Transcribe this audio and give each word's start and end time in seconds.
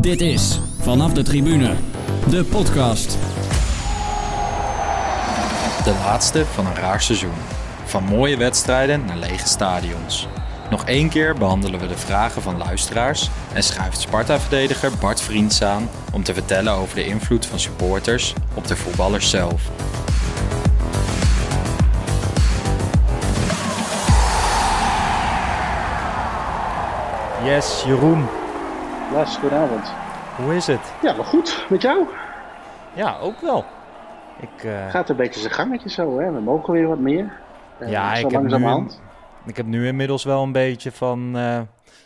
Dit 0.00 0.20
is 0.20 0.60
Vanaf 0.78 1.12
de 1.12 1.22
Tribune, 1.22 1.74
de 2.30 2.44
podcast. 2.44 3.18
De 5.84 6.00
laatste 6.04 6.46
van 6.46 6.66
een 6.66 6.74
raar 6.74 7.02
seizoen. 7.02 7.34
Van 7.84 8.04
mooie 8.04 8.36
wedstrijden 8.36 9.04
naar 9.04 9.16
lege 9.16 9.48
stadions. 9.48 10.28
Nog 10.70 10.84
één 10.84 11.08
keer 11.08 11.34
behandelen 11.34 11.80
we 11.80 11.86
de 11.86 11.96
vragen 11.96 12.42
van 12.42 12.58
luisteraars 12.58 13.30
en 13.52 13.62
schuift 13.62 14.00
Sparta-verdediger 14.00 14.90
Bart 15.00 15.20
Vriends 15.20 15.62
aan 15.62 15.88
om 16.12 16.22
te 16.22 16.34
vertellen 16.34 16.72
over 16.72 16.94
de 16.94 17.04
invloed 17.04 17.46
van 17.46 17.60
supporters 17.60 18.34
op 18.54 18.66
de 18.66 18.76
voetballers 18.76 19.30
zelf. 19.30 19.62
Yes, 27.44 27.82
Jeroen, 27.86 28.28
Lars, 29.12 29.36
goedenavond. 29.36 29.92
hoe 30.36 30.54
is 30.56 30.66
het? 30.66 30.92
Ja, 31.02 31.14
wel 31.16 31.24
goed. 31.24 31.66
Met 31.68 31.82
jou? 31.82 32.06
Ja, 32.94 33.18
ook 33.18 33.40
wel. 33.40 33.64
Ik, 34.40 34.64
eh, 34.64 34.90
Gaat 34.90 35.08
een 35.08 35.16
beetje 35.16 35.40
zijn 35.40 35.52
gangetje 35.52 35.90
zo, 35.90 36.18
hè? 36.20 36.32
We 36.32 36.40
mogen 36.40 36.72
weer 36.72 36.86
wat 36.88 36.98
meer. 36.98 37.32
Eh, 37.78 37.90
Ja, 37.90 38.14
ik 38.14 38.30
heb, 38.30 38.42
nu, 38.42 38.86
ik 39.46 39.56
heb 39.56 39.66
nu 39.66 39.86
inmiddels 39.86 40.24
wel 40.24 40.42
een 40.42 40.52
beetje 40.52 40.92
van... 40.92 41.36
eh, 41.36 41.60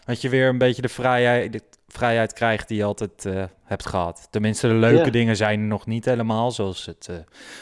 dat 0.05 0.21
je 0.21 0.29
weer 0.29 0.49
een 0.49 0.59
beetje 0.59 0.83
de 0.83 0.89
vrijheid, 0.89 1.53
de 1.53 1.61
vrijheid 1.89 2.33
krijgt 2.33 2.69
die 2.69 2.77
je 2.77 2.85
altijd 2.85 3.29
hebt 3.65 3.87
gehad. 3.87 4.27
Tenminste, 4.31 4.69
de 4.69 4.75
leuke 4.75 5.11
dingen 5.11 5.37
zijn 5.37 5.61
er 5.61 5.67
nog 5.67 5.87
niet 5.87 6.05
helemaal. 6.05 6.51
Zoals 6.51 6.87
het 6.87 7.11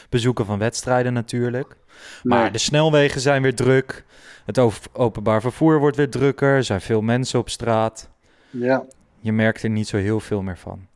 bezoeken 0.09 0.45
van 0.45 0.59
wedstrijden 0.59 1.13
natuurlijk. 1.13 1.75
Maar 2.23 2.41
Nee. 2.41 2.51
de 2.51 2.57
snelwegen 2.57 3.21
zijn 3.21 3.41
weer 3.41 3.55
druk. 3.55 4.05
Het 4.45 4.59
openbaar 4.93 5.41
vervoer 5.41 5.79
wordt 5.79 5.97
weer 5.97 6.09
drukker. 6.09 6.55
Er 6.55 6.63
zijn 6.63 6.81
veel 6.81 7.01
mensen 7.01 7.39
op 7.39 7.49
straat. 7.49 8.09
Ja. 8.49 8.83
Je 9.23 9.31
merkt 9.31 9.63
er 9.63 9.69
niet 9.69 9.87
zo 9.87 9.97
heel 9.97 10.19
veel 10.19 10.41
meer 10.41 10.57
van. 10.57 10.87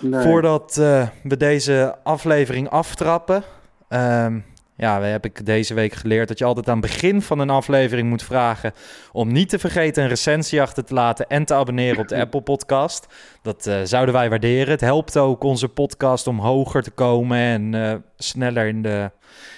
Nee. 0.00 0.22
Voordat 0.22 0.78
eh, 0.78 1.08
we 1.22 1.36
deze 1.36 1.96
aflevering 2.02 2.68
aftrappen. 2.68 3.42
ehm, 3.88 4.38
ja, 4.76 5.02
heb 5.02 5.24
ik 5.24 5.46
deze 5.46 5.74
week 5.74 5.92
geleerd 5.92 6.28
dat 6.28 6.38
je 6.38 6.44
altijd 6.44 6.68
aan 6.68 6.80
het 6.80 6.86
begin 6.90 7.22
van 7.22 7.38
een 7.38 7.50
aflevering 7.50 8.08
moet 8.08 8.22
vragen. 8.22 8.72
om 9.12 9.32
niet 9.32 9.48
te 9.48 9.58
vergeten 9.58 10.02
een 10.02 10.08
recensie 10.08 10.62
achter 10.62 10.84
te 10.84 10.94
laten. 10.94 11.28
en 11.28 11.44
te 11.44 11.54
abonneren 11.54 11.98
op 11.98 12.08
de 12.08 12.20
Apple 12.24 12.40
Podcast. 12.40 13.06
Dat 13.42 13.66
eh, 13.66 13.80
zouden 13.84 14.14
wij 14.14 14.28
waarderen. 14.28 14.70
Het 14.70 14.80
helpt 14.80 15.16
ook 15.16 15.44
onze 15.44 15.68
podcast 15.68 16.26
om 16.26 16.38
hoger 16.38 16.82
te 16.82 16.90
komen. 16.90 17.38
en 17.38 17.74
eh, 17.74 17.94
sneller 18.16 18.66
in, 18.66 18.82
de, 18.82 19.10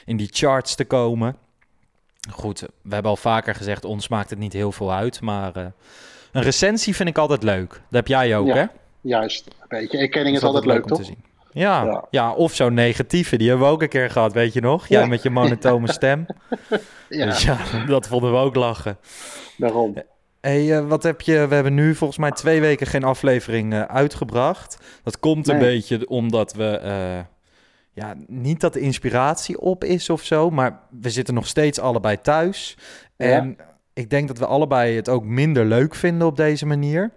in 0.04 0.16
die 0.16 0.28
charts 0.32 0.74
te 0.74 0.84
komen. 0.84 1.36
Goed, 2.30 2.60
we 2.60 2.92
hebben 2.94 3.10
al 3.10 3.16
vaker 3.16 3.54
gezegd, 3.54 3.84
ons 3.84 4.08
maakt 4.08 4.30
het 4.30 4.38
niet 4.38 4.52
heel 4.52 4.72
veel 4.72 4.92
uit. 4.92 5.20
Maar 5.20 5.72
een 6.32 6.42
recensie 6.42 6.94
vind 6.96 7.08
ik 7.08 7.18
altijd 7.18 7.42
leuk. 7.42 7.68
Dat 7.70 7.80
heb 7.90 8.06
jij 8.06 8.36
ook, 8.36 8.46
Ja. 8.46 8.54
hè? 8.54 8.64
Juist. 9.00 9.46
Een 9.46 9.78
beetje 9.78 9.98
erkenning 9.98 10.36
is 10.36 10.40
is 10.42 10.46
altijd 10.46 10.64
leuk, 10.64 10.82
om 10.82 10.88
toch? 10.88 10.98
te 10.98 11.04
zien. 11.04 11.24
Ja, 11.52 11.84
ja. 11.84 12.04
Ja. 12.10 12.32
of 12.32 12.54
zo'n 12.54 12.74
negatieve, 12.74 13.36
die 13.36 13.48
hebben 13.48 13.66
we 13.66 13.72
ook 13.72 13.82
een 13.82 13.88
keer 13.88 14.10
gehad, 14.10 14.32
weet 14.32 14.52
je 14.52 14.60
nog? 14.60 14.86
Jij 14.86 15.00
Ja. 15.00 15.06
met 15.06 15.22
je 15.22 15.30
monotone 15.30 15.92
stem. 15.92 16.26
Ja, 17.08 17.26
Dus 17.26 17.42
ja, 17.42 17.56
dat 17.86 18.06
vonden 18.06 18.32
we 18.32 18.38
ook 18.38 18.54
lachen. 18.54 18.96
daarom. 19.56 19.94
hey, 20.40 20.76
eh, 20.78 20.86
wat 20.88 21.02
heb 21.02 21.20
je... 21.20 21.46
We 21.48 21.54
hebben 21.54 21.74
nu 21.74 21.94
volgens 21.94 22.18
mij 22.18 22.30
twee 22.30 22.60
weken 22.60 22.86
geen 22.86 23.04
aflevering 23.04 23.72
eh, 23.72 23.82
uitgebracht. 23.82 24.78
Dat 25.02 25.18
komt 25.18 25.48
een 25.48 25.58
beetje 25.58 26.08
omdat 26.08 26.52
we... 26.52 26.64
eh, 26.78 27.18
ja, 27.94 28.14
niet 28.26 28.60
dat 28.60 28.72
de 28.72 28.80
inspiratie 28.80 29.60
op 29.60 29.84
is 29.84 30.10
of 30.10 30.22
zo, 30.22 30.50
maar 30.50 30.80
we 31.00 31.10
zitten 31.10 31.34
nog 31.34 31.46
steeds 31.46 31.78
allebei 31.80 32.20
thuis. 32.20 32.76
Ja. 33.16 33.26
En 33.26 33.56
ik 33.94 34.10
denk 34.10 34.28
dat 34.28 34.38
we 34.38 34.46
allebei 34.46 34.96
het 34.96 35.08
ook 35.08 35.24
minder 35.24 35.64
leuk 35.64 35.94
vinden 35.94 36.26
op 36.26 36.36
deze 36.36 36.66
manier. 36.66 37.10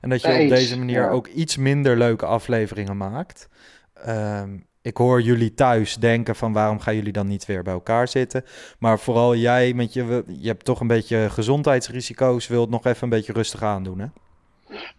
En 0.00 0.10
dat 0.10 0.22
je 0.22 0.42
op 0.42 0.48
deze 0.48 0.78
manier 0.78 1.00
ja. 1.00 1.10
ook 1.10 1.26
iets 1.26 1.56
minder 1.56 1.96
leuke 1.96 2.26
afleveringen 2.26 2.96
maakt. 2.96 3.48
Ehm, 3.94 4.56
ik 4.82 4.96
hoor 4.96 5.20
jullie 5.20 5.54
thuis 5.54 5.96
denken 5.96 6.36
van 6.36 6.52
waarom 6.52 6.80
gaan 6.80 6.94
jullie 6.94 7.12
dan 7.12 7.26
niet 7.26 7.46
weer 7.46 7.62
bij 7.62 7.72
elkaar 7.72 8.08
zitten. 8.08 8.44
Maar 8.78 8.98
vooral 8.98 9.34
jij 9.34 9.72
met 9.74 9.92
je, 9.92 10.24
je 10.26 10.48
hebt 10.48 10.64
toch 10.64 10.80
een 10.80 10.86
beetje 10.86 11.30
gezondheidsrisico's, 11.30 12.46
wilt 12.46 12.70
nog 12.70 12.84
even 12.84 13.02
een 13.02 13.08
beetje 13.08 13.32
rustig 13.32 13.62
aandoen 13.62 13.98
hè? 13.98 14.06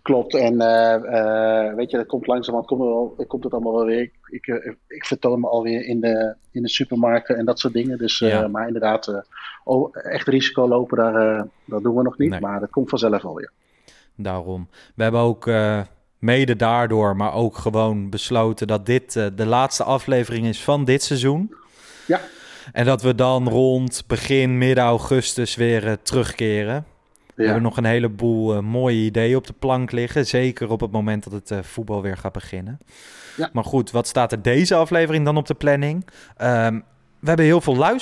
Klopt. 0.02 0.36
En 0.36 0.62
eh, 0.62 0.94
eh, 0.94 1.76
weet 1.76 1.92
je, 1.92 1.98
dat 1.98 2.06
komt 2.06 2.28
langzaam, 2.28 2.66
komt, 2.66 2.82
wel, 2.82 3.16
komt 3.28 3.44
het 3.44 3.54
allemaal 3.54 3.74
wel 3.74 3.86
weer. 3.86 4.02
Ik, 4.02 4.14
ik, 4.26 4.76
ik 4.88 5.06
vertoon 5.06 5.40
me 5.40 5.48
alweer 5.48 5.86
in 5.86 6.00
de, 6.00 6.36
in 6.52 6.62
de 6.62 6.70
supermarkten 6.70 7.38
en 7.38 7.46
dat 7.46 7.60
soort 7.60 7.74
dingen. 7.74 7.98
Dus, 7.98 8.22
eh, 8.22 8.30
Ja. 8.30 8.48
Maar 8.48 8.68
inderdaad, 8.68 9.24
echt 9.94 10.28
risico 10.28 10.68
lopen, 10.68 10.98
daar, 10.98 11.38
eh, 11.38 11.44
dat 11.66 11.84
doen 11.84 11.96
we 11.96 12.04
nog 12.04 12.18
niet. 12.18 12.30
Nee. 12.30 12.40
Maar 12.40 12.60
dat 12.60 12.70
komt 12.70 12.90
vanzelf 12.90 13.22
wel 13.22 13.36
weer. 13.36 13.52
Daarom. 14.16 14.68
We 14.96 15.04
hebben 15.04 15.22
ook 15.22 15.48
eh, 15.48 15.82
mede 16.20 16.56
daardoor, 16.56 17.16
maar 17.16 17.34
ook 17.34 17.58
gewoon 17.58 18.10
besloten 18.10 18.68
dat 18.68 18.86
dit 18.86 19.16
eh, 19.16 19.26
de 19.36 19.46
laatste 19.46 19.84
aflevering 19.84 20.46
is 20.46 20.64
van 20.64 20.86
dit 20.86 21.04
seizoen. 21.04 21.56
Ja. 22.08 22.22
En 22.74 22.86
dat 22.86 23.02
we 23.02 23.16
dan 23.16 23.50
rond 23.50 24.04
begin, 24.08 24.58
midden 24.58 24.84
augustus 24.84 25.56
weer 25.56 25.98
terugkeren. 26.02 26.86
We 27.36 27.44
hebben 27.44 27.64
nog 27.64 27.78
een 27.78 27.86
heleboel 27.86 28.62
mooie 28.62 28.98
ideeën 28.98 29.36
op 29.36 29.48
de 29.48 29.54
plank 29.60 29.92
liggen. 29.92 30.28
Zeker 30.28 30.70
op 30.70 30.80
het 30.80 30.92
moment 30.92 31.30
dat 31.30 31.50
het 31.50 31.66
voetbal 31.66 32.02
weer 32.02 32.18
gaat 32.18 32.32
beginnen. 32.32 32.80
Ja. 33.38 33.50
Maar 33.54 33.64
goed, 33.64 33.92
wat 33.92 34.08
staat 34.08 34.32
er 34.32 34.42
deze 34.42 34.76
aflevering 34.76 35.26
dan 35.26 35.38
op 35.38 35.48
de 35.48 35.54
planning? 35.54 36.06
Ehm, 36.38 36.80
we 37.26 37.32
hebben 37.32 37.46
heel 37.46 37.62
veel 37.62 38.00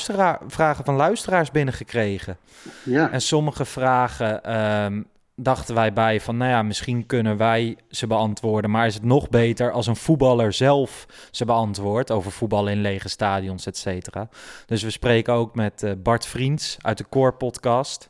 vragen 0.48 0.86
van 0.86 0.96
luisteraars 0.96 1.52
binnengekregen. 1.52 2.38
ja. 2.84 3.12
En 3.12 3.22
sommige 3.22 3.66
vragen 3.66 4.44
ehm, 4.44 5.02
dachten 5.36 5.76
wij 5.76 5.94
bij 5.94 6.22
van, 6.22 6.38
nou 6.38 6.52
ja, 6.52 6.64
misschien 6.64 7.06
kunnen 7.06 7.38
wij 7.38 7.78
ze 7.90 8.08
beantwoorden. 8.08 8.72
Maar 8.72 8.88
is 8.88 8.94
het 8.94 9.04
nog 9.04 9.30
beter 9.30 9.72
als 9.72 9.88
een 9.88 9.96
voetballer 9.96 10.54
zelf 10.54 11.06
ze 11.32 11.46
beantwoordt 11.46 12.12
over 12.12 12.32
voetballen 12.32 12.72
in 12.74 12.82
lege 12.82 13.10
stadions, 13.10 13.66
et 13.66 13.78
cetera. 13.78 14.30
Dus 14.66 14.84
we 14.84 14.90
spreken 14.90 15.34
ook 15.34 15.56
met 15.56 15.84
eh, 15.84 15.92
Bart 15.98 16.26
Vriends 16.26 16.78
uit 16.82 16.98
de 16.98 17.06
Core 17.10 17.34
Podcast. 17.34 18.10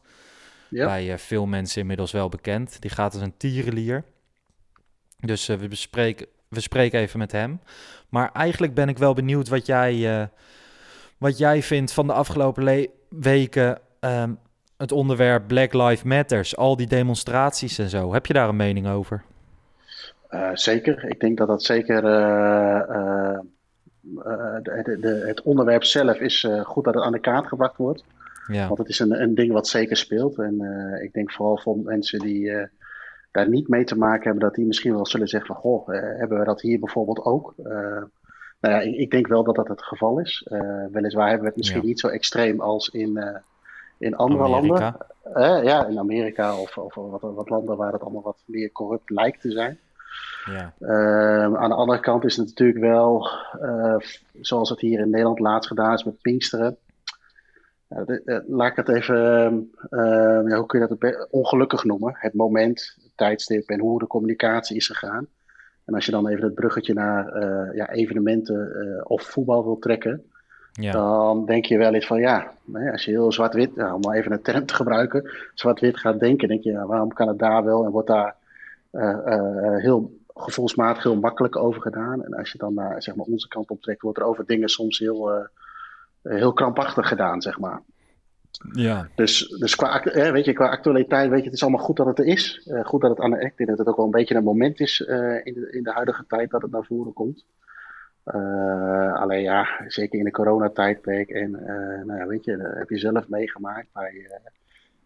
Ja. 0.69 0.85
Bij 0.85 1.11
eh, 1.11 1.17
veel 1.17 1.45
mensen 1.45 1.81
inmiddels 1.81 2.11
wel 2.11 2.29
bekend. 2.29 2.81
Die 2.81 2.91
gaat 2.91 3.13
als 3.13 3.21
een 3.21 3.37
tierenlier. 3.37 4.03
Dus 5.19 5.49
eh, 5.49 5.57
we, 5.57 5.67
bespreken, 5.67 6.27
we 6.47 6.59
spreken 6.59 6.99
even 6.99 7.19
met 7.19 7.31
hem. 7.31 7.59
Maar 8.09 8.31
eigenlijk 8.31 8.73
ben 8.73 8.89
ik 8.89 8.97
wel 8.97 9.13
benieuwd 9.13 9.47
wat 9.47 9.65
jij, 9.65 10.29
wat 11.23 11.37
jij 11.37 11.61
vindt 11.61 11.93
van 11.93 12.07
de 12.07 12.13
afgelopen 12.13 12.87
weken. 13.09 13.79
ehm, 13.99 14.33
het 14.77 14.91
onderwerp 14.91 15.47
Black 15.47 15.73
Lives 15.73 16.03
Matters, 16.03 16.57
al 16.57 16.75
die 16.75 16.87
demonstraties 16.87 17.77
en 17.77 17.89
zo. 17.89 18.13
Heb 18.13 18.25
je 18.25 18.33
daar 18.33 18.49
een 18.49 18.55
mening 18.55 18.87
over? 18.87 19.23
Eh, 20.27 20.49
zeker. 20.53 21.05
Ik 21.09 21.19
denk 21.19 21.37
dat 21.37 21.47
dat 21.47 21.63
zeker. 21.63 22.05
eh, 22.05 22.79
eh, 22.79 23.39
de, 24.63 24.81
de, 24.83 24.97
de- 24.99 25.23
het 25.27 25.41
onderwerp 25.41 25.83
zelf 25.83 26.17
is 26.19 26.47
goed 26.63 26.83
dat 26.83 26.93
het 26.93 27.03
aan 27.03 27.11
de 27.11 27.19
kaart 27.19 27.47
gebracht 27.47 27.77
wordt. 27.77 28.03
Ja, 28.47 28.67
Want 28.67 28.79
het 28.79 28.89
is 28.89 28.99
een, 28.99 29.21
een 29.21 29.35
ding 29.35 29.51
wat 29.51 29.67
zeker 29.67 29.97
speelt. 29.97 30.37
En 30.37 30.61
ik 31.03 31.13
denk 31.13 31.31
vooral 31.31 31.57
voor 31.57 31.77
mensen 31.77 32.19
die 32.19 32.67
daar 33.31 33.49
niet 33.49 33.67
mee 33.67 33.83
te 33.83 33.97
maken 33.97 34.23
hebben, 34.23 34.41
dat 34.43 34.55
die 34.55 34.65
misschien 34.65 34.93
wel 34.93 35.05
zullen 35.05 35.27
zeggen: 35.27 35.53
van 35.53 35.61
goh, 35.63 35.87
hebben 36.17 36.39
we 36.39 36.45
dat 36.45 36.61
hier 36.61 36.79
bijvoorbeeld 36.79 37.25
ook? 37.25 37.53
Nou 38.63 38.75
ja, 38.75 38.81
ik, 38.81 38.95
ik 38.95 39.11
denk 39.11 39.27
wel 39.27 39.43
dat 39.43 39.55
dat 39.55 39.67
het 39.67 39.83
geval 39.83 40.19
is. 40.19 40.45
Eh, 40.49 40.85
weliswaar 40.91 41.25
hebben 41.27 41.41
we 41.43 41.47
het 41.49 41.57
misschien 41.57 41.81
Ja. 41.81 41.87
niet 41.87 41.99
zo 41.99 42.07
extreem 42.07 42.59
als 42.61 42.89
in, 42.89 43.17
eh, 43.17 43.37
in 43.97 44.15
andere 44.15 44.43
Amerika. 44.43 44.97
landen. 45.23 45.57
Eh, 45.59 45.63
ja, 45.63 45.85
in 45.87 45.99
Amerika 45.99 46.57
of, 46.57 46.77
of 46.77 46.95
wat, 46.95 47.21
wat 47.21 47.49
landen 47.49 47.77
waar 47.77 47.91
het 47.93 48.01
allemaal 48.01 48.21
wat 48.21 48.37
meer 48.45 48.71
corrupt 48.71 49.09
lijkt 49.09 49.41
te 49.41 49.51
zijn. 49.51 49.79
Ja, 50.45 50.73
aan 51.57 51.69
de 51.69 51.75
andere 51.75 51.99
kant 51.99 52.23
is 52.25 52.35
het 52.37 52.47
natuurlijk 52.47 52.79
wel, 52.79 53.27
zoals 54.41 54.69
het 54.69 54.79
hier 54.79 54.99
in 54.99 55.09
Nederland 55.09 55.39
laatst 55.39 55.67
gedaan 55.67 55.93
is 55.93 56.03
met 56.03 56.21
Pinksteren. 56.21 56.77
De- 57.87 58.43
laat 58.47 58.69
ik 58.69 58.75
het 58.75 58.89
even, 58.89 59.15
ja, 60.49 60.55
hoe 60.57 60.65
kun 60.65 60.79
je 60.79 60.95
dat 60.97 61.27
ongelukkig 61.29 61.83
noemen? 61.83 62.15
Het 62.17 62.33
moment, 62.33 62.95
het 63.01 63.11
tijdstip 63.15 63.69
en 63.69 63.79
hoe 63.79 63.99
de 63.99 64.07
communicatie 64.07 64.75
is 64.75 64.87
gegaan. 64.87 65.27
En 65.85 65.93
als 65.93 66.05
je 66.05 66.11
dan 66.11 66.27
even 66.27 66.43
het 66.43 66.55
bruggetje 66.55 66.93
naar 66.93 67.27
eh, 67.27 67.75
ja, 67.75 67.89
evenementen 67.89 68.75
eh, 68.75 69.01
of 69.03 69.21
voetbal 69.23 69.63
wil 69.63 69.79
trekken, 69.79 70.23
ja, 70.71 70.91
dan 70.91 71.45
denk 71.45 71.65
je 71.65 71.77
wel 71.77 71.93
eens 71.93 72.07
van 72.07 72.19
ja, 72.19 72.51
als 72.91 73.05
je 73.05 73.11
heel 73.11 73.31
zwart-wit, 73.31 73.75
nou, 73.75 73.93
om 73.93 73.99
maar 74.01 74.15
even 74.15 74.31
een 74.31 74.41
term 74.41 74.65
te 74.65 74.73
gebruiken, 74.73 75.29
zwart-wit 75.53 75.97
gaat 75.97 76.19
denken, 76.19 76.47
denk 76.47 76.63
je 76.63 76.71
ja, 76.71 76.85
waarom 76.85 77.13
kan 77.13 77.27
het 77.27 77.39
daar 77.39 77.63
wel 77.63 77.85
en 77.85 77.91
wordt 77.91 78.07
daar 78.07 78.35
eh, 78.93 79.77
heel 79.77 80.19
gevoelsmatig 80.33 81.03
heel 81.03 81.19
makkelijk 81.19 81.55
over 81.55 81.81
gedaan. 81.81 82.23
En 82.23 82.33
als 82.33 82.51
je 82.51 82.57
dan 82.57 82.73
naar 82.73 83.03
zeg 83.03 83.15
maar, 83.15 83.25
onze 83.25 83.47
kant 83.47 83.69
op 83.69 83.81
trekt, 83.81 84.01
wordt 84.01 84.19
er 84.19 84.25
over 84.25 84.45
dingen 84.45 84.69
soms 84.69 84.99
heel, 84.99 85.31
eh, 85.31 85.45
heel 86.21 86.53
krampachtig 86.53 87.07
gedaan, 87.07 87.41
zeg 87.41 87.59
maar. 87.59 87.81
Ja, 88.71 89.07
Dus, 89.15 89.47
dus 89.47 89.75
qua, 89.75 89.87
act- 89.87 90.13
weet 90.13 90.45
je, 90.45 90.53
qua 90.53 90.69
actualiteit, 90.69 91.29
weet 91.29 91.39
je, 91.39 91.45
het 91.45 91.53
is 91.53 91.61
allemaal 91.61 91.85
goed 91.85 91.97
dat 91.97 92.05
het 92.05 92.19
er 92.19 92.25
is. 92.25 92.67
Eh, 92.67 92.85
goed 92.85 93.01
dat 93.01 93.09
het 93.09 93.19
aan 93.19 93.31
de 93.31 93.39
ik 93.39 93.57
denk 93.57 93.69
dat 93.69 93.77
het 93.77 93.87
ook 93.87 93.95
wel 93.95 94.05
een 94.05 94.11
beetje 94.11 94.35
een 94.35 94.43
moment 94.43 94.79
is 94.79 95.01
eh, 95.05 95.45
in, 95.45 95.53
de, 95.53 95.67
in 95.71 95.83
de 95.83 95.91
huidige 95.91 96.25
tijd 96.27 96.49
dat 96.49 96.61
het 96.61 96.71
naar 96.71 96.85
voren 96.85 97.13
komt. 97.13 97.45
Eh, 98.23 99.13
alleen 99.13 99.41
ja, 99.41 99.67
zeker 99.87 100.19
in 100.19 100.25
de 100.25 100.31
coronatijdperk 100.31 101.29
en 101.29 101.51
nou 102.05 102.19
ja, 102.19 102.27
weet 102.27 102.45
je, 102.45 102.57
dat 102.57 102.73
heb 102.73 102.89
je 102.89 102.97
zelf 102.97 103.27
meegemaakt 103.27 103.87
bij, 103.93 104.29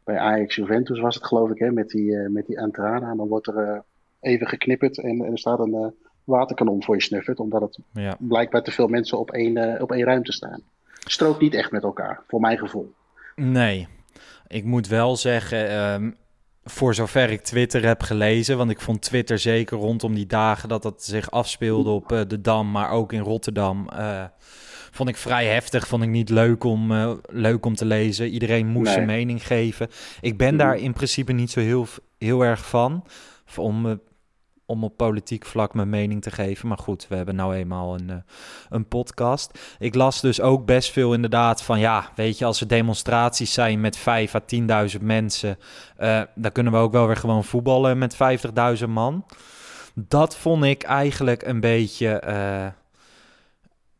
bij 0.04 0.18
Ajax 0.18 0.56
Juventus 0.56 1.00
was 1.00 1.16
het 1.16 1.26
geloof 1.26 1.50
ik, 1.50 1.60
hè, 1.60 1.72
met 1.72 1.90
die, 1.90 2.18
met 2.18 2.46
die 2.46 2.62
Antrana. 2.62 3.16
Dan 3.16 3.28
wordt 3.28 3.48
er, 3.48 3.84
even 4.20 4.48
geknipperd 4.48 5.00
en, 5.00 5.24
er 5.24 5.38
staat 5.38 5.60
een 5.60 5.94
waterkanon 6.24 6.84
voor 6.84 6.96
je 6.96 7.02
snuffert, 7.02 7.40
omdat 7.40 7.62
het 7.62 7.80
ja. 7.92 8.16
blijkbaar 8.20 8.64
te 8.64 8.72
veel 8.72 8.88
mensen 8.88 9.20
op 9.20 9.32
één, 9.32 9.82
op 9.82 9.92
één 9.92 10.06
ruimte 10.06 10.32
staan. 10.32 10.62
Strookt 11.06 11.42
niet 11.42 11.54
echt 11.54 11.72
met 11.72 11.84
elkaar, 11.84 12.22
voor 12.28 12.40
mijn 12.40 12.58
gevoel. 12.58 12.94
Nee, 13.42 13.88
ik 14.48 14.64
moet 14.64 14.88
wel 14.88 15.16
zeggen, 15.16 15.70
ehm, 15.70 16.12
voor 16.64 16.96
zover 16.96 17.30
ik 17.30 17.42
Twitter 17.42 17.86
heb 17.86 18.02
gelezen, 18.02 18.58
want 18.58 18.70
ik 18.70 18.82
vond 18.82 19.02
Twitter 19.02 19.40
zeker 19.40 19.78
rondom 19.78 20.14
die 20.14 20.26
dagen 20.26 20.70
dat 20.70 20.82
dat 20.82 21.04
zich 21.04 21.32
afspeelde 21.32 21.90
op 21.90 22.12
uh, 22.12 22.22
de 22.28 22.42
Dam, 22.42 22.72
maar 22.72 22.90
ook 22.90 23.14
in 23.14 23.20
Rotterdam, 23.20 23.90
uh, 23.94 24.24
vond 24.92 25.10
ik 25.10 25.18
vrij 25.18 25.46
heftig. 25.46 25.88
Vond 25.88 26.04
ik 26.04 26.10
niet 26.10 26.30
leuk 26.30 26.64
om, 26.64 26.92
uh, 26.92 27.12
leuk 27.26 27.66
om 27.66 27.76
te 27.76 27.86
lezen. 27.86 28.28
Iedereen 28.28 28.68
moest 28.68 28.92
zijn 28.92 29.06
mening 29.06 29.48
geven. 29.48 29.88
Ik 30.22 30.38
ben 30.38 30.58
daar 30.58 30.78
in 30.78 30.94
principe 30.94 31.32
niet 31.32 31.52
zo 31.52 31.60
heel, 31.60 31.88
heel 32.18 32.42
erg 32.42 32.68
van. 32.68 33.04
Om 33.56 34.00
om 34.68 34.84
op 34.84 34.98
politiek 34.98 35.46
vlak 35.46 35.74
mijn 35.74 35.90
mening 35.90 36.22
te 36.22 36.32
geven. 36.32 36.68
Maar 36.68 36.78
goed, 36.78 37.08
we 37.08 37.16
hebben 37.16 37.36
nou 37.36 37.56
eenmaal 37.56 37.94
een, 37.94 38.10
uh, 38.10 38.16
een 38.70 38.88
podcast. 38.88 39.60
Ik 39.80 39.96
las 39.96 40.22
dus 40.22 40.42
ook 40.42 40.66
best 40.66 40.92
veel 40.92 41.14
inderdaad 41.14 41.64
van 41.64 41.80
ja, 41.80 42.12
weet 42.16 42.38
je, 42.38 42.46
als 42.46 42.62
er 42.62 42.68
demonstraties 42.68 43.54
zijn 43.54 43.82
met 43.82 43.98
5 43.98 44.36
à 44.36 44.42
10.000 44.98 45.02
mensen, 45.02 45.58
uh, 46.00 46.22
dan 46.36 46.52
kunnen 46.52 46.74
we 46.74 46.80
ook 46.80 46.92
wel 46.92 47.08
weer 47.08 47.16
gewoon 47.16 47.44
voetballen 47.44 47.98
met 47.98 48.16
50.000 48.80 48.86
man. 48.88 49.26
Dat 49.96 50.38
vond 50.38 50.64
ik 50.64 50.84
eigenlijk 50.84 51.44
een 51.44 51.60
beetje, 51.60 52.24
uh, 52.28 52.68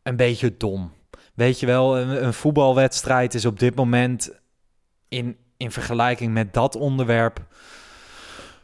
een 0.02 0.16
beetje 0.16 0.56
dom. 0.56 0.92
Weet 1.34 1.60
je 1.60 1.66
wel, 1.66 1.98
een, 1.98 2.24
een 2.24 2.34
voetbalwedstrijd 2.34 3.34
is 3.34 3.44
op 3.44 3.58
dit 3.58 3.74
moment 3.74 4.30
in, 5.08 5.36
in 5.56 5.70
vergelijking 5.70 6.32
met 6.32 6.54
dat 6.54 6.76
onderwerp 6.76 7.46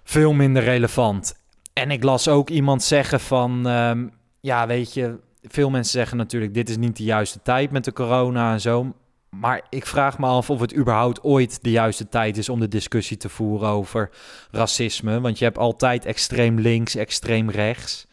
veel 0.04 0.32
minder 0.32 0.62
relevant. 0.62 1.43
En 1.74 1.90
ik 1.90 2.02
las 2.02 2.28
ook 2.28 2.50
iemand 2.50 2.82
zeggen 2.82 3.20
van, 3.20 3.66
um, 3.66 4.12
ja, 4.40 4.66
weet 4.66 4.94
je, 4.94 5.18
veel 5.42 5.70
mensen 5.70 5.92
zeggen 5.92 6.16
natuurlijk, 6.16 6.54
dit 6.54 6.68
is 6.68 6.76
niet 6.76 6.96
de 6.96 7.04
juiste 7.04 7.42
tijd 7.42 7.70
met 7.70 7.84
de 7.84 7.92
corona 7.92 8.52
en 8.52 8.60
zo. 8.60 8.94
Maar 9.30 9.62
ik 9.68 9.86
vraag 9.86 10.18
me 10.18 10.26
af 10.26 10.50
of 10.50 10.60
het 10.60 10.76
überhaupt 10.76 11.22
ooit 11.22 11.62
de 11.62 11.70
juiste 11.70 12.08
tijd 12.08 12.36
is 12.36 12.48
om 12.48 12.60
de 12.60 12.68
discussie 12.68 13.16
te 13.16 13.28
voeren 13.28 13.68
over 13.68 14.10
racisme. 14.50 15.20
Want 15.20 15.38
je 15.38 15.44
hebt 15.44 15.58
altijd 15.58 16.04
extreem 16.04 16.58
links, 16.58 16.94
extreem 16.94 17.50
rechts. 17.50 18.06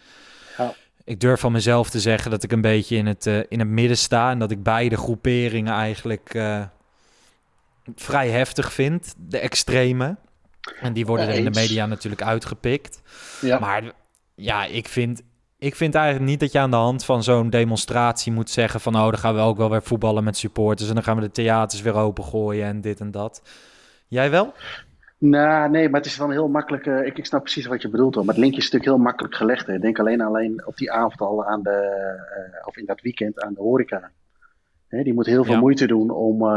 Ja. 0.58 0.74
Ik 1.04 1.20
durf 1.20 1.40
van 1.40 1.52
mezelf 1.52 1.90
te 1.90 2.00
zeggen 2.00 2.32
dat 2.32 2.44
ik 2.44 2.52
een 2.52 2.62
beetje 2.62 2.96
in 2.96 3.06
het, 3.06 3.26
uh, 3.26 3.40
in 3.48 3.60
het 3.60 3.68
midden 3.68 3.98
sta. 3.98 4.32
En 4.32 4.40
dat 4.40 4.52
ik 4.52 4.64
beide 4.64 4.98
groeperingen 4.98 5.74
eigenlijk 5.74 6.34
uh, 6.34 6.64
vrij 7.96 8.30
heftig 8.30 8.74
vind. 8.74 9.14
De 9.18 9.40
extreme. 9.40 10.16
En 10.82 10.94
die 10.94 11.06
worden 11.06 11.28
er 11.28 11.34
in 11.34 11.44
de 11.44 11.60
media 11.60 11.86
natuurlijk 11.86 12.22
uitgepikt. 12.22 13.02
Ja. 13.42 13.60
Maar 13.60 13.84
ja, 14.36 14.66
ik 14.66 14.88
vind, 14.88 15.22
ik 15.58 15.76
vind 15.76 15.96
eigenlijk 15.96 16.26
niet 16.26 16.40
dat 16.40 16.52
je 16.52 16.60
aan 16.60 16.70
de 16.70 16.76
hand 16.76 17.06
van 17.06 17.24
zo'n 17.24 17.50
demonstratie 17.50 18.32
moet 18.32 18.50
zeggen 18.50 18.80
van... 18.80 18.96
oh, 18.96 19.02
dan 19.02 19.18
gaan 19.18 19.36
we 19.36 19.42
ook 19.42 19.58
wel 19.58 19.70
weer 19.70 19.84
voetballen 19.84 20.24
met 20.24 20.38
supporters... 20.38 20.90
en 20.90 20.96
dan 20.96 21.04
gaan 21.04 21.16
we 21.16 21.22
de 21.22 21.32
theaters 21.32 21.82
weer 21.82 21.96
opengooien 21.96 22.66
en 22.66 22.82
dit 22.82 23.00
en 23.00 23.12
dat. 23.12 23.42
Jij 24.08 24.32
wel? 24.32 24.54
Nou, 25.18 25.70
nee, 25.70 25.90
maar 25.90 26.00
het 26.00 26.10
is 26.10 26.18
dan 26.18 26.32
heel 26.32 26.48
makkelijk. 26.48 26.86
Uh, 26.86 27.06
ik, 27.06 27.18
ik 27.18 27.26
snap 27.26 27.42
precies 27.42 27.66
wat 27.66 27.82
je 27.82 27.90
bedoelt 27.90 28.16
hoor. 28.16 28.26
Maar 28.26 28.34
het 28.34 28.44
linkje 28.44 28.62
is 28.62 28.72
natuurlijk 28.72 28.92
heel 28.92 29.04
makkelijk 29.04 29.36
gelegd. 29.36 29.68
Hè. 29.68 29.80
Denk 29.80 30.00
alleen, 30.00 30.22
alleen 30.22 30.66
op 30.66 30.78
die 30.78 30.92
avond 30.92 31.22
al 31.22 31.46
aan 31.46 31.64
de, 31.64 31.70
uh, 32.52 32.68
of 32.68 32.78
in 32.78 32.86
dat 32.86 33.02
weekend 33.02 33.42
aan 33.42 33.54
de 33.54 33.62
horeca. 33.62 34.12
Hè, 34.88 35.04
die 35.04 35.14
moet 35.14 35.26
heel 35.26 35.44
veel 35.44 35.58
moeite 35.58 35.88
doen 35.88 36.10
om, 36.10 36.42
uh, 36.44 36.50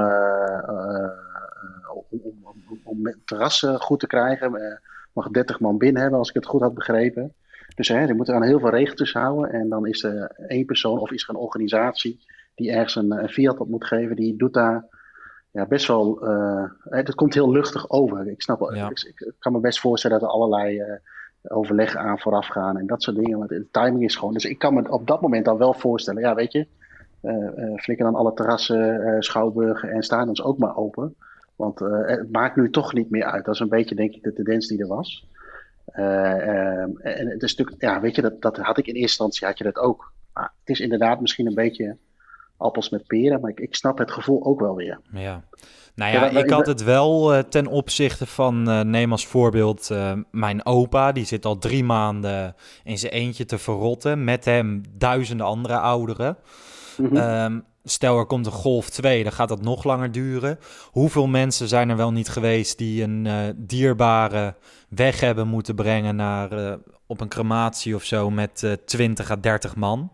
om, 1.94 2.20
om, 2.42 2.80
om, 2.84 3.14
terrassen 3.24 3.80
goed 3.80 4.00
te 4.00 4.06
krijgen. 4.06 4.54
Uh, 4.54 4.76
mag 5.12 5.30
30 5.30 5.60
man 5.60 5.78
binnen 5.78 6.02
hebben, 6.02 6.18
als 6.18 6.28
ik 6.28 6.34
het 6.34 6.46
goed 6.46 6.60
had 6.60 6.74
begrepen. 6.74 7.34
Dus 7.74 7.88
hè, 7.88 8.06
die 8.06 8.14
moeten 8.14 8.34
aan 8.34 8.42
heel 8.42 8.60
veel 8.60 8.70
regels 8.70 9.12
houden. 9.12 9.50
En 9.50 9.68
dan 9.68 9.86
is 9.86 10.02
er 10.02 10.30
één 10.46 10.64
persoon 10.64 10.98
of 10.98 11.10
is 11.10 11.22
er 11.22 11.28
een 11.28 11.40
organisatie 11.40 12.24
die 12.54 12.70
ergens 12.70 12.96
een, 12.96 13.10
een 13.10 13.28
fiat 13.28 13.58
op 13.58 13.68
moet 13.68 13.86
geven. 13.86 14.16
Die 14.16 14.36
doet 14.36 14.54
daar 14.54 14.86
ja, 15.54 15.66
best 15.66 15.86
wel. 15.86 16.28
Uh, 16.28 16.64
het 16.84 17.14
komt 17.14 17.34
heel 17.34 17.50
luchtig 17.50 17.90
over. 17.90 18.28
Ik 18.28 18.42
snap 18.42 18.70
ja. 18.74 18.88
ik, 18.88 19.00
ik, 19.00 19.32
kan 19.38 19.52
me 19.52 19.60
best 19.60 19.80
voorstellen 19.80 20.20
dat 20.20 20.28
er 20.28 20.34
allerlei 20.34 20.80
uh, 20.80 20.94
overleggen 21.42 22.00
aan 22.00 22.18
vooraf 22.18 22.46
gaan 22.46 22.78
en 22.78 22.86
dat 22.86 23.02
soort 23.02 23.16
dingen. 23.16 23.38
Want 23.38 23.50
de 23.50 23.66
timing 23.70 24.04
is 24.04 24.16
gewoon. 24.16 24.32
Dus 24.32 24.44
ik 24.44 24.58
kan 24.58 24.74
me 24.74 24.90
op 24.90 25.06
dat 25.06 25.20
moment 25.20 25.44
dan 25.44 25.56
wel 25.56 25.74
voorstellen. 25.74 26.22
Ja, 26.22 26.34
weet 26.34 26.52
je. 26.52 26.66
Uh, 27.22 27.76
flikken 27.76 28.04
dan 28.04 28.14
alle 28.14 28.34
terrassen, 28.34 29.22
schouwburgen 29.22 29.90
en 29.90 30.02
stadions 30.02 30.42
ook 30.42 30.58
maar 30.58 30.76
open. 30.76 31.14
Want 31.56 31.80
uh, 31.80 32.06
het 32.06 32.32
maakt 32.32 32.56
nu 32.56 32.70
toch 32.70 32.92
niet 32.92 33.10
meer 33.10 33.24
uit. 33.24 33.44
Dat 33.44 33.54
is 33.54 33.60
een 33.60 33.68
beetje, 33.68 33.94
denk 33.94 34.14
ik, 34.14 34.22
de 34.22 34.32
tendens 34.32 34.68
die 34.68 34.80
er 34.80 34.86
was. 34.86 35.26
Uh, 35.96 36.80
en 37.02 37.28
het 37.28 37.42
is 37.42 37.54
natuurlijk, 37.56 37.82
ja, 37.82 38.00
weet 38.00 38.14
je, 38.14 38.22
dat, 38.22 38.42
dat 38.42 38.56
had 38.56 38.78
ik 38.78 38.86
in 38.86 38.94
eerste 38.94 39.00
instantie, 39.02 39.46
had 39.46 39.58
je 39.58 39.64
dat 39.64 39.78
ook. 39.78 40.12
Maar 40.32 40.52
het 40.58 40.68
is 40.68 40.80
inderdaad 40.80 41.20
misschien 41.20 41.46
een 41.46 41.54
beetje 41.54 41.96
appels 42.56 42.88
met 42.88 43.06
peren, 43.06 43.40
maar 43.40 43.50
ik, 43.50 43.60
ik 43.60 43.74
snap 43.74 43.98
het 43.98 44.10
gevoel 44.10 44.44
ook 44.44 44.60
wel 44.60 44.74
weer. 44.74 45.00
Ja. 45.12 45.44
Nou 45.94 46.12
ja, 46.12 46.28
ik 46.28 46.50
had 46.50 46.66
het 46.66 46.82
wel 46.82 47.34
uh, 47.34 47.38
ten 47.38 47.66
opzichte 47.66 48.26
van, 48.26 48.68
uh, 48.68 48.80
neem 48.80 49.10
als 49.10 49.26
voorbeeld 49.26 49.88
uh, 49.92 50.12
mijn 50.30 50.66
opa, 50.66 51.12
die 51.12 51.24
zit 51.24 51.44
al 51.44 51.58
drie 51.58 51.84
maanden 51.84 52.54
in 52.84 52.98
zijn 52.98 53.12
eentje 53.12 53.44
te 53.44 53.58
verrotten, 53.58 54.24
met 54.24 54.44
hem 54.44 54.82
duizenden 54.90 55.46
andere 55.46 55.78
ouderen. 55.78 56.36
Mm 56.96 57.06
-hmm. 57.06 57.16
um, 57.16 57.64
Stel 57.84 58.18
er 58.18 58.26
komt 58.26 58.46
een 58.46 58.52
Golf 58.52 58.90
2, 58.90 59.22
dan 59.22 59.32
gaat 59.32 59.48
dat 59.48 59.62
nog 59.62 59.84
langer 59.84 60.12
duren. 60.12 60.58
Hoeveel 60.90 61.26
mensen 61.26 61.68
zijn 61.68 61.88
er 61.88 61.96
wel 61.96 62.12
niet 62.12 62.28
geweest 62.28 62.78
die 62.78 63.02
een 63.02 63.24
uh, 63.24 63.38
dierbare 63.56 64.54
weg 64.88 65.20
hebben 65.20 65.48
moeten 65.48 65.74
brengen 65.74 66.16
naar, 66.16 66.52
uh, 66.52 66.74
op 67.06 67.20
een 67.20 67.28
crematie 67.28 67.94
of 67.94 68.04
zo 68.04 68.30
met 68.30 68.62
uh, 68.64 68.72
20 68.72 69.30
à 69.30 69.36
30 69.40 69.76
man? 69.76 70.12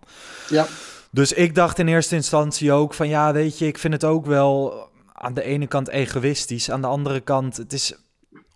Ja. 0.49 0.67
Dus 1.11 1.33
ik 1.33 1.55
dacht 1.55 1.79
in 1.79 1.89
eerste 1.89 2.15
instantie 2.15 2.73
ook 2.73 2.95
van 2.95 3.09
ja, 3.09 3.33
weet 3.33 3.59
je, 3.59 3.67
ik 3.67 3.79
vind 3.79 3.93
het 3.93 4.05
ook 4.05 4.27
wel 4.27 4.75
aan 5.13 5.35
de 5.35 5.43
ene 5.43 5.67
kant 5.67 5.89
egoïstisch. 5.89 6.71
Aan 6.71 6.81
de 6.81 6.87
andere 6.87 7.21
kant, 7.21 7.57
het 7.57 7.73
is 7.73 7.95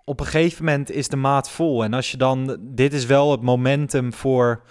op 0.05 0.20
een 0.20 0.26
gegeven 0.26 0.64
moment 0.64 0.90
is 0.90 1.08
de 1.08 1.16
maat 1.16 1.50
vol. 1.50 1.84
En 1.84 1.94
als 1.94 2.11
je 2.11 2.16
dan, 2.16 2.56
dit 2.61 2.93
is 2.93 3.06
wel 3.06 3.31
het 3.31 3.43
momentum 3.43 4.12
voor 4.12 4.62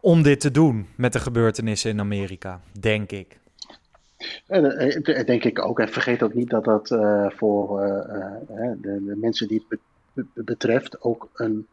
om 0.00 0.22
dit 0.22 0.40
te 0.40 0.50
doen 0.50 0.86
met 0.96 1.12
de 1.12 1.20
gebeurtenissen 1.20 1.90
in 1.90 2.00
Amerika, 2.00 2.60
denk 2.80 3.12
ik. 3.12 3.38
Uh, 4.48 5.24
denk 5.24 5.44
ik 5.44 5.64
ook. 5.64 5.80
En 5.80 5.88
vergeet 5.88 6.22
ook 6.22 6.34
niet 6.34 6.50
dat 6.50 6.64
dat 6.64 6.90
uh, 6.90 7.30
voor 7.30 7.82
uh, 7.82 8.04
de, 8.48 8.76
de, 8.80 9.16
mensen 9.16 9.48
die 9.48 9.64
het 9.68 9.78
be 10.12 10.42
betreft 10.44 11.02
ook 11.02 11.28
een, 11.34 11.66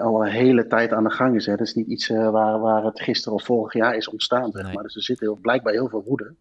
al 0.00 0.24
een 0.24 0.30
hele 0.30 0.66
tijd 0.66 0.92
aan 0.92 1.04
de 1.04 1.10
gang 1.10 1.36
is. 1.36 1.46
Hè. 1.46 1.56
Dat 1.56 1.66
is 1.66 1.74
niet 1.74 1.86
iets 1.86 2.08
waar, 2.08 2.60
waar 2.60 2.84
het 2.84 3.00
gisteren 3.00 3.38
of 3.38 3.44
vorig 3.44 3.72
jaar 3.72 3.96
is 3.96 4.08
ontstaan. 4.08 4.50
Zeg 4.50 4.62
nee. 4.62 4.74
maar. 4.74 4.82
Dus 4.82 4.96
er 4.96 5.02
zit 5.02 5.20
heel, 5.20 5.38
blijkbaar 5.40 5.72
heel 5.72 5.88
veel 5.88 6.04
woede. 6.06 6.34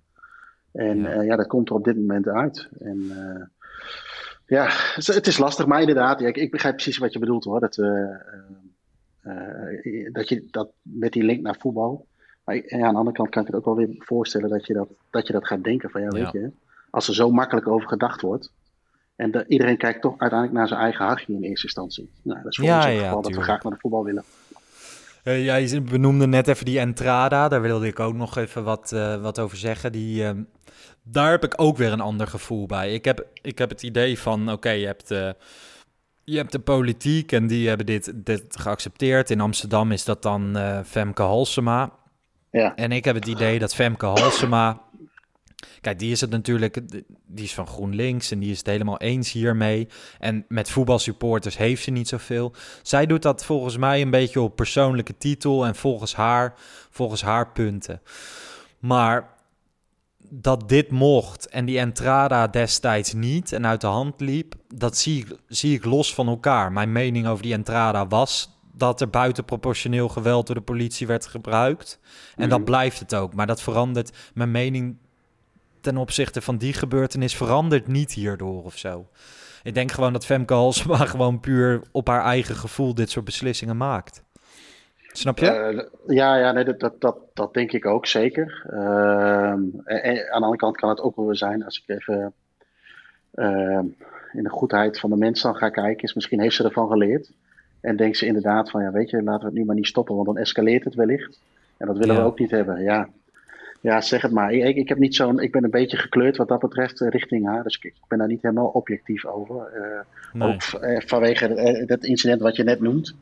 En 0.71 1.01
ja. 1.01 1.21
ja. 1.21 1.35
dat 1.35 1.47
komt 1.47 1.69
er 1.69 1.75
op 1.75 1.83
dit 1.83 1.95
moment 1.95 2.27
uit. 2.27 2.69
En 2.79 3.11
ja, 4.45 4.67
het 4.95 5.27
is 5.27 5.37
lastig, 5.37 5.65
maar 5.65 5.79
inderdaad, 5.79 6.19
ja, 6.19 6.27
ik, 6.27 6.37
ik, 6.37 6.51
begrijp 6.51 6.75
precies 6.75 6.97
wat 6.97 7.13
je 7.13 7.19
bedoelt 7.19 7.43
hoor. 7.43 7.59
Dat, 7.59 7.75
dat 10.11 10.29
je 10.29 10.47
dat 10.51 10.71
met 10.81 11.13
die 11.13 11.23
link 11.23 11.41
naar 11.41 11.55
voetbal. 11.59 12.07
Maar 12.43 12.55
ja, 12.55 12.85
aan 12.85 12.91
de 12.91 12.99
andere 12.99 13.15
kant 13.15 13.29
kan 13.29 13.41
ik 13.41 13.47
het 13.47 13.57
ook 13.57 13.65
wel 13.65 13.75
weer 13.75 13.95
voorstellen 13.97 14.49
dat 14.49 14.65
je 14.65 14.73
dat, 14.73 14.87
dat, 15.09 15.27
je 15.27 15.33
dat 15.33 15.47
gaat 15.47 15.63
denken 15.63 15.89
van 15.89 16.01
ja, 16.01 16.07
weet 16.07 16.31
je, 16.31 16.51
als 16.89 17.07
er 17.07 17.13
zo 17.13 17.31
makkelijk 17.31 17.67
over 17.67 17.87
gedacht 17.87 18.21
wordt. 18.21 18.51
En 19.15 19.31
de, 19.31 19.45
iedereen 19.47 19.77
kijkt 19.77 20.01
toch 20.01 20.17
uiteindelijk 20.17 20.59
naar 20.59 20.67
zijn 20.67 20.79
eigen 20.79 21.05
hachje 21.05 21.33
in 21.33 21.43
eerste 21.43 21.65
instantie. 21.65 22.09
Nou, 22.21 22.41
dat 22.41 22.51
is 22.51 22.57
voor 22.57 22.65
ja, 22.65 22.75
ons 22.75 22.85
het 22.85 22.97
geval 22.97 23.21
dat 23.21 23.35
we 23.35 23.41
graag 23.41 23.63
naar 23.63 23.71
de 23.71 23.79
voetbal 23.79 24.03
willen. 24.03 24.23
Uh, 25.23 25.45
ja, 25.45 25.55
je 25.55 25.81
benoemde 25.81 26.27
net 26.27 26.47
even 26.47 26.65
die 26.65 26.79
Entrada. 26.79 27.47
Daar 27.47 27.61
wilde 27.61 27.87
ik 27.87 27.99
ook 27.99 28.13
nog 28.13 28.37
even 28.37 28.63
wat, 28.63 28.91
uh, 28.93 29.21
wat 29.21 29.39
over 29.39 29.57
zeggen. 29.57 29.91
Die, 29.91 30.23
uh, 30.23 30.29
daar 31.03 31.31
heb 31.31 31.43
ik 31.43 31.53
ook 31.55 31.77
weer 31.77 31.91
een 31.91 32.01
ander 32.01 32.27
gevoel 32.27 32.65
bij. 32.65 32.93
Ik 32.93 33.05
heb, 33.05 33.27
ik 33.41 33.57
heb 33.57 33.69
het 33.69 33.83
idee 33.83 34.19
van, 34.19 34.41
oké, 34.41 34.51
okay, 34.51 34.79
je 34.79 34.85
hebt 34.85 35.35
je 36.23 36.37
hebt 36.37 36.51
de 36.51 36.59
politiek 36.59 37.31
en 37.31 37.47
die 37.47 37.67
hebben 37.67 37.85
dit, 37.85 38.11
dit 38.15 38.59
geaccepteerd. 38.59 39.29
In 39.29 39.41
Amsterdam 39.41 39.91
is 39.91 40.03
dat 40.03 40.21
dan 40.21 40.57
uh, 40.57 40.79
Femke 40.85 41.21
Halsema. 41.21 41.91
Ja. 42.51 42.75
En 42.75 42.91
ik 42.91 43.05
heb 43.05 43.15
het 43.15 43.27
idee 43.27 43.59
dat 43.59 43.75
Femke 43.75 44.05
Halsema... 44.05 44.81
Kijk, 45.81 45.99
die 45.99 46.11
is 46.11 46.21
het 46.21 46.29
natuurlijk, 46.29 46.81
die 47.25 47.43
is 47.43 47.53
van 47.53 47.67
GroenLinks 47.67 48.31
en 48.31 48.39
die 48.39 48.51
is 48.51 48.57
het 48.57 48.67
helemaal 48.67 48.97
eens 48.97 49.31
hiermee. 49.31 49.87
En 50.19 50.45
met 50.47 50.69
voetbalsupporters 50.69 51.57
heeft 51.57 51.83
ze 51.83 51.91
niet 51.91 52.07
zoveel. 52.07 52.53
Zij 52.81 53.05
doet 53.05 53.21
dat 53.21 53.45
volgens 53.45 53.77
mij 53.77 54.01
een 54.01 54.09
beetje 54.09 54.41
op 54.41 54.55
persoonlijke 54.55 55.17
titel 55.17 55.65
en 55.65 55.75
volgens 55.75 56.15
haar, 56.15 56.53
volgens 56.89 57.21
haar 57.21 57.51
punten. 57.51 58.01
Maar 58.79 59.29
dat 60.33 60.69
dit 60.69 60.91
mocht 60.91 61.47
en 61.47 61.65
die 61.65 61.79
Entrada 61.79 62.47
destijds 62.47 63.13
niet 63.13 63.51
en 63.51 63.65
uit 63.65 63.81
de 63.81 63.87
hand 63.87 64.19
liep, 64.19 64.55
dat 64.75 64.97
zie, 64.97 65.25
zie 65.47 65.75
ik 65.75 65.85
los 65.85 66.13
van 66.13 66.27
elkaar. 66.27 66.71
Mijn 66.71 66.91
mening 66.91 67.27
over 67.27 67.43
die 67.43 67.53
Entrada 67.53 68.07
was 68.07 68.59
dat 68.73 69.01
er 69.01 69.09
buitenproportioneel 69.09 70.09
geweld 70.09 70.45
door 70.47 70.55
de 70.55 70.61
politie 70.61 71.07
werd 71.07 71.25
gebruikt. 71.25 71.99
En 72.35 72.49
dat 72.49 72.59
mhm. 72.59 72.67
blijft 72.67 72.99
het 72.99 73.15
ook. 73.15 73.33
Maar 73.33 73.47
dat 73.47 73.61
verandert, 73.61 74.17
mijn 74.33 74.51
mening 74.51 74.97
ten 75.81 75.97
opzichte 75.97 76.41
van 76.41 76.57
die 76.57 76.73
gebeurtenis 76.73 77.35
verandert 77.35 77.87
niet 77.87 78.11
hierdoor 78.11 78.63
of 78.63 78.77
zo. 78.77 79.07
Ik 79.63 79.73
denk 79.73 79.91
gewoon 79.91 80.13
dat 80.13 80.25
Femke 80.25 80.53
Halsema 80.53 81.05
gewoon 81.15 81.39
puur 81.39 81.81
op 81.91 82.07
haar 82.07 82.23
eigen 82.23 82.55
gevoel 82.55 82.95
dit 82.95 83.09
soort 83.09 83.25
beslissingen 83.25 83.77
maakt. 83.77 84.23
Snap 85.11 85.37
je? 85.39 85.45
Uh, 86.07 86.15
ja, 86.15 86.35
ja 86.37 86.51
nee, 86.51 86.63
dat, 86.63 87.01
dat, 87.01 87.17
dat, 87.33 87.53
denk 87.53 87.71
ik 87.71 87.85
ook 87.85 88.05
zeker. 88.05 88.65
Uh, 88.73 89.49
en, 89.49 89.83
en, 89.85 90.17
aan 90.17 90.39
de 90.39 90.45
andere 90.45 90.55
kant 90.55 90.77
kan 90.77 90.89
het 90.89 91.01
ook 91.01 91.15
wel 91.15 91.25
weer 91.25 91.35
zijn, 91.35 91.65
als 91.65 91.83
ik 91.85 91.95
even 91.97 92.33
uh, 93.35 93.79
in 94.33 94.43
de 94.43 94.49
goedheid 94.49 94.99
van 94.99 95.09
de 95.09 95.15
mens 95.15 95.41
dan 95.41 95.55
ga 95.55 95.69
kijken, 95.69 96.03
is 96.03 96.13
misschien 96.13 96.41
heeft 96.41 96.55
ze 96.55 96.63
ervan 96.63 96.87
geleerd. 96.87 97.31
En 97.81 97.95
denkt 97.95 98.17
ze 98.17 98.25
inderdaad 98.25 98.69
van, 98.71 98.81
ja 98.81 98.91
weet 98.91 99.09
je, 99.09 99.23
laten 99.23 99.39
we 99.39 99.45
het 99.45 99.55
nu 99.55 99.65
maar 99.65 99.75
niet 99.75 99.87
stoppen, 99.87 100.15
want 100.15 100.27
dan 100.27 100.37
escaleert 100.37 100.83
het 100.83 100.95
wellicht. 100.95 101.39
En 101.77 101.87
dat 101.87 101.97
willen 101.97 102.15
Ja. 102.15 102.21
we 102.21 102.27
ook 102.27 102.39
niet 102.39 102.51
hebben. 102.51 102.81
Ja, 102.83 103.09
ja 103.81 104.01
zeg 104.01 104.21
het 104.21 104.31
maar. 104.31 104.51
Ik, 104.53 104.75
ik, 104.75 104.89
heb 104.89 104.97
niet 104.97 105.15
zo'n, 105.15 105.39
ik 105.39 105.51
ben 105.51 105.63
een 105.63 105.69
beetje 105.69 105.97
gekleurd 105.97 106.37
wat 106.37 106.47
dat 106.47 106.59
betreft 106.59 107.01
eh, 107.01 107.09
richting 107.09 107.45
haar. 107.45 107.63
Dus 107.63 107.75
ik, 107.75 107.83
ik 107.83 107.93
ben 108.07 108.17
daar 108.17 108.27
niet 108.27 108.41
helemaal 108.41 108.67
objectief 108.67 109.25
over. 109.25 109.65
Eh, 109.65 109.99
Nee. 110.33 110.53
Ook 110.53 110.61
eh, 110.61 111.01
vanwege 111.05 111.47
eh, 111.47 111.87
dat 111.87 112.03
incident 112.03 112.41
wat 112.41 112.55
je 112.55 112.63
net 112.63 112.79
noemt. 112.79 113.15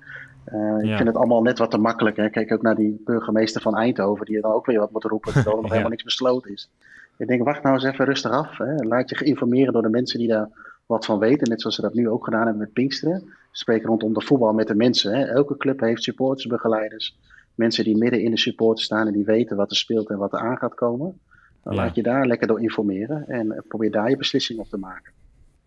Eh, 0.43 0.77
Ik 0.81 0.95
vind 0.95 1.07
het 1.07 1.15
allemaal 1.17 1.41
net 1.41 1.57
wat 1.57 1.71
te 1.71 1.77
makkelijk. 1.77 2.17
Hè. 2.17 2.29
Kijk 2.29 2.51
ook 2.53 2.61
naar 2.61 2.75
die 2.75 3.01
burgemeester 3.05 3.61
van 3.61 3.75
Eindhoven, 3.75 4.25
die 4.25 4.41
dan 4.41 4.51
ook 4.51 4.65
weer 4.65 4.79
wat 4.79 4.91
moet 4.91 5.03
roepen, 5.03 5.33
terwijl 5.33 5.55
er 5.55 5.61
nog 5.61 5.65
Ja. 5.71 5.77
helemaal 5.77 5.89
niks 5.91 6.03
besloten 6.03 6.51
is. 6.51 6.69
Ik 7.17 7.27
denk, 7.27 7.43
wacht 7.43 7.63
nou 7.63 7.75
eens 7.75 7.83
even 7.83 8.05
rustig 8.05 8.31
af. 8.31 8.57
Hè. 8.57 8.75
Laat 8.75 9.09
je 9.09 9.15
geïnformeren 9.15 9.73
door 9.73 9.81
de 9.81 9.89
mensen 9.89 10.19
die 10.19 10.27
daar 10.27 10.49
wat 10.85 11.05
van 11.05 11.19
weten. 11.19 11.49
Net 11.49 11.61
zoals 11.61 11.75
ze 11.75 11.81
dat 11.81 11.93
nu 11.93 12.09
ook 12.09 12.23
gedaan 12.23 12.41
hebben 12.41 12.57
met 12.61 12.73
Pinksteren. 12.73 13.29
Spreken 13.51 13.87
rondom 13.87 14.13
de 14.13 14.21
voetbal 14.21 14.53
met 14.53 14.67
de 14.67 14.75
mensen. 14.75 15.13
Hè. 15.17 15.23
Elke 15.25 15.57
club 15.57 15.79
heeft 15.79 16.03
supportersbegeleiders. 16.03 17.17
Mensen 17.55 17.83
die 17.83 17.97
midden 17.97 18.21
in 18.23 18.31
de 18.31 18.37
supporters 18.37 18.85
staan 18.85 19.07
en 19.07 19.13
die 19.13 19.25
weten 19.25 19.57
wat 19.57 19.69
er 19.71 19.77
speelt 19.77 20.09
en 20.09 20.17
wat 20.17 20.33
er 20.33 20.39
aan 20.39 20.57
gaat 20.57 20.73
komen. 20.75 21.19
Dan 21.63 21.73
Ja. 21.75 21.81
laat 21.81 21.95
je 21.95 22.03
daar 22.03 22.25
lekker 22.27 22.47
door 22.47 22.61
informeren 22.61 23.27
en 23.27 23.51
eh, 23.51 23.59
probeer 23.67 23.91
daar 23.91 24.09
je 24.09 24.17
beslissing 24.17 24.59
op 24.59 24.69
te 24.69 24.77
maken. 24.77 25.11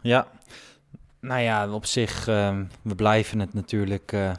Ja, 0.01 0.27
nou 1.21 1.41
ja, 1.41 1.73
op 1.73 1.85
zich, 1.85 2.29
ehm, 2.29 2.65
we 2.83 2.95
blijven 2.95 3.41
het 3.41 3.55
natuurlijk 3.55 4.13
eh, 4.13 4.33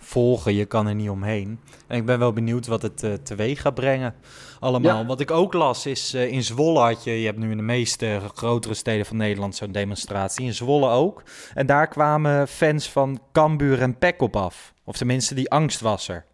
volgen. 0.00 0.54
Je 0.54 0.64
kan 0.64 0.86
er 0.86 0.94
niet 0.94 1.08
omheen. 1.08 1.60
En 1.86 1.96
ik 1.96 2.06
ben 2.06 2.18
wel 2.18 2.32
benieuwd 2.32 2.66
wat 2.66 2.82
het 2.82 3.02
eh, 3.02 3.12
teweeg 3.12 3.60
gaat 3.60 3.74
brengen. 3.74 4.14
Allemaal. 4.60 5.00
Ja. 5.00 5.06
Wat 5.06 5.20
ik 5.20 5.30
ook 5.30 5.52
las 5.52 5.86
is, 5.86 6.14
eh, 6.14 6.32
in 6.32 6.42
Zwolle 6.42 6.80
had 6.80 7.04
je, 7.04 7.20
je 7.20 7.26
hebt 7.26 7.38
nu 7.38 7.50
in 7.50 7.56
de 7.56 7.62
meeste 7.62 8.20
grotere 8.34 8.74
steden 8.74 9.06
van 9.06 9.16
Nederland 9.16 9.56
zo'n 9.56 9.72
demonstratie. 9.72 10.44
In 10.44 10.54
Zwolle 10.54 10.88
ook. 10.88 11.22
En 11.54 11.66
daar 11.66 11.88
kwamen 11.88 12.48
fans 12.48 12.90
van 12.90 13.20
Cambuur 13.32 13.82
en 13.82 13.98
PEC 13.98 14.22
op 14.22 14.36
af. 14.36 14.74
Of 14.84 14.96
tenminste, 14.96 15.34
die 15.34 15.50
angst 15.50 15.80
was 15.80 16.08
er. 16.08 16.24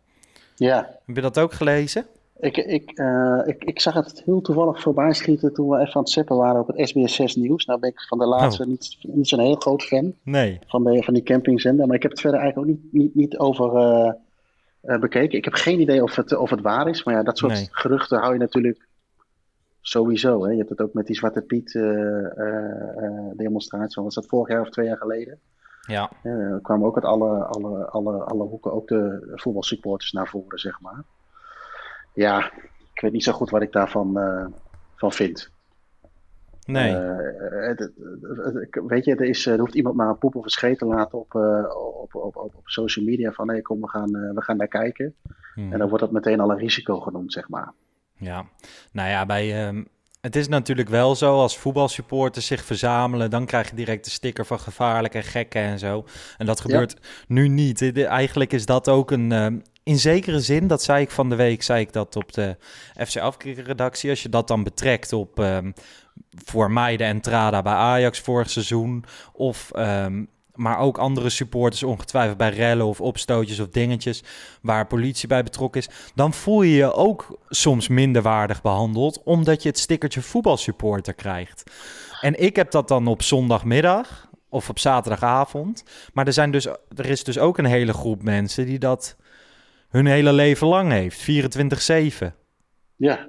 Ja, 0.56 0.98
Heb 1.06 1.16
je 1.16 1.22
dat 1.22 1.38
ook 1.38 1.52
gelezen? 1.52 2.06
Ik, 2.40 2.56
ik, 2.56 2.90
eh, 2.90 3.40
ik, 3.44 3.64
ik 3.64 3.80
zag 3.80 3.94
het 3.94 4.22
heel 4.24 4.40
toevallig 4.40 4.80
voorbij 4.80 5.12
schieten 5.12 5.52
toen 5.52 5.68
we 5.68 5.78
even 5.78 5.94
aan 5.94 6.02
het 6.02 6.10
zeppen 6.10 6.36
waren 6.36 6.60
op 6.60 6.66
het 6.66 6.88
SBS 6.88 7.14
6 7.14 7.36
Nieuws. 7.36 7.64
Nou 7.64 7.80
ben 7.80 7.90
ik 7.90 8.00
van 8.00 8.18
de 8.18 8.26
laatste 8.26 8.62
Oh. 8.62 8.68
niet, 8.68 8.96
niet 9.00 9.28
zo'n 9.28 9.40
heel 9.40 9.54
groot 9.54 9.82
fan 9.82 10.14
Nee. 10.22 10.58
van, 10.66 10.84
de, 10.84 11.02
van 11.02 11.14
die 11.14 11.22
campingzender. 11.22 11.86
Maar 11.86 11.96
ik 11.96 12.02
heb 12.02 12.10
het 12.10 12.20
verder 12.20 12.40
eigenlijk 12.40 12.70
ook 12.70 12.76
niet, 12.76 12.92
niet, 12.92 13.14
niet 13.14 13.38
over 13.38 13.76
eh, 13.76 14.12
eh, 14.80 15.00
bekeken. 15.00 15.38
Ik 15.38 15.44
heb 15.44 15.54
geen 15.54 15.80
idee 15.80 16.02
of 16.02 16.16
het, 16.16 16.36
of 16.36 16.50
het 16.50 16.60
waar 16.60 16.88
is. 16.88 17.04
Maar 17.04 17.14
ja, 17.14 17.22
dat 17.22 17.38
soort 17.38 17.52
Nee. 17.52 17.68
geruchten 17.70 18.18
hou 18.18 18.32
je 18.32 18.38
natuurlijk 18.38 18.88
sowieso. 19.80 20.44
Hè. 20.44 20.50
Je 20.50 20.56
hebt 20.58 20.70
het 20.70 20.80
ook 20.80 20.94
met 20.94 21.06
die 21.06 21.16
Zwarte 21.16 21.40
Piet 21.42 21.72
demonstratie. 23.36 24.02
Was 24.02 24.14
dat 24.14 24.26
vorig 24.26 24.48
jaar 24.48 24.60
of 24.60 24.70
twee 24.70 24.86
jaar 24.86 24.96
geleden? 24.96 25.38
Ja. 25.86 26.10
Kwamen 26.62 26.86
ook 26.86 26.94
uit 26.94 27.04
alle, 27.04 27.44
alle, 27.44 27.84
alle, 27.84 28.12
alle 28.24 28.44
hoeken 28.44 28.72
ook 28.72 28.88
de 28.88 29.32
voetbalsupporters 29.34 30.12
naar 30.12 30.28
voren, 30.28 30.58
zeg 30.58 30.80
maar. 30.80 31.04
Ja, 32.16 32.52
ik 32.94 33.00
weet 33.00 33.12
niet 33.12 33.24
zo 33.24 33.32
goed 33.32 33.50
wat 33.50 33.62
ik 33.62 33.72
daarvan 33.72 34.18
eh, 34.18 34.46
van 34.96 35.12
vind. 35.12 35.50
Nee. 36.66 36.96
Eh, 36.96 37.68
het- 37.68 37.78
het- 37.78 37.92
het- 38.54 38.82
weet 38.86 39.04
je, 39.04 39.14
er, 39.14 39.24
is, 39.24 39.46
er 39.46 39.58
hoeft 39.58 39.74
iemand 39.74 39.96
maar 39.96 40.08
een 40.08 40.18
poep 40.18 40.34
of 40.34 40.44
een 40.44 40.50
scheet 40.50 40.78
te 40.78 40.84
laten 40.84 41.18
op, 41.18 41.34
eh, 41.34 41.64
op, 42.02 42.14
op, 42.14 42.36
op, 42.36 42.54
op 42.56 42.68
social 42.68 43.04
media 43.04 43.32
van 43.32 43.50
hé, 43.50 43.62
kom, 43.62 43.80
we 43.80 43.88
gaan, 43.88 44.10
we 44.10 44.42
gaan 44.42 44.56
daar 44.58 44.68
kijken. 44.68 45.14
Hmm. 45.54 45.72
En 45.72 45.78
dan 45.78 45.88
wordt 45.88 46.04
dat 46.04 46.12
meteen 46.12 46.40
al 46.40 46.50
een 46.50 46.58
risico 46.58 47.00
genoemd, 47.00 47.32
zeg 47.32 47.48
maar. 47.48 47.72
Ja, 48.16 48.44
nou 48.92 49.08
ja, 49.08 49.26
bij, 49.26 49.66
ehm, 49.66 49.84
het 50.20 50.36
is 50.36 50.48
natuurlijk 50.48 50.88
wel 50.88 51.14
zo, 51.14 51.34
als 51.34 51.58
voetbalsupporters 51.58 52.46
zich 52.46 52.64
verzamelen, 52.64 53.30
dan 53.30 53.46
krijg 53.46 53.70
je 53.70 53.76
direct 53.76 54.04
de 54.04 54.10
sticker 54.10 54.44
van 54.44 54.60
gevaarlijk 54.60 55.14
en 55.14 55.22
gekken 55.22 55.62
en 55.62 55.78
zo. 55.78 56.04
En 56.38 56.46
dat 56.46 56.60
gebeurt 56.60 56.96
nu 57.28 57.48
niet. 57.48 57.96
Eigenlijk 58.04 58.52
is 58.52 58.66
dat 58.66 58.88
ook 58.88 59.10
een, 59.10 59.32
ehm, 59.32 59.58
in 59.86 59.98
zekere 59.98 60.40
zin, 60.40 60.66
dat 60.66 60.82
zei 60.82 61.02
ik 61.02 61.10
van 61.10 61.28
de 61.28 61.36
week, 61.36 61.62
zei 61.62 61.80
ik 61.80 61.92
dat 61.92 62.16
op 62.16 62.32
de 62.32 62.56
FC 63.06 63.16
Afkikker-redactie, 63.16 64.10
als 64.10 64.22
je 64.22 64.28
dat 64.28 64.48
dan 64.48 64.62
betrekt 64.62 65.12
op 65.12 65.40
ehm, 65.40 65.72
voor 66.44 66.70
mij 66.70 66.96
de 66.96 67.04
Entrada 67.04 67.62
bij 67.62 67.72
Ajax 67.72 68.20
vorig 68.20 68.50
seizoen, 68.50 69.04
of... 69.32 69.70
ehm, 69.74 70.24
maar 70.54 70.78
ook 70.78 70.98
andere 70.98 71.30
supporters, 71.30 71.82
ongetwijfeld 71.82 72.36
bij 72.36 72.50
rellen 72.50 72.86
of 72.86 73.00
opstootjes 73.00 73.60
of 73.60 73.68
dingetjes 73.68 74.22
waar 74.60 74.86
politie 74.86 75.28
bij 75.28 75.42
betrokken 75.42 75.80
is 75.80 75.88
dan 76.14 76.32
voel 76.32 76.62
je 76.62 76.76
je 76.76 76.92
ook 76.92 77.38
soms 77.48 77.88
minder 77.88 78.22
waardig 78.22 78.62
behandeld, 78.62 79.22
omdat 79.22 79.62
je 79.62 79.68
het 79.68 79.78
stickertje 79.78 80.22
voetbalsupporter 80.22 81.14
krijgt. 81.14 81.70
En 82.20 82.42
ik 82.42 82.56
heb 82.56 82.70
dat 82.70 82.88
dan 82.88 83.06
op 83.06 83.22
zondagmiddag 83.22 84.28
of 84.48 84.68
op 84.68 84.78
zaterdagavond. 84.78 85.84
Maar 86.12 86.26
er, 86.26 86.32
zijn 86.32 86.50
dus, 86.50 86.66
er 86.96 87.06
is 87.06 87.24
dus 87.24 87.38
ook 87.38 87.58
een 87.58 87.64
hele 87.64 87.92
groep 87.92 88.22
mensen 88.22 88.66
die 88.66 88.78
dat 88.78 89.16
hun 89.96 90.06
hele 90.06 90.32
leven 90.32 90.66
lang 90.66 90.90
heeft, 90.92 91.22
24-7. 91.22 92.34
Ja, 92.96 93.28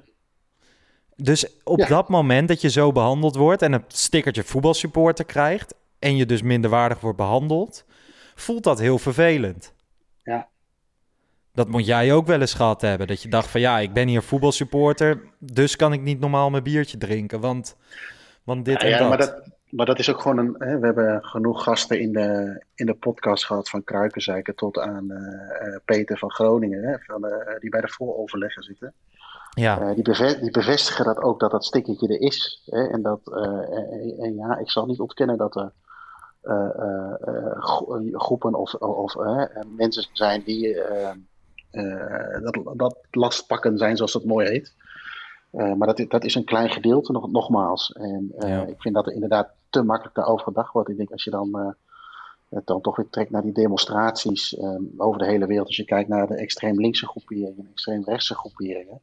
Dus 1.16 1.46
op 1.64 1.78
Ja. 1.78 1.86
dat 1.86 2.08
moment 2.08 2.48
dat 2.48 2.60
je 2.60 2.70
zo 2.70 2.92
behandeld 2.92 3.36
wordt 3.36 3.62
en 3.62 3.72
het 3.72 3.82
stickertje 3.96 4.42
voetbalsupporter 4.44 5.24
krijgt 5.24 5.74
en 5.98 6.16
je 6.16 6.26
dus 6.26 6.42
minder 6.42 6.70
waardig 6.70 7.00
wordt 7.00 7.16
behandeld, 7.16 7.84
voelt 8.34 8.64
dat 8.64 8.78
heel 8.78 8.98
vervelend. 8.98 9.72
Ja. 10.22 10.48
Dat 11.52 11.68
moet 11.68 11.86
jij 11.86 12.12
ook 12.12 12.26
wel 12.26 12.40
eens 12.40 12.54
gehad 12.54 12.80
hebben. 12.80 13.06
Dat 13.06 13.22
je 13.22 13.28
dacht 13.28 13.48
van 13.50 13.60
ja, 13.60 13.78
ik 13.78 13.92
ben 13.92 14.08
hier 14.08 14.22
voetbalsupporter, 14.22 15.20
dus 15.38 15.76
kan 15.76 15.92
ik 15.92 16.00
niet 16.00 16.20
normaal 16.20 16.50
mijn 16.50 16.62
biertje 16.62 16.98
drinken, 16.98 17.40
want, 17.40 17.76
want 18.44 18.64
dit 18.64 18.80
Ja, 18.82 18.86
en 18.86 18.88
ja, 18.90 18.98
dat. 18.98 19.08
Maar, 19.08 19.18
dat, 19.18 19.50
maar 19.70 19.86
dat 19.86 19.98
is 19.98 20.10
ook 20.10 20.20
gewoon 20.20 20.38
een. 20.38 20.54
Hè, 20.58 20.78
we 20.78 20.86
hebben 20.86 21.24
genoeg 21.24 21.62
gasten 21.62 22.00
in 22.00 22.12
de, 22.12 22.62
in 22.74 22.86
de 22.86 22.94
podcast 22.94 23.44
gehad, 23.46 23.68
van 23.68 23.84
Kruikenzeiken 23.84 24.54
tot 24.54 24.78
aan 24.78 25.10
eh, 25.10 25.66
eh, 25.66 25.80
Peter 25.84 26.18
van 26.18 26.30
Groningen, 26.30 26.82
hè, 26.82 26.98
van, 26.98 27.26
eh, 27.26 27.60
die 27.60 27.70
bij 27.70 27.80
de 27.80 27.88
vooroverleggen 27.88 28.62
zitten. 28.62 28.92
Ja, 29.50 29.94
die, 29.94 30.02
beve- 30.02 30.38
die 30.40 30.50
bevestigen 30.50 31.04
dat 31.04 31.18
ook 31.18 31.40
dat 31.40 31.50
dat 31.50 31.64
stickertje 31.64 32.08
er 32.08 32.20
is. 32.20 32.62
Hè, 32.66 32.88
en, 32.88 33.02
dat, 33.02 33.20
en, 33.24 34.14
en 34.18 34.34
ja, 34.34 34.58
ik 34.58 34.70
zal 34.70 34.86
niet 34.86 35.00
ontkennen 35.00 35.36
dat 35.36 35.56
er 35.56 35.72
gro- 37.58 38.00
groepen 38.12 38.54
of, 38.54 38.74
of 38.74 39.14
mensen 39.76 40.06
zijn 40.12 40.42
die 40.44 40.82
dat, 42.42 42.60
dat 42.74 42.98
lastpakken 43.10 43.78
zijn, 43.78 43.96
zoals 43.96 44.12
dat 44.12 44.24
mooi 44.24 44.48
heet. 44.48 44.74
Eh, 45.50 45.72
maar 45.72 45.94
dat, 45.94 46.10
dat 46.10 46.24
is 46.24 46.34
een 46.34 46.44
klein 46.44 46.70
gedeelte, 46.70 47.12
nog, 47.12 47.30
nogmaals. 47.30 47.92
En 47.92 48.32
eh, 48.38 48.48
Ja. 48.48 48.64
ik 48.66 48.80
vind 48.80 48.94
dat 48.94 49.06
er 49.06 49.12
inderdaad 49.12 49.48
te 49.70 49.82
makkelijk 49.82 50.14
daarover 50.14 50.44
gedacht 50.44 50.72
wordt. 50.72 50.88
Ik 50.88 50.96
denk 50.96 51.10
als 51.10 51.24
je 51.24 51.30
dan, 51.30 51.58
eh, 51.58 51.68
het 52.48 52.66
dan 52.66 52.80
toch 52.80 52.96
weer 52.96 53.08
trekt 53.10 53.30
naar 53.30 53.42
die 53.42 53.52
demonstraties 53.52 54.56
over 54.96 55.18
de 55.18 55.26
hele 55.26 55.46
wereld. 55.46 55.66
Als 55.66 55.76
je 55.76 55.84
kijkt 55.84 56.08
naar 56.08 56.26
de 56.26 56.34
extreem 56.34 56.80
linkse 56.80 57.06
groeperingen, 57.06 57.68
extreem 57.70 58.04
rechtse 58.04 58.34
groeperingen. 58.34 59.00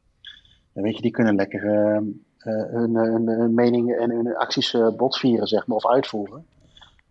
Dan 0.72 0.82
weet 0.84 0.96
je, 0.96 1.02
die 1.02 1.10
kunnen 1.10 1.34
lekker 1.34 1.64
eh, 1.64 1.96
eh, 1.96 2.70
hun, 2.72 2.94
hun, 2.94 3.26
hun 3.28 3.54
mening 3.54 3.94
en 3.96 4.10
hun 4.10 4.36
acties 4.36 4.76
botvieren, 4.96 5.46
zeg 5.46 5.66
maar, 5.66 5.76
of 5.76 5.86
uitvoeren. 5.86 6.46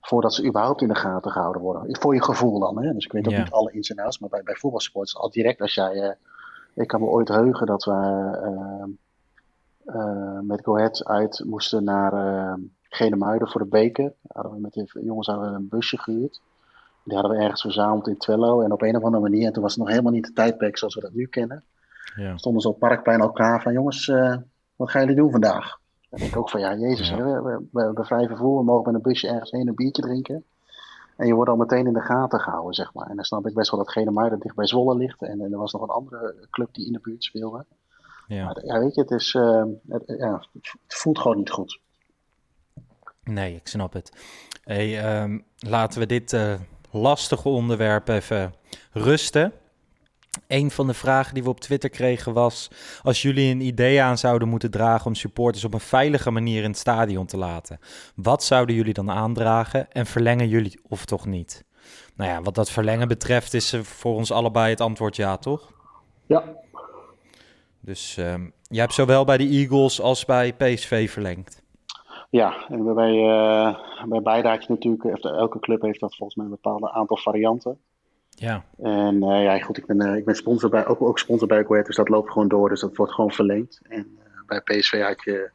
Voordat 0.02 0.34
ze 0.34 0.46
überhaupt 0.46 0.82
in 0.82 0.88
de 0.88 0.96
gaten 0.96 1.32
gehouden 1.32 1.62
worden. 1.62 1.98
Voor 2.00 2.14
je 2.14 2.24
gevoel 2.24 2.60
dan. 2.60 2.84
Hè? 2.84 2.94
Dus 2.94 3.06
ik 3.06 3.12
weet 3.12 3.26
ook 3.28 3.32
Ja. 3.34 3.40
niet 3.40 3.52
alle 3.52 3.72
ins 3.72 3.90
en 3.90 4.00
outs. 4.00 4.20
Maar 4.20 4.30
bij, 4.30 4.44
bij 4.44 4.56
voetbalsports 4.56 5.16
al 5.18 5.30
direct 5.30 5.62
als 5.62 5.74
jij... 5.74 6.16
ik 6.74 6.88
kan 6.88 7.02
me 7.02 7.08
ooit 7.08 7.28
heugen 7.28 7.66
dat 7.68 7.84
we 7.84 7.94
met 10.42 10.64
Go 10.64 10.76
Ahead 10.76 11.06
uit 11.06 11.44
moesten 11.46 11.84
naar 11.84 12.14
eh 12.14 12.54
Genemuiden 12.90 13.48
voor 13.48 13.62
de 13.62 13.68
beker. 13.68 14.14
Hadden 14.28 14.54
we 14.54 14.60
met 14.60 14.74
de 14.74 15.02
jongens 15.04 15.28
hadden 15.28 15.50
we 15.50 15.56
een 15.56 15.68
busje 15.68 15.98
gehuurd. 15.98 16.42
Die 17.04 17.18
hadden 17.18 17.38
we 17.38 17.44
ergens 17.44 17.62
verzameld 17.62 18.08
in 18.08 18.18
Twello. 18.18 18.62
En 18.62 18.72
op 18.72 18.82
een 18.82 18.96
of 18.96 19.04
andere 19.04 19.24
manier, 19.24 19.46
en 19.48 19.54
toen 19.54 19.64
was 19.64 19.72
het 19.72 19.82
nog 19.82 19.90
helemaal 19.92 20.12
niet 20.12 20.26
de 20.26 20.34
tijdperk 20.34 20.78
zoals 20.78 20.96
we 20.96 21.02
dat 21.02 21.14
nu 21.14 21.26
kennen 21.28 21.64
ja. 22.16 22.38
stonden 22.38 22.62
ze 22.62 22.68
op 22.68 22.80
het 22.80 22.90
Parkplein 22.90 23.20
elkaar 23.20 23.62
van 23.62 23.74
jongens, 23.74 24.08
eh, 24.08 24.36
wat 24.76 24.90
gaan 24.90 25.02
jullie 25.02 25.16
doen 25.16 25.32
vandaag? 25.32 25.80
Denk 26.10 26.24
ik 26.24 26.38
ook 26.38 26.50
van 26.50 26.60
ja, 26.60 26.76
jezus, 26.76 27.10
Ja. 27.10 27.16
hè, 27.16 27.24
we, 27.24 27.42
we, 27.42 27.68
we 27.72 27.82
hebben 27.82 28.06
vrij 28.06 28.28
vervoer, 28.28 28.58
we 28.58 28.64
mogen 28.64 28.86
met 28.86 28.94
een 28.94 29.12
busje 29.12 29.28
ergens 29.28 29.52
heen 29.52 29.68
een 29.68 29.76
biertje 29.76 30.02
drinken. 30.02 30.44
En 31.18 31.28
je 31.28 31.34
wordt 31.34 31.50
al 31.50 31.56
meteen 31.56 31.88
in 31.88 31.94
de 31.94 32.02
gaten 32.02 32.40
gehouden, 32.40 32.74
zeg 32.74 32.94
maar. 32.94 33.08
En 33.08 33.16
dan 33.16 33.26
snap 33.26 33.48
ik 33.48 33.54
best 33.54 33.72
wel 33.72 33.80
dat 33.80 33.92
Genemuiden 33.92 34.40
dicht 34.40 34.56
bij 34.56 34.68
Zwolle 34.68 34.96
ligt. 34.96 35.22
En, 35.22 35.42
en 35.42 35.52
er 35.52 35.58
was 35.58 35.72
nog 35.72 35.82
een 35.82 35.90
andere 35.90 36.48
club 36.50 36.74
die 36.74 36.86
in 36.86 36.92
de 36.92 37.00
buurt 37.02 37.24
speelde. 37.24 37.66
Ja. 38.28 38.46
Maar 38.46 38.66
ja, 38.66 38.80
weet 38.80 38.96
je, 38.96 39.02
het, 39.02 39.12
is, 39.12 39.34
eh, 39.34 39.64
het, 39.88 40.04
ja, 40.20 40.48
het 40.62 40.96
voelt 40.96 41.20
gewoon 41.20 41.38
niet 41.38 41.50
goed. 41.50 41.80
Nee, 43.24 43.56
ik 43.56 43.68
snap 43.68 43.94
het. 43.94 44.12
Hey, 44.64 45.04
ehm, 45.04 45.40
laten 45.58 46.00
we 46.00 46.06
dit 46.06 46.34
eh, 46.34 46.54
lastige 46.92 47.50
onderwerp 47.50 48.08
even 48.08 48.54
rusten. 48.92 49.54
Een 50.48 50.72
van 50.72 50.88
de 50.88 50.94
vragen 50.94 51.34
die 51.34 51.44
we 51.44 51.50
op 51.50 51.60
Twitter 51.60 51.90
kregen 51.90 52.34
was: 52.34 52.72
als 53.02 53.22
jullie 53.22 53.52
een 53.52 53.62
idee 53.62 54.02
aan 54.02 54.18
zouden 54.18 54.48
moeten 54.48 54.72
dragen 54.72 55.06
om 55.06 55.16
supporters 55.16 55.64
op 55.64 55.74
een 55.74 55.80
veilige 55.80 56.32
manier 56.32 56.64
in 56.64 56.70
het 56.70 56.78
stadion 56.78 57.26
te 57.26 57.38
laten, 57.38 57.80
wat 58.16 58.44
zouden 58.44 58.76
jullie 58.76 58.94
dan 58.94 59.12
aandragen 59.12 59.92
en 59.92 60.06
verlengen 60.06 60.48
jullie 60.48 60.80
of 60.88 61.06
toch 61.06 61.26
niet? 61.26 61.64
Nou 62.16 62.32
ja, 62.32 62.42
wat 62.42 62.56
dat 62.56 62.72
verlengen 62.72 63.08
betreft 63.08 63.54
is 63.54 63.74
eh, 63.74 63.82
voor 63.82 64.16
ons 64.16 64.32
allebei 64.32 64.70
het 64.70 64.82
antwoord 64.82 65.16
ja, 65.16 65.38
toch? 65.38 65.72
Ja. 66.26 66.44
Dus 67.86 68.18
um, 68.18 68.52
jij 68.62 68.82
hebt 68.82 68.94
zowel 68.94 69.26
bij 69.26 69.38
de 69.38 69.48
Eagles 69.48 70.02
als 70.02 70.26
bij 70.26 70.54
PSV 70.54 71.10
verlengd. 71.10 71.64
Ja, 72.30 72.68
en 72.70 72.94
bij, 72.94 73.14
uh, 73.14 73.78
bij 74.06 74.22
beide 74.22 74.48
had 74.48 74.66
je 74.66 74.74
natuurlijk, 74.74 75.24
elke 75.24 75.60
club 75.60 75.82
heeft 75.82 76.00
dat 76.00 76.16
volgens 76.16 76.38
mij 76.38 76.46
een 76.46 76.52
bepaald 76.62 76.84
aantal 76.84 77.18
varianten. 77.18 77.80
Ja. 78.30 78.66
En 78.78 79.16
uh, 79.16 79.44
ja, 79.44 79.60
goed, 79.60 79.78
ik 79.78 79.86
ben, 79.86 80.02
uh, 80.02 80.16
ik 80.16 80.26
ben 80.26 80.36
sponsor 80.36 80.70
bij, 80.70 80.88
ook, 80.88 81.02
ook 81.02 81.20
sponsor 81.20 81.48
bij 81.48 81.64
Coët, 81.64 81.86
dus 81.86 81.96
dat 81.96 82.10
loopt 82.10 82.32
gewoon 82.32 82.48
door. 82.48 82.70
Dus 82.70 82.82
dat 82.82 82.96
wordt 82.96 83.14
gewoon 83.14 83.32
verlengd. 83.32 83.82
En 83.90 84.18
bij 84.48 84.62
PSV 84.62 85.02
had 85.02 85.24
je 85.24 85.50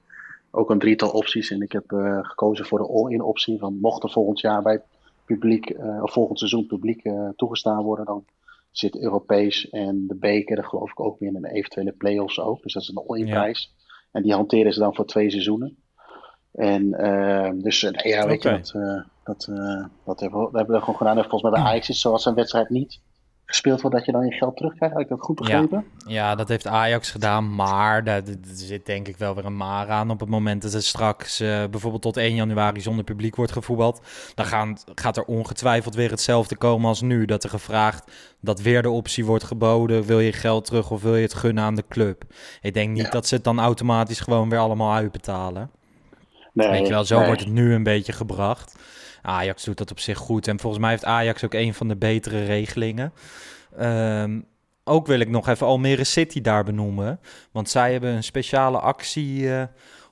ook 0.51 0.71
een 0.71 0.79
drietal 0.79 1.11
opties. 1.11 1.51
En 1.51 1.61
ik 1.61 1.73
heb 1.73 1.85
gekozen 2.23 2.67
voor 2.67 2.79
de 2.79 2.89
all-in 2.89 3.23
optie. 3.23 3.59
Van 3.59 3.79
mocht 3.81 4.03
er 4.03 4.11
volgend 4.11 4.41
jaar 4.41 4.63
bij 4.63 4.81
publiek, 5.25 5.75
of 6.03 6.13
volgend 6.13 6.39
seizoen 6.39 6.67
publiek 6.67 7.11
toegestaan 7.37 7.83
worden, 7.83 8.05
dan 8.05 8.25
zit 8.71 9.00
Europees 9.00 9.69
en 9.69 10.07
de 10.07 10.17
beker, 10.17 10.57
dat 10.57 10.67
geloof 10.67 10.91
ik 10.91 11.00
ook 11.00 11.19
weer 11.19 11.29
in 11.29 11.37
een 11.37 11.45
eventuele 11.45 11.93
play-offs 11.93 12.41
ook. 12.41 12.62
Dus 12.62 12.73
dat 12.73 12.83
is 12.83 12.89
een 12.89 13.05
all-in 13.07 13.27
prijs. 13.27 13.75
En 14.12 14.23
die 14.23 14.33
hanteren 14.33 14.73
ze 14.73 14.81
dan 14.81 14.95
voor 14.95 15.07
twee 15.07 15.31
seizoenen. 15.31 15.77
En 16.53 16.85
uh, 16.85 17.50
dus 17.55 17.83
nee, 17.83 18.09
ja, 18.09 18.27
weet 18.27 18.39
okay. 18.39 18.53
je, 18.53 18.59
dat, 18.59 18.75
uh, 18.77 19.05
dat, 19.25 19.47
uh, 19.50 19.87
dat, 20.05 20.21
hebben 20.21 20.39
we, 20.39 20.45
dat 20.45 20.55
hebben 20.55 20.75
we 20.75 20.81
gewoon 20.81 20.97
gedaan. 20.97 21.17
En 21.17 21.23
volgens 21.23 21.43
mij 21.43 21.53
bij 21.53 21.61
Ajax 21.71 21.89
is 21.89 22.00
zoals 22.00 22.25
een 22.25 22.35
wedstrijd 22.35 22.69
niet 22.69 23.00
gespeeld 23.50 23.80
wordt, 23.80 23.97
dat 23.97 24.07
je 24.07 24.12
dan 24.12 24.25
je 24.25 24.33
geld 24.33 24.57
terugkrijgt. 24.57 24.95
Heb 24.95 25.04
ik 25.04 25.09
dat 25.11 25.21
goed 25.21 25.37
begrepen? 25.37 25.85
Ja, 25.97 26.12
ja 26.12 26.35
dat 26.35 26.49
heeft 26.49 26.66
Ajax 26.66 27.11
gedaan, 27.11 27.54
maar 27.54 28.04
daar, 28.04 28.23
zit 28.52 28.87
denk 28.87 29.09
ik 29.09 29.16
wel 29.16 29.35
weer 29.35 29.45
een 29.45 29.57
maar 29.57 29.88
aan. 29.88 30.11
Op 30.11 30.21
het 30.21 30.28
moment 30.28 30.62
dat 30.62 30.73
het 30.73 30.85
straks 30.85 31.38
bijvoorbeeld 31.38 32.02
tot 32.02 32.16
1 32.16 32.35
januari 32.35 32.80
zonder 32.80 33.04
publiek 33.04 33.37
wordt 33.37 33.52
gevoetbald, 33.52 34.00
dan 34.35 34.47
gaan, 34.47 34.76
gaat 34.95 35.16
er 35.16 35.25
ongetwijfeld 35.25 35.95
weer 35.95 36.11
hetzelfde 36.11 36.57
komen 36.57 36.88
als 36.88 37.00
nu. 37.00 37.25
Dat 37.25 37.45
er 37.45 37.50
gevraagd 37.50 38.12
dat 38.40 38.61
weer 38.61 38.83
de 38.83 38.90
optie 38.90 39.25
wordt 39.25 39.45
geboden, 39.45 40.04
wil 40.04 40.21
je 40.21 40.33
geld 40.33 40.64
terug 40.64 40.90
of 40.90 41.02
wil 41.02 41.16
je 41.16 41.23
het 41.23 41.35
gunnen 41.35 41.64
aan 41.64 41.75
de 41.75 41.85
club? 41.88 42.23
Ik 42.61 42.75
denk 42.75 42.90
niet 42.90 43.04
ja. 43.04 43.11
dat 43.11 43.26
ze 43.26 43.35
het 43.35 43.45
dan 43.45 43.61
automatisch 43.61 44.21
gewoon 44.21 44.49
weer 44.49 44.59
allemaal 44.59 44.95
uitbetalen. 44.95 45.71
Nee, 46.52 46.71
Weet 46.71 46.87
je 46.87 46.92
wel, 46.92 47.04
zo 47.04 47.16
nee. 47.16 47.26
wordt 47.26 47.40
het 47.40 47.52
nu 47.52 47.75
een 47.75 47.83
beetje 47.83 48.12
gebracht. 48.12 48.78
Ajax 49.23 49.65
doet 49.65 49.79
dat 49.79 49.91
op 49.91 50.00
zich 50.00 50.19
goed. 50.19 50.49
En 50.49 50.61
volgens 50.61 50.83
mij 50.83 50.91
heeft 50.91 51.05
Ajax 51.05 51.45
ook 51.45 51.55
een 51.55 51.75
van 51.75 51.89
de 51.89 51.97
betere 51.97 52.45
regelingen. 52.45 53.12
Um, 53.81 54.49
ook 54.85 55.07
wil 55.07 55.21
ik 55.21 55.29
nog 55.29 55.49
even 55.49 55.67
Almere 55.67 56.05
City 56.05 56.41
daar 56.41 56.65
benoemen. 56.65 57.21
Want 57.53 57.71
zij 57.71 57.93
hebben 57.93 58.11
een 58.11 58.25
speciale 58.25 58.79
actie 58.79 59.41
uh, 59.41 59.62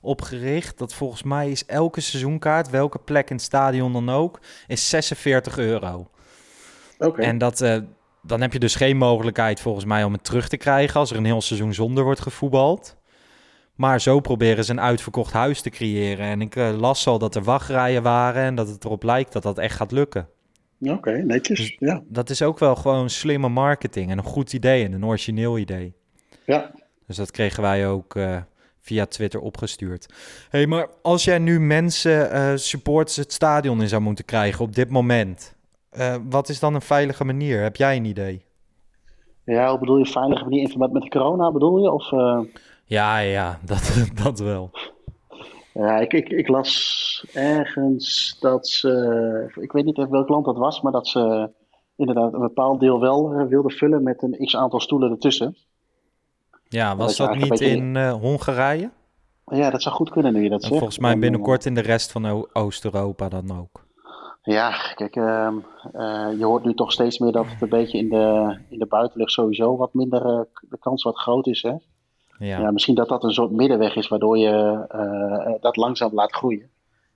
opgericht. 0.00 0.78
Dat 0.78 0.94
volgens 0.94 1.22
mij 1.22 1.50
is 1.50 1.66
elke 1.66 2.00
seizoenkaart, 2.00 2.70
welke 2.70 2.98
plek 2.98 3.30
in 3.30 3.36
het 3.36 3.44
stadion 3.44 3.92
dan 3.92 4.10
ook, 4.10 4.40
is 4.66 4.88
46 4.88 5.58
euro. 5.58 6.10
Oké. 6.98 7.22
En 7.22 7.38
dat, 7.38 7.60
uh, 7.60 7.76
dan 8.22 8.40
heb 8.40 8.52
je 8.52 8.58
dus 8.58 8.74
geen 8.74 8.96
mogelijkheid 8.96 9.60
volgens 9.60 9.84
mij 9.84 10.04
om 10.04 10.12
het 10.12 10.24
terug 10.24 10.48
te 10.48 10.56
krijgen 10.56 11.00
als 11.00 11.10
er 11.10 11.16
een 11.16 11.24
heel 11.24 11.42
seizoen 11.42 11.74
zonder 11.74 12.04
wordt 12.04 12.20
gevoetbald. 12.20 12.96
Maar 13.78 14.00
zo 14.00 14.20
proberen 14.20 14.64
ze 14.64 14.70
een 14.70 14.80
uitverkocht 14.80 15.32
huis 15.32 15.60
te 15.60 15.70
creëren. 15.70 16.26
En 16.26 16.40
ik 16.40 16.56
uh, 16.56 16.78
las 16.78 17.06
al 17.06 17.18
dat 17.18 17.34
er 17.34 17.42
wachtrijen 17.42 18.02
waren 18.02 18.42
en 18.42 18.54
dat 18.54 18.68
het 18.68 18.84
erop 18.84 19.02
lijkt 19.02 19.32
dat 19.32 19.42
dat 19.42 19.58
echt 19.58 19.76
gaat 19.76 19.92
lukken. 19.92 20.28
Oké, 20.80 20.92
okay, 20.92 21.20
netjes. 21.20 21.58
Dus 21.58 21.76
ja. 21.78 22.02
Dat 22.08 22.30
is 22.30 22.42
ook 22.42 22.58
wel 22.58 22.76
gewoon 22.76 23.10
slimme 23.10 23.48
marketing 23.48 24.10
en 24.10 24.18
een 24.18 24.24
goed 24.24 24.52
idee 24.52 24.84
en 24.84 24.92
een 24.92 25.04
origineel 25.04 25.58
idee. 25.58 25.94
Ja. 26.44 26.70
Dus 27.06 27.16
dat 27.16 27.30
kregen 27.30 27.62
wij 27.62 27.88
ook 27.88 28.14
uh, 28.14 28.36
via 28.80 29.06
Twitter 29.06 29.40
opgestuurd. 29.40 30.06
hey, 30.50 30.66
maar 30.66 30.88
als 31.02 31.24
jij 31.24 31.38
nu 31.38 31.60
mensen, 31.60 32.34
uh, 32.34 32.56
supporters 32.56 33.16
het 33.16 33.32
stadion 33.32 33.80
in 33.80 33.88
zou 33.88 34.02
moeten 34.02 34.24
krijgen 34.24 34.64
op 34.64 34.74
dit 34.74 34.90
moment, 34.90 35.56
wat 36.28 36.48
is 36.48 36.60
dan 36.60 36.74
een 36.74 36.80
veilige 36.80 37.24
manier? 37.24 37.62
Heb 37.62 37.76
jij 37.76 37.96
een 37.96 38.04
idee? 38.04 38.44
Ja, 39.44 39.78
bedoel 39.78 39.98
je 39.98 40.06
veilige 40.06 40.44
manier 40.44 40.62
in 40.62 40.68
verband 40.68 40.92
met 40.92 41.08
corona 41.08 41.52
bedoel 41.52 41.78
je? 41.78 41.90
Of, 41.90 42.12
ja, 42.88 43.18
ja, 43.18 43.58
dat, 43.64 44.06
dat 44.22 44.38
wel. 44.38 44.70
Ja, 45.74 45.98
ik, 45.98 46.12
ik, 46.12 46.28
ik 46.28 46.48
las 46.48 47.26
ergens 47.32 48.36
dat 48.40 48.68
ze, 48.68 49.52
ik 49.60 49.72
weet 49.72 49.84
niet 49.84 49.96
welk 49.96 50.28
land 50.28 50.44
dat 50.44 50.56
was, 50.56 50.80
maar 50.80 50.92
dat 50.92 51.08
ze 51.08 51.50
inderdaad 51.96 52.32
een 52.32 52.40
bepaald 52.40 52.80
deel 52.80 53.00
wel 53.00 53.32
uh, 53.32 53.46
wilden 53.46 53.70
vullen 53.70 54.02
met 54.02 54.22
een 54.22 54.46
x 54.46 54.56
aantal 54.56 54.80
stoelen 54.80 55.10
ertussen. 55.10 55.56
Ja, 56.68 56.96
was 56.96 57.16
dat, 57.16 57.28
dat 57.28 57.36
niet 57.36 57.60
in 57.60 57.94
uh, 57.94 58.12
Hongarije? 58.12 58.90
Ja, 59.44 59.70
dat 59.70 59.82
zou 59.82 59.94
goed 59.94 60.10
kunnen 60.10 60.32
nu 60.32 60.42
je 60.42 60.48
dat 60.48 60.62
en 60.62 60.66
zegt. 60.66 60.78
Volgens 60.78 60.98
mij 60.98 61.18
binnenkort 61.18 61.64
in 61.64 61.74
de 61.74 61.80
rest 61.80 62.12
van 62.12 62.48
Oost-Europa 62.52 63.28
dan 63.28 63.58
ook. 63.58 63.86
Ja, 64.42 64.70
kijk, 64.94 65.16
uh, 65.16 65.52
uh, 65.94 66.38
je 66.38 66.44
hoort 66.44 66.64
nu 66.64 66.74
toch 66.74 66.92
steeds 66.92 67.18
meer 67.18 67.32
dat 67.32 67.46
het 67.46 67.62
een 67.62 67.68
beetje 67.68 67.98
in 67.98 68.08
de, 68.08 68.58
in 68.68 68.78
de 68.78 68.86
buitenlucht 68.86 69.32
sowieso 69.32 69.76
wat 69.76 69.94
minder, 69.94 70.46
de 70.60 70.78
kans 70.78 71.02
wat 71.02 71.18
groot 71.18 71.46
is. 71.46 71.62
Hè? 71.62 71.74
Ja. 72.38 72.58
ja. 72.58 72.70
misschien 72.70 72.94
dat 72.94 73.08
dat 73.08 73.24
een 73.24 73.32
soort 73.32 73.50
middenweg 73.50 73.96
is 73.96 74.08
waardoor 74.08 74.38
je 74.38 74.86
uh, 74.94 75.54
dat 75.60 75.76
langzaam 75.76 76.14
laat 76.14 76.34
groeien. 76.34 76.68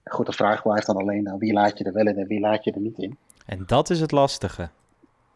Goed, 0.04 0.26
de 0.26 0.32
vraag 0.32 0.62
blijft 0.62 0.86
dan 0.86 0.96
alleen, 0.96 1.22
nou, 1.22 1.38
wie 1.38 1.52
laat 1.52 1.78
je 1.78 1.84
er 1.84 1.92
wel 1.92 2.06
in 2.06 2.18
en 2.18 2.26
wie 2.26 2.40
laat 2.40 2.64
je 2.64 2.72
er 2.72 2.80
niet 2.80 2.98
in? 2.98 3.16
En 3.46 3.62
dat 3.66 3.90
is 3.90 4.00
het 4.00 4.12
lastige. 4.12 4.68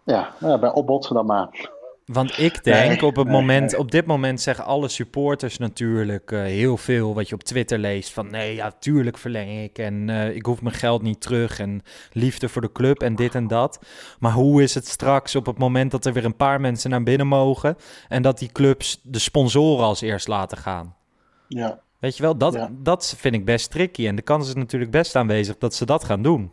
Ja, 0.05 0.35
ja 0.41 0.59
bij 0.59 0.73
opbotsen 0.73 1.15
dan 1.15 1.27
maar. 1.27 1.71
Want 2.07 2.39
ik 2.39 2.65
denk 2.65 3.03
op 3.03 3.17
het 3.17 3.29
moment, 3.29 3.77
op 3.77 3.91
dit 3.91 4.07
moment 4.07 4.41
zeggen 4.41 4.65
alle 4.65 4.89
supporters 4.89 5.59
natuurlijk 5.59 6.31
uh, 6.31 6.41
heel 6.41 6.77
veel 6.77 7.15
wat 7.15 7.29
je 7.29 7.35
op 7.35 7.43
Twitter 7.43 7.79
leest. 7.79 8.13
Van 8.13 8.31
nee, 8.31 8.55
ja, 8.55 8.71
tuurlijk 8.79 9.19
verleng 9.19 9.63
ik 9.63 9.79
en 9.79 10.09
uh, 10.09 10.35
ik 10.35 10.47
hoef 10.47 10.63
mijn 10.63 10.75
geld 10.75 11.03
niet 11.03 11.21
terug 11.21 11.59
en 11.59 11.83
liefde 12.13 12.49
voor 12.49 12.63
de 12.63 12.73
club 12.73 13.03
en 13.03 13.15
dit 13.15 13.35
en 13.35 13.47
dat. 13.47 13.87
Maar 14.19 14.33
hoe 14.33 14.63
is 14.63 14.75
het 14.75 14.87
straks 14.87 15.37
op 15.37 15.47
het 15.47 15.59
moment 15.59 15.91
dat 15.91 16.07
er 16.07 16.13
weer 16.13 16.25
een 16.25 16.37
paar 16.37 16.61
mensen 16.61 16.91
naar 16.91 17.03
binnen 17.03 17.27
mogen 17.27 17.77
en 18.09 18.23
dat 18.23 18.39
die 18.39 18.53
clubs 18.53 19.01
de 19.03 19.19
sponsoren 19.19 19.85
als 19.85 20.01
eerst 20.01 20.29
laten 20.29 20.59
gaan? 20.59 20.95
Ja. 21.49 21.81
Weet 21.99 22.17
je 22.17 22.23
wel, 22.23 22.37
dat, 22.37 22.55
ja. 22.55 22.71
dat 22.73 23.15
vind 23.19 23.35
ik 23.35 23.45
best 23.45 23.71
tricky 23.71 24.07
en 24.07 24.17
de 24.17 24.23
kans 24.23 24.49
is 24.49 24.55
natuurlijk 24.55 24.91
best 24.91 25.17
aanwezig 25.17 25.59
dat 25.59 25.75
ze 25.75 25.87
dat 25.87 26.05
gaan 26.05 26.23
doen. 26.23 26.51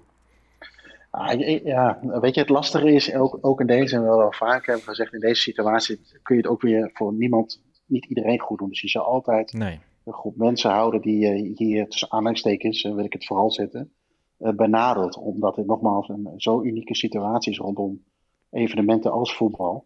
Ja, 1.64 2.00
weet 2.02 2.36
je, 2.36 2.42
het 2.42 2.50
lastige 2.50 2.92
is 2.92 3.14
ook, 3.14 3.38
ook 3.42 3.60
in 3.60 3.68
deze, 3.68 3.96
en 3.96 4.02
we 4.02 4.08
wel 4.08 4.32
vaak 4.32 4.66
hebben 4.66 4.84
gezegd, 4.84 5.14
in 5.14 5.20
deze 5.20 5.42
situatie 5.42 6.00
kun 6.24 6.36
je 6.36 6.42
het 6.42 6.52
ook 6.52 6.62
weer 6.62 6.90
voor 6.94 7.14
niemand, 7.14 7.62
niet 7.86 8.06
iedereen 8.06 8.40
goed 8.40 8.58
doen. 8.58 8.70
Dus 8.70 8.82
je 8.82 8.88
zal 8.88 9.04
altijd 9.04 9.54
nee. 9.54 9.80
een 10.06 10.14
groep 10.14 10.36
mensen 10.36 10.72
houden 10.72 11.02
die 11.02 11.26
uh, 11.26 11.58
hier 11.58 11.88
tussen 11.88 12.12
aanhalingstekens, 12.12 12.84
wil 12.84 13.04
ik 13.04 13.14
het 13.14 13.26
vooral 13.26 13.52
zetten, 13.52 13.92
uh, 14.40 14.54
benadert. 14.54 15.18
Omdat 15.18 15.56
het 15.56 15.66
nogmaals 15.66 16.10
een 16.10 16.30
zo 16.38 16.62
unieke 16.62 16.96
situatie 16.96 17.52
is 17.52 17.58
rondom 17.58 18.04
evenementen 18.50 19.12
als 19.12 19.36
voetbal. 19.36 19.86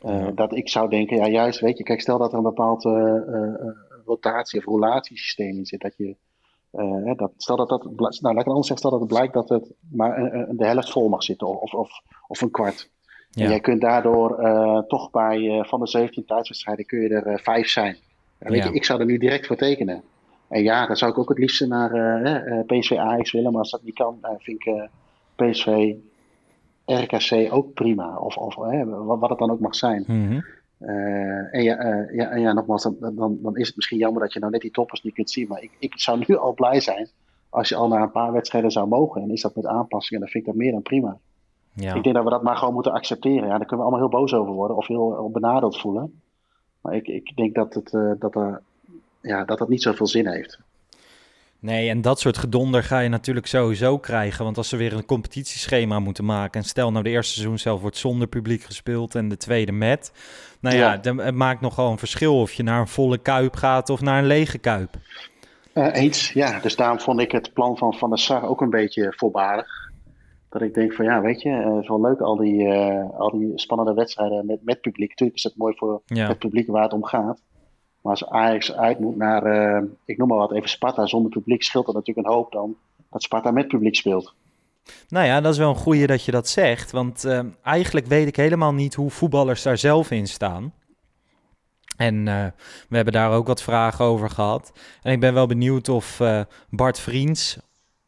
Ja. 0.00 0.30
Dat 0.30 0.56
ik 0.56 0.68
zou 0.68 0.90
denken, 0.90 1.16
ja 1.16 1.28
juist, 1.28 1.60
weet 1.60 1.78
je, 1.78 1.84
kijk, 1.84 2.00
stel 2.00 2.18
dat 2.18 2.32
er 2.32 2.38
een 2.38 2.44
bepaald 2.44 2.84
rotatie- 4.04 4.58
of 4.58 4.66
relatiesysteem 4.66 5.56
in 5.56 5.66
zit, 5.66 5.80
dat 5.80 5.96
je 5.96 6.16
uh, 6.76 7.12
dat, 7.16 7.32
stel 7.36 7.56
dat 7.56 7.68
dat, 7.68 7.84
nou 7.84 8.34
laat 8.34 8.40
ik 8.40 8.46
anders 8.46 8.66
zeggen, 8.66 8.76
stel 8.76 8.90
dat 8.90 9.00
het 9.00 9.08
blijkt 9.08 9.34
dat 9.34 9.48
het 9.48 9.72
maar 9.90 10.34
uh, 10.34 10.44
de 10.50 10.66
helft 10.66 10.90
vol 10.90 11.08
mag 11.08 11.22
zitten 11.22 11.60
of, 11.60 11.74
of, 11.74 11.90
of 12.28 12.40
een 12.40 12.50
kwart. 12.50 12.90
Ja. 13.30 13.44
En 13.44 13.50
jij 13.50 13.60
kunt 13.60 13.80
daardoor 13.80 14.40
uh, 14.40 14.78
toch 14.78 15.10
bij 15.10 15.64
van 15.66 15.80
de 15.80 15.86
17 15.86 16.24
thuiswedstrijden 16.24 16.86
kun 16.86 17.00
je 17.00 17.08
er 17.08 17.40
vijf 17.40 17.68
zijn. 17.68 17.96
En 18.38 18.52
weet 18.52 18.62
ja. 18.62 18.68
je, 18.68 18.74
ik 18.74 18.84
zou 18.84 19.00
er 19.00 19.06
nu 19.06 19.18
direct 19.18 19.46
voor 19.46 19.56
tekenen. 19.56 20.02
En 20.48 20.62
ja, 20.62 20.86
dan 20.86 20.96
zou 20.96 21.10
ik 21.10 21.18
ook 21.18 21.28
het 21.28 21.38
liefst 21.38 21.66
naar 21.66 21.90
PSV 22.66 22.96
Ajax 22.96 23.32
willen, 23.32 23.50
maar 23.50 23.60
als 23.60 23.70
dat 23.70 23.82
niet 23.82 23.94
kan, 23.94 24.18
vind 24.38 24.66
ik 24.66 24.88
PSV 25.34 25.94
RKC 26.84 27.52
ook 27.52 27.74
prima. 27.74 28.16
Of, 28.18 28.36
of 28.36 28.54
wat 29.18 29.30
het 29.30 29.38
dan 29.38 29.50
ook 29.50 29.60
mag 29.60 29.74
zijn. 29.74 30.04
Mm 30.06 30.28
-hmm. 30.28 30.44
Uh, 30.80 31.54
en, 31.54 31.62
ja, 31.62 31.84
uh, 31.84 32.16
ja, 32.16 32.30
en 32.30 32.40
ja, 32.40 32.52
nogmaals, 32.52 32.82
dan, 32.82 32.96
dan, 33.00 33.38
dan, 33.42 33.56
is 33.56 33.66
het 33.66 33.76
misschien 33.76 33.98
jammer 33.98 34.22
dat 34.22 34.32
je 34.32 34.38
nou 34.38 34.52
net 34.52 34.60
die 34.60 34.70
toppers 34.70 35.02
niet 35.02 35.14
kunt 35.14 35.30
zien. 35.30 35.48
Maar 35.48 35.62
ik, 35.62 35.70
ik 35.78 35.98
zou 35.98 36.24
nu 36.26 36.36
al 36.36 36.54
blij 36.54 36.80
zijn 36.80 37.08
als 37.48 37.68
je 37.68 37.76
al 37.76 37.88
naar 37.88 38.02
een 38.02 38.10
paar 38.10 38.32
wedstrijden 38.32 38.70
zou 38.70 38.88
mogen. 38.88 39.22
En 39.22 39.30
is 39.30 39.42
dat 39.42 39.54
met 39.54 39.66
aanpassingen, 39.66 40.20
dan 40.22 40.30
vind 40.30 40.46
ik 40.46 40.50
dat 40.50 40.60
meer 40.60 40.72
dan 40.72 40.82
prima. 40.82 41.18
Ja. 41.72 41.94
Ik 41.94 42.02
denk 42.02 42.14
dat 42.14 42.24
we 42.24 42.30
dat 42.30 42.42
maar 42.42 42.56
gewoon 42.56 42.74
moeten 42.74 42.92
accepteren. 42.92 43.48
Ja, 43.48 43.58
daar 43.58 43.66
kunnen 43.66 43.76
we 43.76 43.82
allemaal 43.82 44.10
heel 44.10 44.20
boos 44.20 44.34
over 44.34 44.52
worden 44.52 44.76
of 44.76 44.86
heel 44.86 45.30
benadeeld 45.32 45.80
voelen. 45.80 46.20
Maar 46.80 46.94
ik, 46.94 47.08
ik 47.08 47.36
denk 47.36 47.54
dat 47.54 47.74
het, 47.74 47.92
uh, 47.92 48.12
dat, 48.18 48.34
er, 48.34 48.62
ja, 49.20 49.44
dat 49.44 49.58
dat 49.58 49.68
niet 49.68 49.82
zoveel 49.82 50.06
zin 50.06 50.28
heeft. 50.28 50.58
Nee, 51.66 51.88
en 51.88 52.00
dat 52.00 52.20
soort 52.20 52.38
gedonder 52.38 52.82
ga 52.82 52.98
je 52.98 53.08
natuurlijk 53.08 53.46
sowieso 53.46 53.98
krijgen. 53.98 54.44
Want 54.44 54.56
als 54.56 54.68
ze 54.68 54.76
weer 54.76 54.92
een 54.92 55.04
competitieschema 55.04 55.98
moeten 55.98 56.24
maken. 56.24 56.60
En 56.60 56.66
stel 56.66 56.90
nou 56.90 57.04
de 57.04 57.10
eerste 57.10 57.32
seizoen 57.32 57.58
zelf 57.58 57.80
wordt 57.80 57.96
zonder 57.96 58.28
publiek 58.28 58.62
gespeeld 58.62 59.14
en 59.14 59.28
de 59.28 59.36
tweede 59.36 59.72
met. 59.72 60.12
Nou 60.60 60.76
ja, 60.76 61.00
ja. 61.02 61.14
het 61.16 61.34
maakt 61.34 61.60
nogal 61.60 61.90
een 61.90 61.98
verschil 61.98 62.40
of 62.40 62.52
je 62.52 62.62
naar 62.62 62.80
een 62.80 62.88
volle 62.88 63.18
kuip 63.18 63.54
gaat 63.54 63.90
of 63.90 64.00
naar 64.00 64.18
een 64.18 64.26
lege 64.26 64.58
kuip. 64.58 64.90
Uh, 65.74 65.94
eens, 65.94 66.32
ja. 66.32 66.60
Dus 66.60 66.76
daarom 66.76 67.00
vond 67.00 67.20
ik 67.20 67.32
het 67.32 67.52
plan 67.52 67.76
van 67.76 67.94
Van 67.94 68.08
der 68.08 68.18
Sar 68.18 68.48
ook 68.48 68.60
een 68.60 68.70
beetje 68.70 69.12
voorbarig. 69.16 69.68
Dat 70.48 70.62
ik 70.62 70.74
denk 70.74 70.92
van 70.92 71.04
ja, 71.04 71.20
weet 71.20 71.42
je, 71.42 71.50
het 71.50 71.82
is 71.82 71.88
wel 71.88 72.00
leuk 72.00 72.20
al 72.20 72.36
die, 72.36 72.68
al 73.18 73.30
die 73.30 73.52
spannende 73.54 73.94
wedstrijden 73.94 74.46
met, 74.46 74.64
met 74.64 74.80
publiek. 74.80 75.08
Natuurlijk 75.08 75.38
is 75.38 75.44
het 75.44 75.56
mooi 75.56 75.74
voor 75.76 76.02
het 76.06 76.38
publiek 76.38 76.66
waar 76.66 76.82
het 76.82 76.92
om 76.92 77.04
gaat. 77.04 77.40
Maar 78.06 78.14
als 78.14 78.30
Ajax 78.30 78.72
uit 78.72 78.98
moet 78.98 79.16
naar, 79.16 79.82
ik 80.04 80.16
noem 80.16 80.28
maar 80.28 80.38
wat, 80.38 80.52
even 80.52 80.68
Sparta 80.68 81.06
zonder 81.06 81.30
publiek, 81.30 81.62
scheelt 81.62 81.86
dat 81.86 81.94
natuurlijk 81.94 82.26
een 82.26 82.32
hoop 82.34 82.52
dan 82.52 82.76
dat 83.10 83.22
Sparta 83.22 83.50
met 83.50 83.68
publiek 83.68 83.94
speelt. 83.96 84.34
Nou 85.08 85.26
ja, 85.26 85.40
dat 85.40 85.52
is 85.52 85.58
wel 85.58 85.68
een 85.68 85.76
goeie 85.76 86.06
dat 86.06 86.24
je 86.24 86.30
dat 86.30 86.48
zegt. 86.48 86.90
Want 86.90 87.24
uh, 87.24 87.40
eigenlijk 87.62 88.06
weet 88.06 88.26
ik 88.26 88.36
helemaal 88.36 88.74
niet 88.74 88.94
hoe 88.94 89.10
voetballers 89.10 89.62
daar 89.62 89.78
zelf 89.78 90.10
in 90.10 90.26
staan. 90.26 90.72
En 91.96 92.14
uh, 92.14 92.46
we 92.88 92.96
hebben 92.96 93.12
daar 93.12 93.30
ook 93.30 93.46
wat 93.46 93.62
vragen 93.62 94.04
over 94.04 94.30
gehad. 94.30 94.72
En 95.02 95.12
ik 95.12 95.20
ben 95.20 95.34
wel 95.34 95.46
benieuwd 95.46 95.88
of 95.88 96.22
Bart 96.70 96.98
Vriends, 96.98 97.58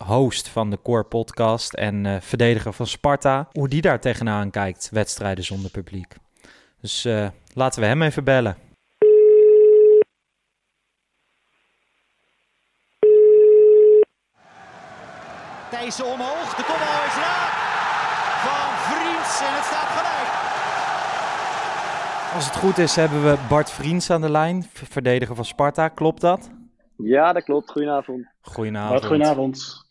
host 0.05 0.49
van 0.49 0.71
de 0.71 0.79
Core 0.83 1.05
Podcast 1.05 1.75
en 1.75 2.23
verdediger 2.23 2.73
van 2.73 2.87
Sparta, 2.87 3.49
hoe 3.53 3.69
die 3.69 3.81
daar 3.81 4.01
tegenaan 4.01 4.51
kijkt, 4.51 4.89
wedstrijden 4.93 5.45
zonder 5.45 5.71
publiek. 5.71 6.15
Dus 6.81 7.09
laten 7.53 7.81
we 7.81 7.87
hem 7.87 8.03
even 8.03 8.25
bellen. 8.25 8.57
Thijssen 15.71 16.05
omhoog. 16.05 16.55
De 16.55 16.63
kopbal 16.63 17.05
is 17.09 17.17
raak. 17.25 17.53
Van 18.47 18.69
Vriends 18.89 19.41
en 19.41 19.55
het 19.55 19.65
staat 19.65 19.91
gelijk. 19.99 20.31
Als 22.35 22.45
het 22.45 22.57
goed 22.57 22.79
is, 22.79 22.97
hebben 22.97 23.25
we 23.25 23.37
Bart 23.49 23.71
Vriends 23.71 24.11
aan 24.11 24.21
de 24.21 24.31
lijn, 24.31 24.67
verdediger 24.73 25.35
van 25.35 25.45
Sparta. 25.45 25.89
Klopt 25.89 26.21
dat? 26.21 26.51
Ja, 26.97 27.33
dat 27.33 27.45
klopt. 27.45 27.71
Goedenavond. 27.71 28.27
Goedenavond. 28.41 28.91
Bart, 29.01 29.05
goedenavond. 29.05 29.87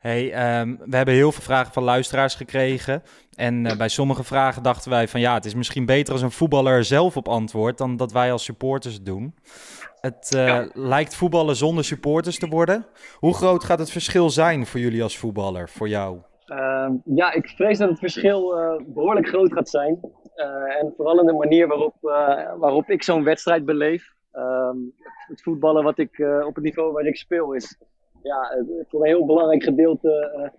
Hey, 0.00 0.60
um, 0.60 0.78
we 0.84 0.96
hebben 0.96 1.14
heel 1.14 1.32
veel 1.32 1.42
vragen 1.42 1.72
van 1.72 1.82
luisteraars 1.82 2.34
gekregen. 2.34 3.02
En 3.34 3.64
uh, 3.64 3.76
bij 3.76 3.88
sommige 3.88 4.24
vragen 4.24 4.62
dachten 4.62 4.90
wij 4.90 5.08
van 5.08 5.20
ja, 5.20 5.34
het 5.34 5.44
is 5.44 5.54
misschien 5.54 5.86
beter 5.86 6.12
als 6.12 6.22
een 6.22 6.30
voetballer 6.30 6.84
zelf 6.84 7.16
op 7.16 7.28
antwoordt 7.28 7.78
dan 7.78 7.96
dat 7.96 8.12
wij 8.12 8.32
als 8.32 8.44
supporters 8.44 8.94
het 8.94 9.06
doen. 9.06 9.34
Het 10.00 10.32
uh, 10.36 10.66
lijkt 10.72 11.14
voetballen 11.14 11.56
zonder 11.56 11.84
supporters 11.84 12.38
te 12.38 12.48
worden. 12.48 12.86
Hoe 13.18 13.34
groot 13.34 13.64
gaat 13.64 13.78
het 13.78 13.90
verschil 13.90 14.30
zijn 14.30 14.66
voor 14.66 14.80
jullie 14.80 15.02
als 15.02 15.18
voetballer, 15.18 15.68
voor 15.68 15.88
jou? 15.88 16.18
Uh, 16.46 16.90
ja, 17.04 17.32
ik 17.32 17.48
vrees 17.48 17.78
dat 17.78 17.88
het 17.88 17.98
verschil 17.98 18.58
uh, 18.58 18.74
behoorlijk 18.86 19.28
groot 19.28 19.52
gaat 19.52 19.68
zijn. 19.68 20.00
en 20.80 20.92
vooral 20.96 21.20
in 21.20 21.26
de 21.26 21.32
manier 21.32 21.66
waarop, 21.66 21.94
waarop 22.58 22.90
ik 22.90 23.02
zo'n 23.02 23.24
wedstrijd 23.24 23.64
beleef. 23.64 24.12
Ehm, 24.32 24.76
het 25.28 25.42
voetballen 25.42 25.84
wat 25.84 25.98
ik 25.98 26.18
op 26.46 26.54
het 26.54 26.64
niveau 26.64 26.92
waar 26.92 27.06
ik 27.06 27.16
speel 27.16 27.52
is 27.52 27.78
ja, 28.22 28.64
voor 28.88 29.00
een 29.00 29.06
heel 29.06 29.26
belangrijk 29.26 29.62
gedeelte 29.62 30.52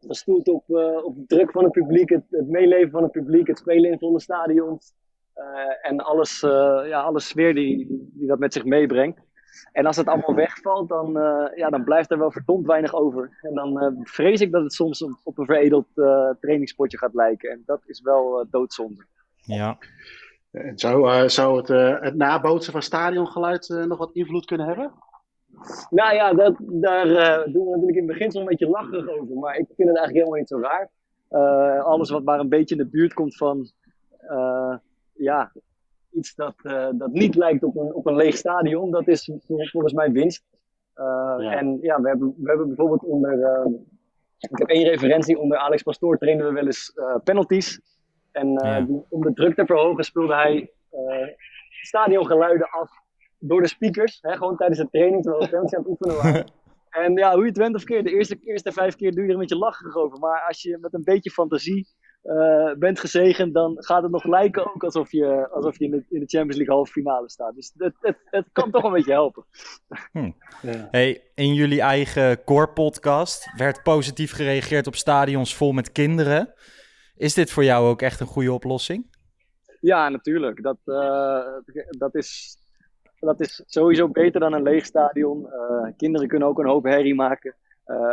gestoeld 0.00 0.48
op, 0.48 0.64
op 1.04 1.16
de 1.16 1.24
druk 1.26 1.50
van 1.50 1.64
het 1.64 1.72
publiek, 1.72 2.08
het, 2.08 2.24
het 2.30 2.48
meeleven 2.48 2.90
van 2.90 3.02
het 3.02 3.12
publiek, 3.12 3.46
het 3.46 3.58
spelen 3.58 3.90
in 3.90 3.98
volle 3.98 4.20
stadions. 4.20 4.92
Uh, 5.38 5.90
en 5.90 6.00
alles, 6.00 6.42
uh, 6.42 6.80
ja, 6.86 7.00
alle 7.00 7.20
sfeer 7.20 7.54
die, 7.54 7.86
die 8.12 8.26
dat 8.26 8.38
met 8.38 8.52
zich 8.52 8.64
meebrengt. 8.64 9.20
En 9.72 9.86
als 9.86 9.96
het 9.96 10.06
allemaal 10.06 10.34
wegvalt, 10.34 10.88
dan, 10.88 11.16
uh, 11.16 11.44
ja, 11.54 11.70
dan 11.70 11.84
blijft 11.84 12.10
er 12.10 12.18
wel 12.18 12.30
verdomd 12.30 12.66
weinig 12.66 12.94
over. 12.94 13.38
En 13.42 13.54
dan 13.54 14.00
vrees 14.02 14.40
ik 14.40 14.52
dat 14.52 14.62
het 14.62 14.72
soms 14.72 15.02
op, 15.02 15.20
op 15.22 15.38
een 15.38 15.44
veredeld 15.44 15.86
trainingspotje 16.40 16.98
gaat 16.98 17.14
lijken. 17.14 17.50
En 17.50 17.62
dat 17.66 17.80
is 17.86 18.00
wel 18.00 18.46
doodzonde. 18.50 19.04
Ja. 19.36 19.78
Zou, 20.74 21.28
zou 21.28 21.56
het, 21.56 21.68
het 22.02 22.14
nabootsen 22.14 22.72
van 22.72 22.82
stadiongeluid 22.82 23.68
nog 23.68 23.98
wat 23.98 24.12
invloed 24.12 24.44
kunnen 24.44 24.66
hebben? 24.66 24.92
Nou 25.90 26.14
ja, 26.14 26.32
dat, 26.32 26.54
daar 26.58 27.06
doen 27.52 27.64
we 27.64 27.70
natuurlijk 27.70 27.98
in 27.98 28.08
het 28.08 28.12
begin 28.12 28.30
zo'n 28.30 28.44
beetje 28.44 28.68
lacherig 28.68 29.08
over. 29.08 29.36
Maar 29.36 29.56
ik 29.56 29.66
vind 29.76 29.88
het 29.88 29.98
eigenlijk 29.98 30.16
helemaal 30.16 30.38
niet 30.38 30.48
zo 30.48 30.60
raar. 30.60 31.82
alles 31.82 32.10
wat 32.10 32.24
maar 32.24 32.38
een 32.38 32.48
beetje 32.48 32.74
in 32.74 32.82
de 32.82 32.90
buurt 32.90 33.14
komt 33.14 33.36
van 33.36 33.70
ja, 35.18 35.52
iets 36.12 36.34
dat, 36.34 36.54
uh, 36.62 36.88
dat 36.92 37.12
niet 37.12 37.34
lijkt 37.34 37.62
op 37.62 37.76
een, 37.76 37.94
op 37.94 38.06
een 38.06 38.16
leeg 38.16 38.36
stadion, 38.36 38.90
dat 38.90 39.08
is 39.08 39.30
volgens 39.46 39.92
mij 39.92 40.12
winst. 40.12 40.44
Uh, 40.94 41.04
ja. 41.38 41.56
En 41.56 41.78
ja, 41.80 42.00
we 42.00 42.08
hebben, 42.08 42.34
we 42.36 42.48
hebben 42.48 42.66
bijvoorbeeld 42.66 43.04
onder. 43.04 43.38
Uh, 43.38 43.72
ik 44.38 44.58
heb 44.58 44.68
één 44.68 44.88
referentie. 44.88 45.38
Onder 45.38 45.58
Alex 45.58 45.82
Pastoor 45.82 46.18
trainen 46.18 46.46
we 46.46 46.52
wel 46.52 46.66
eens 46.66 46.92
penalties. 47.24 47.80
En 48.32 48.52
ja. 48.52 48.80
die, 48.80 49.04
om 49.08 49.22
de 49.22 49.32
druk 49.32 49.54
te 49.54 49.66
verhogen 49.66 50.04
speelde 50.04 50.34
hij 50.34 50.70
stadiongeluiden 51.82 52.70
af 52.70 52.90
door 53.38 53.62
de 53.62 53.68
speakers. 53.68 54.18
Hè, 54.20 54.36
gewoon 54.36 54.56
tijdens 54.56 54.78
de 54.78 54.88
training, 54.90 55.22
terwijl 55.22 55.44
we 55.44 55.50
penalty 55.50 55.74
aan 55.74 55.82
het 55.82 55.90
oefenen 55.90 56.16
waren. 56.16 56.46
En 56.90 57.16
ja, 57.16 57.32
hoe 57.32 57.42
je 57.42 57.48
het 57.48 57.56
went 57.56 57.74
of 57.74 57.84
keer, 57.84 58.04
de 58.04 58.10
eerste, 58.10 58.38
eerste 58.44 58.72
vijf 58.72 58.96
keer 58.96 59.12
doe 59.12 59.22
je 59.22 59.28
er 59.28 59.34
een 59.34 59.40
beetje 59.40 59.56
lacherig 59.56 59.96
over. 59.96 60.18
Maar 60.18 60.44
als 60.46 60.62
je 60.62 60.78
met 60.80 60.94
een 60.94 61.04
beetje 61.04 61.30
fantasie 61.30 61.88
uh, 62.24 62.72
bent 62.72 63.00
gezegend, 63.00 63.54
dan 63.54 63.76
gaat 63.78 64.02
het 64.02 64.10
nog 64.10 64.24
lijken 64.24 64.74
ook 64.74 64.84
alsof 64.84 65.12
je, 65.12 65.48
alsof 65.50 65.78
je 65.78 65.84
in, 65.84 65.90
de, 65.90 66.04
in 66.08 66.20
de 66.20 66.26
Champions 66.26 66.56
League 66.56 66.74
halve 66.74 66.92
finale 66.92 67.30
staat. 67.30 67.54
Dus 67.54 67.72
het, 67.76 67.94
het, 68.00 68.16
het 68.24 68.46
kan 68.52 68.70
toch 68.70 68.84
een 68.84 68.92
beetje 68.92 69.12
helpen. 69.12 69.44
Hm. 70.12 70.30
Ja. 70.62 70.88
Hey, 70.90 71.30
in 71.34 71.54
jullie 71.54 71.80
eigen 71.80 72.44
core 72.44 72.68
podcast 72.68 73.52
werd 73.56 73.82
positief 73.82 74.32
gereageerd 74.32 74.86
op 74.86 74.94
stadions 74.94 75.56
vol 75.56 75.72
met 75.72 75.92
kinderen. 75.92 76.52
Is 77.16 77.34
dit 77.34 77.50
voor 77.50 77.64
jou 77.64 77.88
ook 77.88 78.02
echt 78.02 78.20
een 78.20 78.26
goede 78.26 78.52
oplossing? 78.52 79.16
Ja, 79.80 80.08
natuurlijk. 80.08 80.62
Dat, 80.62 80.78
uh, 80.84 81.46
dat, 81.90 82.14
is, 82.14 82.58
dat 83.20 83.40
is 83.40 83.62
sowieso 83.66 84.08
beter 84.08 84.40
dan 84.40 84.52
een 84.52 84.62
leeg 84.62 84.84
stadion. 84.84 85.46
Uh, 85.46 85.92
kinderen 85.96 86.28
kunnen 86.28 86.48
ook 86.48 86.58
een 86.58 86.68
hoop 86.68 86.84
herrie 86.84 87.14
maken. 87.14 87.54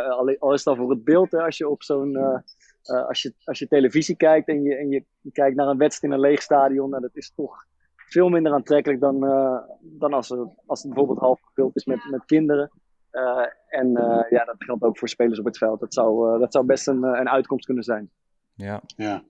al, 0.08 0.36
al 0.38 0.52
is 0.52 0.62
dat 0.62 0.76
voor 0.76 0.90
het 0.90 1.04
beeld, 1.04 1.30
hè, 1.30 1.42
als 1.42 1.56
je 1.56 1.68
op 1.68 1.82
zo'n 1.82 2.42
uh, 2.88 3.06
als, 3.06 3.22
je, 3.22 3.34
als 3.44 3.58
je 3.58 3.68
televisie 3.68 4.16
kijkt 4.16 4.48
en 4.48 4.62
je, 4.62 4.76
en 4.76 4.88
je 4.90 5.04
kijkt 5.32 5.56
naar 5.56 5.66
een 5.66 5.78
wedstrijd 5.78 6.12
in 6.12 6.18
een 6.18 6.28
leeg 6.28 6.42
stadion, 6.42 6.90
nou, 6.90 7.02
dat 7.02 7.16
is 7.16 7.32
toch 7.34 7.64
veel 7.96 8.28
minder 8.28 8.52
aantrekkelijk 8.52 9.00
dan, 9.00 9.24
uh, 9.24 9.58
dan 9.80 10.12
als, 10.12 10.30
er, 10.30 10.48
als 10.66 10.82
het 10.82 10.88
bijvoorbeeld 10.88 11.18
half 11.18 11.40
gevuld 11.42 11.76
is 11.76 11.84
met, 11.84 12.10
met 12.10 12.24
kinderen. 12.24 12.70
Uh, 13.12 13.46
en 13.68 13.90
ja, 14.30 14.44
dat 14.44 14.54
geldt 14.58 14.82
ook 14.82 14.98
voor 14.98 15.08
spelers 15.08 15.38
op 15.38 15.44
het 15.44 15.58
veld. 15.58 15.80
Dat 15.80 15.94
zou, 15.94 16.38
dat 16.38 16.52
zou 16.52 16.64
best 16.64 16.88
een, 16.88 17.02
een 17.02 17.28
uitkomst 17.28 17.66
kunnen 17.66 17.84
zijn. 17.84 18.10
Ja. 18.54 18.80
ja. 18.96 19.22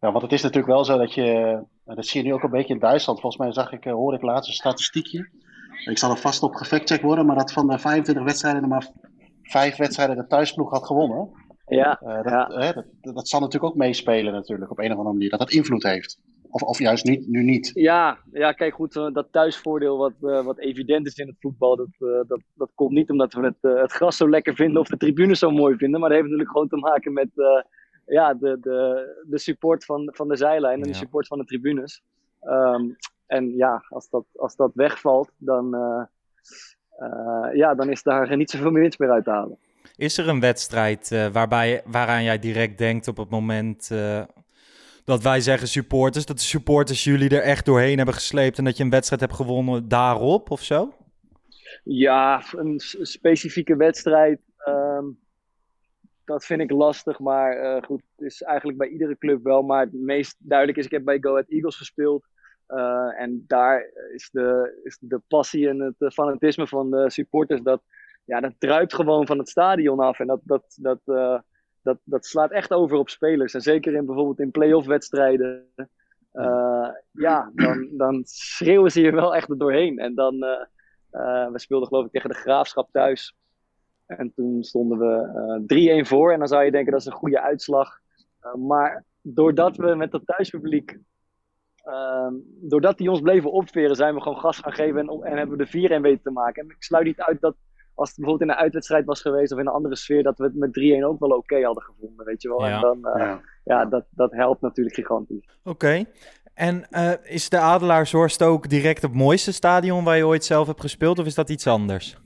Ja, 0.00 0.10
want 0.10 0.22
het 0.22 0.32
is 0.32 0.42
natuurlijk 0.42 0.72
wel 0.72 0.84
zo 0.84 0.98
dat 0.98 1.14
je, 1.14 1.60
dat 1.84 2.06
zie 2.06 2.22
je 2.22 2.28
nu 2.28 2.34
ook 2.34 2.42
een 2.42 2.50
beetje 2.50 2.74
in 2.74 2.80
Duitsland. 2.80 3.20
Volgens 3.20 3.42
mij 3.42 3.52
zag 3.52 3.72
ik, 3.72 3.84
hoor 3.84 4.14
ik 4.14 4.22
laatst 4.22 4.48
een 4.48 4.54
statistiekje. 4.54 5.28
Ik 5.84 5.98
zal 5.98 6.10
er 6.10 6.16
vast 6.16 6.42
op 6.42 6.54
gefactcheck 6.54 7.02
worden, 7.02 7.26
maar 7.26 7.36
dat 7.36 7.52
van 7.52 7.66
de 7.66 7.78
25 7.78 8.24
wedstrijden 8.24 8.62
er 8.62 8.68
maar 8.68 8.90
vijf 9.42 9.76
wedstrijden 9.76 10.16
de 10.16 10.26
thuisploeg 10.26 10.70
had 10.70 10.86
gewonnen. 10.86 11.30
Ja, 11.68 12.00
uh, 12.02 12.14
dat, 12.14 12.24
ja. 12.24 12.50
Hè, 12.50 12.72
dat, 12.72 13.14
dat, 13.14 13.28
zal 13.28 13.40
natuurlijk 13.40 13.72
ook 13.72 13.78
meespelen 13.78 14.32
natuurlijk 14.32 14.70
op 14.70 14.78
een 14.78 14.92
of 14.92 14.96
andere 14.96 15.12
manier. 15.12 15.30
Dat 15.30 15.38
dat 15.38 15.50
invloed 15.50 15.82
heeft. 15.82 16.20
Of, 16.50 16.62
of 16.62 16.78
juist 16.78 17.04
niet, 17.04 17.28
nu 17.28 17.42
niet. 17.42 17.70
Ja, 17.74 18.18
ja 18.32 18.52
kijk 18.52 18.74
goed, 18.74 18.96
uh, 18.96 19.12
dat 19.12 19.28
thuisvoordeel 19.30 19.96
wat, 19.96 20.12
uh, 20.20 20.44
wat 20.44 20.58
evident 20.58 21.06
is 21.06 21.16
in 21.16 21.26
het 21.26 21.36
voetbal, 21.40 21.76
dat, 21.76 21.88
dat, 22.28 22.40
dat 22.54 22.70
komt 22.74 22.92
niet 22.92 23.10
omdat 23.10 23.32
we 23.32 23.44
het, 23.44 23.80
het 23.80 23.92
gras 23.92 24.16
zo 24.16 24.28
lekker 24.28 24.54
vinden 24.54 24.80
of 24.80 24.88
de 24.88 24.96
tribunes 24.96 25.38
zo 25.38 25.50
mooi 25.50 25.76
vinden. 25.76 26.00
Maar 26.00 26.08
dat 26.08 26.18
heeft 26.18 26.30
natuurlijk 26.30 26.56
gewoon 26.56 26.68
te 26.68 26.88
maken 26.90 27.12
met 27.12 27.28
ja, 28.06 28.34
de, 28.34 28.58
de, 28.60 29.22
de 29.26 29.38
support 29.38 29.84
van, 29.84 30.10
van 30.14 30.28
de 30.28 30.36
zijlijn 30.36 30.80
en 30.80 30.86
ja. 30.86 30.92
de 30.92 30.98
support 30.98 31.26
van 31.26 31.38
de 31.38 31.44
tribunes. 31.44 32.02
Um, 32.42 32.96
en 33.26 33.56
ja, 33.56 33.84
als 33.88 34.10
dat, 34.10 34.24
als 34.36 34.56
dat 34.56 34.70
wegvalt, 34.74 35.30
dan, 35.36 35.70
ja, 37.52 37.74
dan 37.74 37.90
is 37.90 38.02
daar 38.02 38.36
niet 38.36 38.50
zoveel 38.50 38.70
meer 38.70 38.82
winst 38.82 38.98
meer 38.98 39.10
uit 39.10 39.24
te 39.24 39.30
halen. 39.30 39.58
Is 39.98 40.18
er 40.18 40.28
een 40.28 40.40
wedstrijd 40.40 41.10
uh, 41.10 41.26
waarbij, 41.26 41.82
waaraan 41.84 42.22
jij 42.22 42.38
direct 42.38 42.78
denkt 42.78 43.08
op 43.08 43.16
het 43.16 43.30
moment 43.30 43.88
uh, 43.92 44.22
dat 45.04 45.22
wij 45.22 45.40
zeggen 45.40 45.68
supporters, 45.68 46.26
dat 46.26 46.36
de 46.36 46.42
supporters 46.42 47.04
jullie 47.04 47.28
er 47.30 47.42
echt 47.42 47.64
doorheen 47.64 47.96
hebben 47.96 48.14
gesleept 48.14 48.58
en 48.58 48.64
dat 48.64 48.76
je 48.76 48.84
een 48.84 48.90
wedstrijd 48.90 49.20
hebt 49.20 49.34
gewonnen 49.34 49.88
daarop 49.88 50.50
of 50.50 50.62
zo? 50.62 50.94
Ja, 51.84 52.42
een 52.52 52.80
specifieke 53.02 53.76
wedstrijd, 53.76 54.40
um, 54.68 55.18
dat 56.24 56.44
vind 56.44 56.60
ik 56.60 56.70
lastig, 56.70 57.18
maar 57.18 57.62
uh, 57.62 57.82
goed, 57.82 58.02
het 58.16 58.26
is 58.26 58.42
eigenlijk 58.42 58.78
bij 58.78 58.88
iedere 58.88 59.18
club 59.18 59.42
wel. 59.42 59.62
Maar 59.62 59.80
het 59.80 59.92
meest 59.92 60.36
duidelijk 60.38 60.78
is, 60.78 60.84
ik 60.84 60.90
heb 60.90 61.04
bij 61.04 61.18
Go 61.20 61.30
Ahead 61.30 61.48
Eagles 61.48 61.76
gespeeld. 61.76 62.26
en 63.18 63.44
daar 63.46 63.90
is 64.14 64.28
de, 64.32 64.80
is 64.84 64.98
de 65.00 65.20
passie 65.28 65.68
en 65.68 65.94
het 65.98 66.14
fanatisme 66.14 66.66
van 66.66 66.90
de 66.90 67.10
supporters 67.10 67.62
dat 67.62 67.82
ja, 68.28 68.40
dat 68.40 68.54
druipt 68.58 68.94
gewoon 68.94 69.26
van 69.26 69.38
het 69.38 69.48
stadion 69.48 70.00
af. 70.00 70.18
En 70.20 70.26
dat, 70.26 70.40
dat, 70.44 70.76
dat, 70.80 71.00
uh, 71.04 71.38
dat, 71.82 71.98
dat 72.04 72.26
slaat 72.26 72.50
echt 72.50 72.72
over 72.72 72.98
op 72.98 73.08
spelers. 73.08 73.54
En 73.54 73.60
zeker 73.60 73.94
in 73.94 74.06
bijvoorbeeld 74.06 74.40
in 74.40 74.50
play-off 74.50 74.86
wedstrijden. 74.86 75.66
Uh, 76.32 76.88
ja, 77.12 77.50
dan, 77.54 77.88
dan 77.96 78.22
schreeuwen 78.24 78.90
ze 78.90 79.00
je 79.00 79.12
wel 79.12 79.34
echt 79.34 79.50
er 79.50 79.58
doorheen. 79.58 79.98
En 79.98 80.14
dan, 80.14 80.34
uh, 80.34 81.50
we 81.50 81.58
speelden 81.58 81.88
geloof 81.88 82.04
ik 82.04 82.12
tegen 82.12 82.30
de 82.30 82.36
Graafschap 82.36 82.88
thuis. 82.92 83.36
En 84.06 84.32
toen 84.34 84.62
stonden 84.62 84.98
we 84.98 86.02
3-1 86.04 86.06
voor. 86.08 86.32
En 86.32 86.38
dan 86.38 86.48
zou 86.48 86.64
je 86.64 86.70
denken 86.70 86.92
dat 86.92 87.00
is 87.00 87.06
een 87.06 87.12
goede 87.12 87.40
uitslag. 87.40 87.98
maar 88.54 89.04
doordat 89.22 89.76
we 89.76 89.94
met 89.94 90.10
dat 90.10 90.26
thuispubliek 90.26 90.98
Uh, 91.84 92.28
doordat 92.60 92.98
die 92.98 93.10
ons 93.10 93.20
bleven 93.20 93.52
opveren, 93.52 93.96
zijn 93.96 94.14
we 94.14 94.20
gewoon 94.20 94.38
gas 94.38 94.58
gaan 94.58 94.72
geven 94.72 95.00
en, 95.00 95.22
en 95.22 95.36
hebben 95.36 95.56
we 95.56 95.64
de 95.64 95.98
4-1 95.98 96.00
weten 96.00 96.22
te 96.22 96.30
maken. 96.30 96.62
En 96.62 96.68
ik 96.68 96.82
sluit 96.82 97.04
niet 97.04 97.20
uit 97.20 97.40
dat 97.40 97.56
als 97.98 98.08
het 98.08 98.18
bijvoorbeeld 98.18 98.50
in 98.50 98.56
een 98.56 98.62
uitwedstrijd 98.62 99.04
was 99.04 99.20
geweest 99.20 99.52
of 99.52 99.58
in 99.58 99.66
een 99.66 99.72
andere 99.72 99.96
sfeer, 99.96 100.22
dat 100.22 100.38
we 100.38 100.44
het 100.44 100.54
met 100.54 100.70
3-1 101.00 101.04
ook 101.04 101.18
wel 101.20 101.30
oké 101.30 101.64
hadden 101.64 101.82
gevonden, 101.82 102.26
weet 102.26 102.42
je 102.42 102.48
wel. 102.48 102.66
Ja. 102.66 102.74
En 102.74 102.80
dan, 102.80 103.06
eh, 103.06 103.20
Ja. 103.22 103.40
ja, 103.64 103.84
dat, 103.84 104.04
dat 104.10 104.32
helpt 104.32 104.60
natuurlijk 104.60 104.96
gigantisch. 104.96 105.48
Oké. 105.64 106.04
En 106.54 106.86
eh, 106.90 107.12
is 107.22 107.48
de 107.48 107.58
Adelaarshorst 107.58 108.42
ook 108.42 108.68
direct 108.68 109.02
het 109.02 109.14
mooiste 109.14 109.52
stadion 109.52 110.04
waar 110.04 110.16
je 110.16 110.26
ooit 110.26 110.44
zelf 110.44 110.66
hebt 110.66 110.80
gespeeld? 110.80 111.18
Of 111.18 111.26
is 111.26 111.34
dat 111.34 111.50
iets 111.50 111.66
anders? 111.66 112.16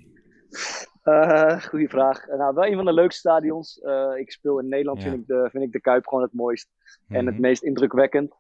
Eh 1.03 1.61
goeie 1.63 1.89
vraag. 1.89 2.27
Nou, 2.27 2.55
wel 2.55 2.67
een 2.67 2.75
van 2.77 2.85
de 2.85 2.93
leukste 2.93 3.19
stadions. 3.21 3.81
Eh, 3.81 4.11
ik 4.17 4.31
speel 4.33 4.59
in 4.59 4.69
Nederland, 4.69 5.03
Ja. 5.03 5.09
vind, 5.09 5.21
ik 5.21 5.27
de, 5.27 5.49
vind 5.51 5.65
ik 5.65 5.73
de 5.73 5.81
Kuip 5.81 6.07
gewoon 6.07 6.23
het 6.25 6.33
mooist. 6.33 6.69
En 7.09 7.25
het 7.27 7.35
Mhm. 7.35 7.43
meest 7.43 7.63
indrukwekkend. 7.63 8.33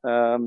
Ehm, 0.00 0.42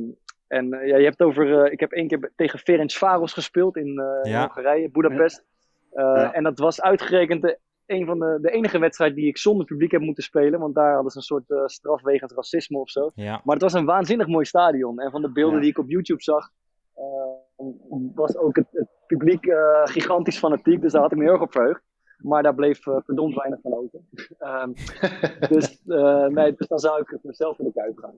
en 0.48 0.68
ja, 0.70 0.98
je 0.98 1.04
hebt 1.04 1.22
over. 1.22 1.64
eh, 1.66 1.72
ik 1.72 1.80
heb 1.80 1.92
één 1.92 2.08
keer 2.08 2.32
tegen 2.36 2.60
Ferencvaros 2.60 3.34
gespeeld 3.34 3.78
in, 3.78 4.00
eh. 4.24 4.40
Hongarije, 4.42 4.90
Budapest. 4.90 5.46
Eh, 5.92 6.04
Ja. 6.04 6.34
En 6.34 6.44
dat 6.44 6.60
was 6.60 6.82
uitgerekend 6.82 7.42
de, 7.42 7.60
een 7.86 8.06
van 8.06 8.20
de, 8.20 8.38
de 8.42 8.52
enige 8.52 8.80
wedstrijd 8.80 9.16
die 9.16 9.28
ik 9.28 9.38
zonder 9.38 9.66
publiek 9.66 9.92
heb 9.92 10.02
moeten 10.02 10.24
spelen. 10.24 10.60
Want 10.60 10.76
daar 10.76 10.94
hadden 10.94 11.12
ze 11.12 11.18
een 11.18 11.24
soort 11.24 11.50
eh, 11.52 11.66
straf 11.66 12.02
wegens 12.02 12.34
racisme 12.34 12.78
of 12.78 12.90
zo. 12.90 13.12
Ja. 13.16 13.42
Maar 13.44 13.54
het 13.56 13.64
was 13.64 13.74
een 13.74 13.86
waanzinnig 13.86 14.28
mooi 14.28 14.46
stadion. 14.46 15.00
En 15.00 15.12
van 15.12 15.22
de 15.22 15.32
beelden 15.32 15.56
Ja. 15.56 15.62
die 15.62 15.70
ik 15.70 15.78
op 15.78 15.90
YouTube 15.90 16.22
zag, 16.24 16.50
eh, 16.96 17.66
was 18.16 18.38
ook 18.38 18.56
het, 18.56 18.68
het 18.72 18.88
publiek 19.08 19.46
eh, 19.46 19.82
gigantisch 19.84 20.38
fanatiek. 20.38 20.82
Dus 20.82 20.92
daar 20.92 21.02
had 21.02 21.12
ik 21.12 21.18
me 21.18 21.24
heel 21.24 21.34
erg 21.34 21.42
op 21.42 21.52
verheugd. 21.52 21.82
Maar 22.18 22.44
daar 22.44 22.56
bleef 22.56 22.82
verdomd 22.84 23.36
weinig 23.36 23.60
van 23.62 23.74
over. 23.74 24.00
Ehm, 24.40 24.72
dus, 25.54 25.82
eh, 25.88 26.26
nee, 26.26 26.54
dus 26.56 26.68
dan 26.68 26.80
zou 26.80 27.02
ik 27.02 27.10
het 27.10 27.24
mezelf 27.24 27.56
voor 27.56 27.66
de 27.66 27.72
kuip 27.74 27.98
gaan. 27.98 28.16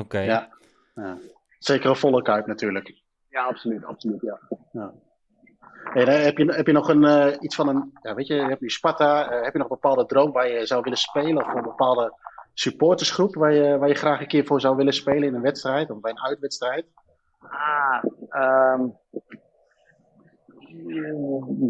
Oké. 0.00 0.18
Ja. 0.18 0.48
Ja. 0.94 1.18
Zeker 1.58 1.90
een 1.90 1.96
volle 1.96 2.22
kuip 2.22 2.46
natuurlijk. 2.46 3.02
Ja, 3.28 3.44
absoluut, 3.44 3.84
absoluut, 3.84 4.20
ja. 4.20 4.38
Hey, 4.72 4.90
heb, 5.92 6.38
je, 6.38 6.52
heb 6.52 6.66
je 6.66 6.72
nog 6.72 6.88
een, 6.88 7.04
eh, 7.04 7.36
iets 7.40 7.54
van 7.54 7.68
een, 7.68 7.92
ja, 8.02 8.14
weet 8.14 8.26
je, 8.26 8.34
je 8.34 8.42
hebt 8.42 8.60
nu 8.60 8.68
Sparta, 8.68 9.30
eh, 9.30 9.42
heb 9.42 9.52
je 9.52 9.58
nog 9.58 9.70
een 9.70 9.78
bepaalde 9.80 10.06
droom 10.06 10.32
waar 10.32 10.50
je 10.50 10.66
zou 10.66 10.82
willen 10.82 10.98
spelen? 10.98 11.44
Of 11.44 11.54
een 11.54 11.62
bepaalde 11.62 12.14
supportersgroep 12.54 13.34
waar 13.34 13.52
je, 13.52 13.78
waar 13.78 13.88
je 13.88 13.94
graag 13.94 14.20
een 14.20 14.26
keer 14.26 14.44
voor 14.44 14.60
zou 14.60 14.76
willen 14.76 14.92
spelen 14.92 15.22
in 15.22 15.34
een 15.34 15.42
wedstrijd 15.42 15.90
of 15.90 16.00
bij 16.00 16.10
een 16.10 16.22
uitwedstrijd? 16.22 16.86
Ah, 17.40 18.04
ehm, 18.28 18.88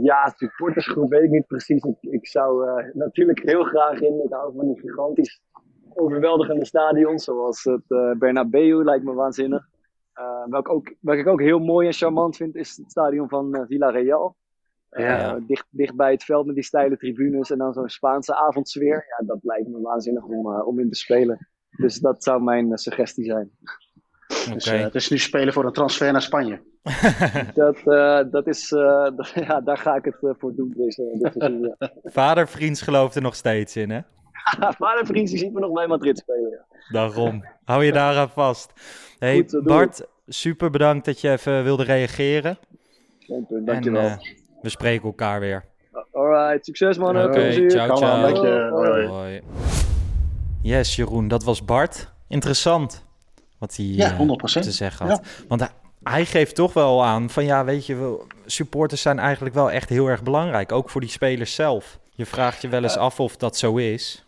ja, 0.02 0.29
supportersgroep 0.37 1.11
weet 1.11 1.22
ik 1.22 1.31
niet 1.31 1.46
precies. 1.46 1.85
Ik, 1.85 1.96
ik 2.00 2.26
zou 2.26 2.68
eh, 2.68 2.94
natuurlijk 2.94 3.42
heel 3.42 3.64
graag 3.64 4.00
in. 4.00 4.22
Ik 4.24 4.33
hou 4.33 4.52
van 4.57 4.66
die 4.66 4.81
gigantisch 4.81 5.40
overweldigende 5.94 6.64
stadions, 6.64 7.24
zoals 7.24 7.64
het 7.64 8.18
Bernabeu, 8.18 8.85
lijkt 8.85 9.05
me 9.05 9.12
waanzinnig. 9.12 9.68
Eh 10.16 10.44
welk, 10.50 10.68
ook, 10.68 10.94
welk 11.00 11.18
ik 11.18 11.26
ook 11.26 11.40
heel 11.40 11.59
mooi 11.59 11.87
en 11.87 11.92
charmant 11.92 12.37
vind, 12.37 12.55
is 12.55 12.76
het 12.76 12.90
stadion 12.90 13.29
van 13.29 13.55
eh, 13.55 13.62
Villarreal. 13.66 14.37
Eh, 14.88 15.05
Ja. 15.05 15.38
dicht, 15.46 15.66
dicht 15.70 15.94
bij 15.96 16.12
het 16.12 16.24
veld 16.24 16.46
met 16.46 16.55
die 16.55 16.64
steile 16.64 16.96
tribunes 16.96 17.50
en 17.50 17.59
dan 17.59 17.72
zo'n 17.72 17.88
Spaanse 17.88 18.35
avondsfeer. 18.37 19.05
Ja, 19.18 19.26
dat 19.26 19.38
lijkt 19.42 19.68
me 19.68 19.81
waanzinnig 19.81 20.24
om, 20.24 20.61
om 20.61 20.81
in 20.81 20.90
te 20.90 20.98
spelen. 20.98 21.48
Dus 21.70 21.98
dat 21.98 22.22
zou 22.24 22.42
mijn 22.42 22.79
suggestie 22.79 23.24
zijn. 23.24 23.50
Dus 24.52 24.70
het 24.70 24.94
is 24.94 25.11
nu 25.11 25.18
spelen 25.18 25.52
voor 25.52 25.64
een 25.64 25.72
transfer 25.72 26.12
naar 26.12 26.22
Spanje. 26.22 26.61
Dat, 27.55 27.76
eh, 27.76 28.20
dat 28.31 28.46
is, 28.46 28.72
eh, 28.72 29.09
ja, 29.46 29.61
daar 29.61 29.79
ga 29.79 29.94
ik 29.94 30.05
het 30.05 30.16
voor 30.38 30.55
doen. 30.55 30.72
Deze, 30.76 31.18
dit 31.18 31.33
seizoen, 31.33 31.74
ja. 31.79 31.92
Vadervriends 32.02 32.83
gelooft 32.83 33.14
er 33.14 33.22
nog 33.22 33.35
steeds 33.35 33.76
in, 33.76 33.90
hè? 33.90 34.00
maar 34.78 34.98
een 35.00 35.06
vriend 35.06 35.28
die 35.28 35.38
ziet 35.38 35.52
me 35.52 35.61
nog 35.61 35.72
bij 35.72 35.87
Madrid 35.87 36.18
spelen. 36.18 36.50
Ja. 36.50 36.76
Daarom. 36.88 37.44
Hou 37.64 37.85
je 37.85 37.92
daaraan 37.92 38.30
vast. 38.30 38.72
Hey, 39.18 39.35
Goed, 39.35 39.62
Bart, 39.64 40.06
super 40.26 40.70
bedankt 40.70 41.04
dat 41.04 41.20
je 41.20 41.30
even 41.30 41.64
wilde 41.64 41.82
reageren. 41.85 42.59
Geen 43.18 43.46
punt, 43.46 43.59
En 43.61 43.64
dankjewel. 43.64 44.02
eh, 44.02 44.16
we 44.62 44.68
spreken 44.68 45.04
elkaar 45.04 45.40
weer. 45.40 45.64
Alright, 46.12 46.64
succes 46.64 46.98
mannen. 46.98 47.24
Oké, 47.24 47.68
ciao, 47.70 47.96
ciao. 47.96 48.20
dank 48.22 48.37
je. 48.37 48.68
Hoi, 48.72 48.88
hoi. 48.90 49.06
Hoi. 49.06 49.40
Yes, 50.62 50.96
Jeroen, 50.96 51.28
dat 51.28 51.44
was 51.44 51.64
Bart. 51.64 52.12
Interessant 52.28 53.04
wat 53.59 53.76
hij 53.76 53.85
Ja, 53.87 54.11
eh, 54.11 54.16
100%. 54.18 54.64
te 54.64 54.70
zeggen 54.72 55.06
had. 55.06 55.26
Want 55.48 55.61
hij, 55.61 55.70
hij 56.02 56.24
geeft 56.24 56.54
toch 56.54 56.72
wel 56.72 57.04
aan 57.04 57.30
van 57.30 57.44
ja, 57.44 57.64
weet 57.64 57.87
je, 57.87 58.18
supporters 58.46 59.00
zijn 59.02 59.18
eigenlijk 59.18 59.54
wel 59.54 59.70
echt 59.70 59.88
heel 59.88 60.06
erg 60.06 60.22
belangrijk. 60.22 60.72
Ook 60.72 60.90
voor 60.90 61.00
die 61.00 61.11
spelers 61.11 61.54
zelf. 61.54 61.98
Je 62.11 62.26
vraagt 62.26 62.62
je 62.62 62.68
wel 62.68 62.82
eens 62.82 62.96
af 62.96 63.20
of 63.20 63.37
dat 63.37 63.56
zo 63.56 63.76
is. 63.76 64.24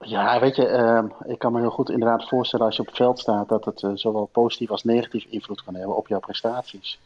Ja, 0.00 0.40
weet 0.40 0.56
je, 0.56 0.66
ehm, 0.66 1.06
ik 1.24 1.38
kan 1.38 1.52
me 1.52 1.60
heel 1.60 1.70
goed 1.70 1.90
inderdaad 1.90 2.28
voorstellen 2.28 2.66
als 2.66 2.76
je 2.76 2.80
op 2.80 2.86
het 2.86 2.96
veld 2.96 3.18
staat 3.18 3.48
dat 3.48 3.64
het 3.64 3.82
eh, 3.82 3.90
zowel 3.94 4.24
positief 4.24 4.70
als 4.70 4.84
negatief 4.84 5.24
invloed 5.24 5.64
kan 5.64 5.74
hebben 5.74 5.96
op 5.96 6.08
jouw 6.08 6.20
prestaties. 6.20 6.98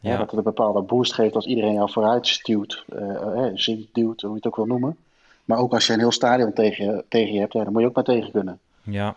Ja. 0.00 0.10
Ja, 0.10 0.18
dat 0.18 0.30
het 0.30 0.38
een 0.38 0.44
bepaalde 0.44 0.80
boost 0.80 1.12
geeft 1.12 1.34
als 1.34 1.46
iedereen 1.46 1.72
jou 1.72 1.90
vooruit 1.90 2.26
stuwt, 2.26 2.84
zingt, 3.54 3.88
duwt, 3.94 4.20
hoe 4.20 4.30
je 4.30 4.36
het 4.36 4.46
ook 4.46 4.56
wil 4.56 4.66
noemen. 4.66 4.96
Maar 5.44 5.58
ook 5.58 5.72
als 5.72 5.86
je 5.86 5.92
een 5.92 5.98
heel 5.98 6.12
stadion 6.12 6.52
tegen 6.52 6.84
je, 6.84 7.04
tegen 7.08 7.32
je 7.32 7.40
hebt, 7.40 7.52
ja, 7.52 7.64
dan 7.64 7.72
moet 7.72 7.82
je 7.82 7.88
ook 7.88 7.94
maar 7.94 8.04
tegen 8.04 8.32
kunnen. 8.32 8.58
ja. 8.82 9.14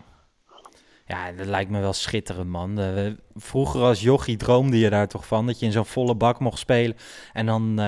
Ja, 1.06 1.32
dat 1.32 1.46
lijkt 1.46 1.70
me 1.70 1.80
wel 1.80 1.92
schitterend, 1.92 2.48
man. 2.48 2.78
Vroeger 3.34 3.82
als 3.82 4.00
jochie 4.00 4.36
droomde 4.36 4.78
je 4.78 4.90
daar 4.90 5.08
toch 5.08 5.26
van, 5.26 5.46
dat 5.46 5.58
je 5.58 5.66
in 5.66 5.72
zo'n 5.72 5.84
volle 5.84 6.14
bak 6.14 6.38
mocht 6.38 6.58
spelen. 6.58 6.96
En 7.32 7.46
dan 7.46 7.80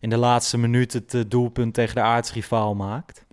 in 0.00 0.10
de 0.10 0.16
laatste 0.16 0.58
minuut 0.58 0.92
het 0.92 1.24
doelpunt 1.28 1.74
tegen 1.74 1.94
de 1.94 2.00
aartsrivaal 2.00 2.74
maakt. 2.74 3.26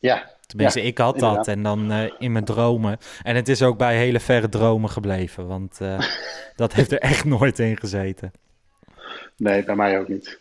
Ja, 0.00 0.30
Tenminste, 0.48 0.80
Ja, 0.80 0.86
ik 0.86 0.98
had 0.98 1.14
inderdaad. 1.14 1.36
dat. 1.44 1.54
En 1.54 1.62
dan 1.62 1.92
eh, 1.92 2.12
in 2.18 2.32
mijn 2.32 2.44
dromen. 2.44 2.98
En 3.22 3.36
het 3.36 3.48
is 3.48 3.62
ook 3.62 3.78
bij 3.78 3.96
hele 3.96 4.20
verre 4.20 4.48
dromen 4.48 4.90
gebleven. 4.90 5.46
Want 5.46 5.80
eh, 5.80 6.00
dat 6.56 6.72
heeft 6.72 6.92
er 6.92 6.98
echt 6.98 7.24
nooit 7.24 7.58
in 7.58 7.76
gezeten. 7.76 8.32
nee, 9.36 9.64
bij 9.64 9.76
mij 9.76 9.98
ook 9.98 10.08
niet. 10.08 10.38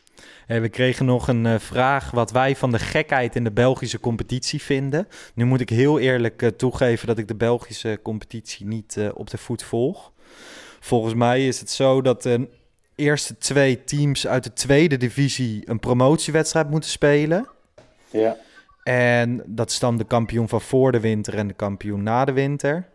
Hey, 0.48 0.62
we 0.62 0.70
kregen 0.70 1.06
nog 1.06 1.28
een 1.28 1.46
eh, 1.46 1.60
vraag 1.60 2.12
wat 2.12 2.32
wij 2.32 2.56
van 2.56 2.72
de 2.72 2.80
gekheid 2.80 3.36
in 3.36 3.44
de 3.44 3.52
Belgische 3.52 4.00
competitie 4.00 4.62
vinden. 4.62 5.08
Nu 5.34 5.46
moet 5.46 5.62
ik 5.62 5.70
heel 5.70 6.00
eerlijk 6.00 6.42
eh, 6.42 6.50
toegeven 6.50 7.08
dat 7.08 7.18
ik 7.18 7.28
de 7.28 7.36
Belgische 7.36 8.00
competitie 8.04 8.66
niet 8.66 8.98
eh, 8.98 9.10
op 9.14 9.30
de 9.30 9.38
voet 9.38 9.64
volg. 9.64 10.12
Volgens 10.80 11.14
mij 11.14 11.48
is 11.48 11.60
het 11.60 11.70
zo 11.70 12.02
dat 12.02 12.24
de 12.24 12.48
eerste 12.96 13.38
twee 13.38 13.84
teams 13.84 14.28
uit 14.28 14.44
de 14.44 14.54
tweede 14.54 14.98
divisie 14.98 15.62
een 15.66 15.80
promotiewedstrijd 15.80 16.70
moeten 16.70 16.90
spelen. 16.90 17.48
Ja, 18.10 18.38
En 18.88 19.44
dat 19.46 19.70
is 19.70 19.80
dan 19.80 19.98
de 19.98 20.04
kampioen 20.04 20.50
van 20.50 20.62
voor 20.62 20.92
de 20.92 21.00
winter 21.00 21.38
en 21.38 21.48
de 21.48 21.54
kampioen 21.54 22.04
na 22.04 22.26
de 22.26 22.32
winter. 22.32 22.88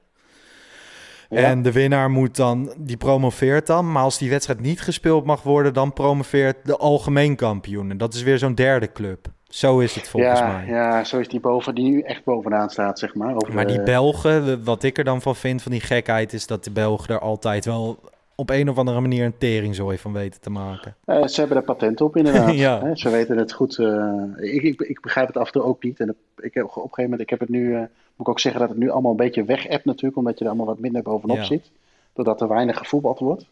Ja. 1.28 1.38
En 1.38 1.62
de 1.62 1.72
winnaar 1.72 2.10
moet 2.10 2.36
dan, 2.36 2.74
die 2.78 2.96
promoveert 2.96 3.66
dan. 3.66 3.92
Maar 3.92 4.02
als 4.02 4.18
die 4.18 4.30
wedstrijd 4.30 4.60
niet 4.60 4.80
gespeeld 4.80 5.24
mag 5.24 5.42
worden, 5.42 5.74
dan 5.74 5.92
promoveert 5.92 6.56
de 6.64 6.76
algemeen 6.76 7.36
kampioen. 7.36 7.90
En 7.90 7.96
dat 7.96 8.14
is 8.14 8.22
weer 8.22 8.38
zo'n 8.38 8.54
derde 8.54 8.92
club. 8.92 9.26
Zo 9.48 9.78
is 9.78 9.94
het 9.94 10.08
volgens 10.08 10.38
ja, 10.38 10.52
mij. 10.52 10.66
ja, 10.66 11.04
zo 11.04 11.18
is 11.18 11.28
die 11.28 11.40
boven, 11.40 11.74
die 11.74 11.90
nu 11.90 12.00
echt 12.00 12.24
bovenaan 12.24 12.70
staat, 12.70 12.98
zeg 12.98 13.14
maar. 13.14 13.34
Over 13.34 13.54
Maar 13.54 13.66
die 13.66 13.82
Belgen, 13.82 14.64
wat 14.64 14.82
ik 14.82 14.98
er 14.98 15.04
dan 15.04 15.22
van 15.22 15.36
vind, 15.36 15.62
van 15.62 15.72
die 15.72 15.80
gekheid, 15.80 16.32
is 16.32 16.46
dat 16.46 16.64
de 16.64 16.70
Belgen 16.70 17.14
er 17.14 17.20
altijd 17.20 17.64
wel 17.64 17.98
op 18.42 18.50
een 18.50 18.68
of 18.68 18.78
andere 18.78 19.00
manier 19.00 19.24
een 19.24 19.38
teringzooi 19.38 19.98
van 19.98 20.12
weten 20.12 20.40
te 20.40 20.50
maken. 20.50 20.94
Eh, 21.04 21.26
ze 21.26 21.40
hebben 21.40 21.56
er 21.58 21.62
patent 21.62 22.00
op, 22.00 22.16
inderdaad. 22.16 22.54
Ja. 22.66 22.94
Ze 22.94 23.10
weten 23.10 23.36
het 23.38 23.52
goed. 23.52 23.78
eh, 23.78 24.22
ik, 24.36 24.62
ik, 24.62 24.80
ik 24.80 25.00
begrijp 25.00 25.26
het 25.26 25.36
af 25.36 25.46
en 25.46 25.52
toe 25.52 25.62
ook 25.62 25.82
niet. 25.82 26.00
En 26.00 26.16
ik 26.40 26.54
heb, 26.54 26.64
op 26.64 26.70
een 26.76 26.80
gegeven 26.80 27.02
moment, 27.02 27.20
ik 27.20 27.30
heb 27.30 27.40
het 27.40 27.48
nu, 27.48 27.72
eh, 27.74 27.78
moet 27.80 27.88
ik 28.16 28.28
ook 28.28 28.40
zeggen 28.40 28.60
dat 28.60 28.70
het 28.70 28.78
nu 28.78 28.90
allemaal 28.90 29.10
een 29.10 29.16
beetje 29.16 29.44
weg 29.44 29.68
appt 29.68 29.84
natuurlijk, 29.84 30.16
omdat 30.16 30.38
je 30.38 30.44
er 30.44 30.50
allemaal 30.50 30.66
wat 30.66 30.78
minder 30.78 31.02
bovenop 31.02 31.36
Ja. 31.36 31.44
zit. 31.44 31.70
Doordat 32.12 32.40
er 32.40 32.48
weinig 32.48 32.78
gevoetbald 32.78 33.18
wordt. 33.18 33.46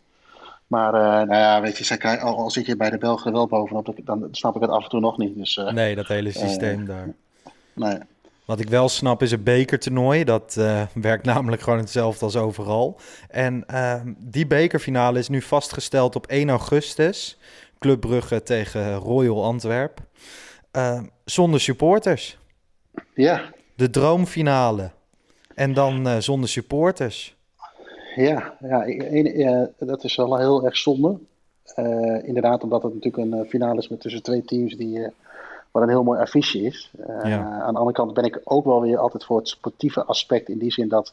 Maar 0.66 0.92
nou 1.26 1.35
ja, 1.40 1.61
weet 1.61 1.79
je, 1.79 1.96
krijgen- 1.96 2.26
al, 2.26 2.37
al 2.37 2.50
zit 2.50 2.66
je 2.66 2.76
bij 2.76 2.90
de 2.90 2.98
Belgen 2.98 3.33
wel 3.33 3.46
bovenop, 3.46 3.85
dan, 4.05 4.20
dan 4.20 4.29
snap 4.31 4.55
ik 4.57 4.61
het 4.61 4.70
af 4.70 4.83
en 4.85 4.88
toe 4.90 5.00
nog 5.00 5.18
niet. 5.18 5.37
Dus 5.37 5.61
Nee, 5.72 5.94
dat 5.94 6.07
hele 6.07 6.31
systeem 6.33 6.87
daar. 6.87 7.09
nee. 7.72 7.98
Wat 8.50 8.60
ik 8.60 8.68
wel 8.68 8.88
snap 8.88 9.22
is 9.22 9.32
een 9.32 9.42
bekertoernooi. 9.42 10.24
Dat 10.24 10.56
eh, 10.58 10.82
werkt 10.94 11.24
namelijk 11.24 11.62
gewoon 11.62 11.78
hetzelfde 11.78 12.24
als 12.24 12.36
overal. 12.36 12.96
En 13.28 13.64
ehm, 13.66 14.12
die 14.18 14.46
bekerfinale 14.46 15.18
is 15.18 15.28
nu 15.28 15.42
vastgesteld 15.42 16.16
op 16.16 16.26
1 16.26 16.48
augustus. 16.48 17.38
Club 17.78 18.00
Brugge 18.00 18.42
tegen 18.42 18.94
Royal 18.94 19.44
Antwerp. 19.44 19.98
Ehm, 20.70 21.04
zonder 21.24 21.60
supporters. 21.60 22.38
Ja, 23.14 23.42
De 23.74 23.90
droomfinale. 23.90 24.90
En 25.54 25.74
dan 25.74 26.08
eh, 26.08 26.18
zonder 26.18 26.48
supporters. 26.48 27.36
Ja, 28.14 28.56
ja, 28.60 28.84
ja, 29.22 29.70
dat 29.78 30.04
is 30.04 30.16
wel 30.16 30.38
heel 30.38 30.64
erg 30.64 30.76
zonde. 30.76 31.18
Eh, 31.74 32.28
inderdaad, 32.28 32.62
omdat 32.62 32.82
het 32.82 32.94
natuurlijk 32.94 33.32
een 33.32 33.48
finale 33.48 33.78
is 33.78 33.88
met 33.88 34.00
tussen 34.00 34.22
twee 34.22 34.44
teams 34.44 34.76
die, 34.76 35.06
wat 35.70 35.83
een 35.83 35.88
heel 35.88 36.02
mooi 36.02 36.20
affiche 36.20 36.59
is. 36.61 36.90
Eh, 37.06 37.24
Ja. 37.24 37.38
Aan 37.61 37.72
de 37.72 37.78
andere 37.78 37.96
kant 37.96 38.14
ben 38.14 38.24
ik 38.24 38.40
ook 38.44 38.64
wel 38.64 38.80
weer 38.80 38.98
altijd 38.98 39.24
voor 39.24 39.37
het 39.38 39.48
sportieve 39.48 40.04
aspect. 40.04 40.48
In 40.48 40.59
die 40.59 40.72
zin 40.72 40.88
dat 40.88 41.12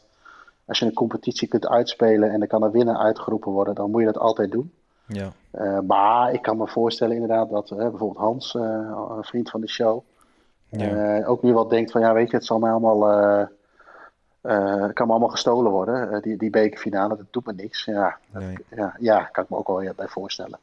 als 0.64 0.78
je 0.78 0.84
een 0.84 0.92
competitie 0.92 1.48
kunt 1.48 1.68
uitspelen 1.68 2.30
en 2.30 2.40
er 2.40 2.46
kan 2.48 2.62
een 2.62 2.70
winnaar 2.70 2.96
uitgeroepen 2.96 3.52
worden, 3.52 3.74
dan 3.74 3.90
moet 3.90 4.00
je 4.00 4.06
dat 4.06 4.18
altijd 4.18 4.50
doen. 4.50 4.72
Ja. 5.06 5.28
Eh, 5.50 5.78
maar 5.80 6.32
ik 6.32 6.42
kan 6.42 6.56
me 6.56 6.66
voorstellen 6.68 7.14
inderdaad 7.14 7.50
dat 7.50 7.70
eh, 7.70 7.76
bijvoorbeeld 7.76 8.16
Hans, 8.16 8.54
een 8.54 9.24
vriend 9.24 9.50
van 9.50 9.60
de 9.60 9.68
show, 9.68 10.00
Ja. 10.68 11.24
ook 11.24 11.42
nu 11.42 11.52
wel 11.54 11.68
denkt 11.68 11.90
van 11.90 12.00
ja, 12.00 12.12
weet 12.12 12.30
je, 12.30 12.36
het 12.36 12.46
zal 12.46 12.58
mij 12.58 12.70
allemaal, 12.70 13.00
kan 14.92 15.06
me 15.06 15.12
allemaal 15.12 15.28
gestolen 15.28 15.70
worden. 15.70 16.22
Die, 16.22 16.36
die 16.36 16.50
bekerfinale, 16.50 17.16
dat 17.16 17.26
doet 17.30 17.46
me 17.46 17.52
niks. 17.52 17.84
Ja, 17.84 18.16
Nee. 18.30 18.56
ja, 18.70 18.94
ja, 18.98 19.22
kan 19.32 19.44
ik 19.44 19.50
me 19.50 19.56
ook 19.56 19.66
wel 19.66 19.78
weer 19.78 19.94
bij 19.96 20.08
voorstellen. 20.08 20.58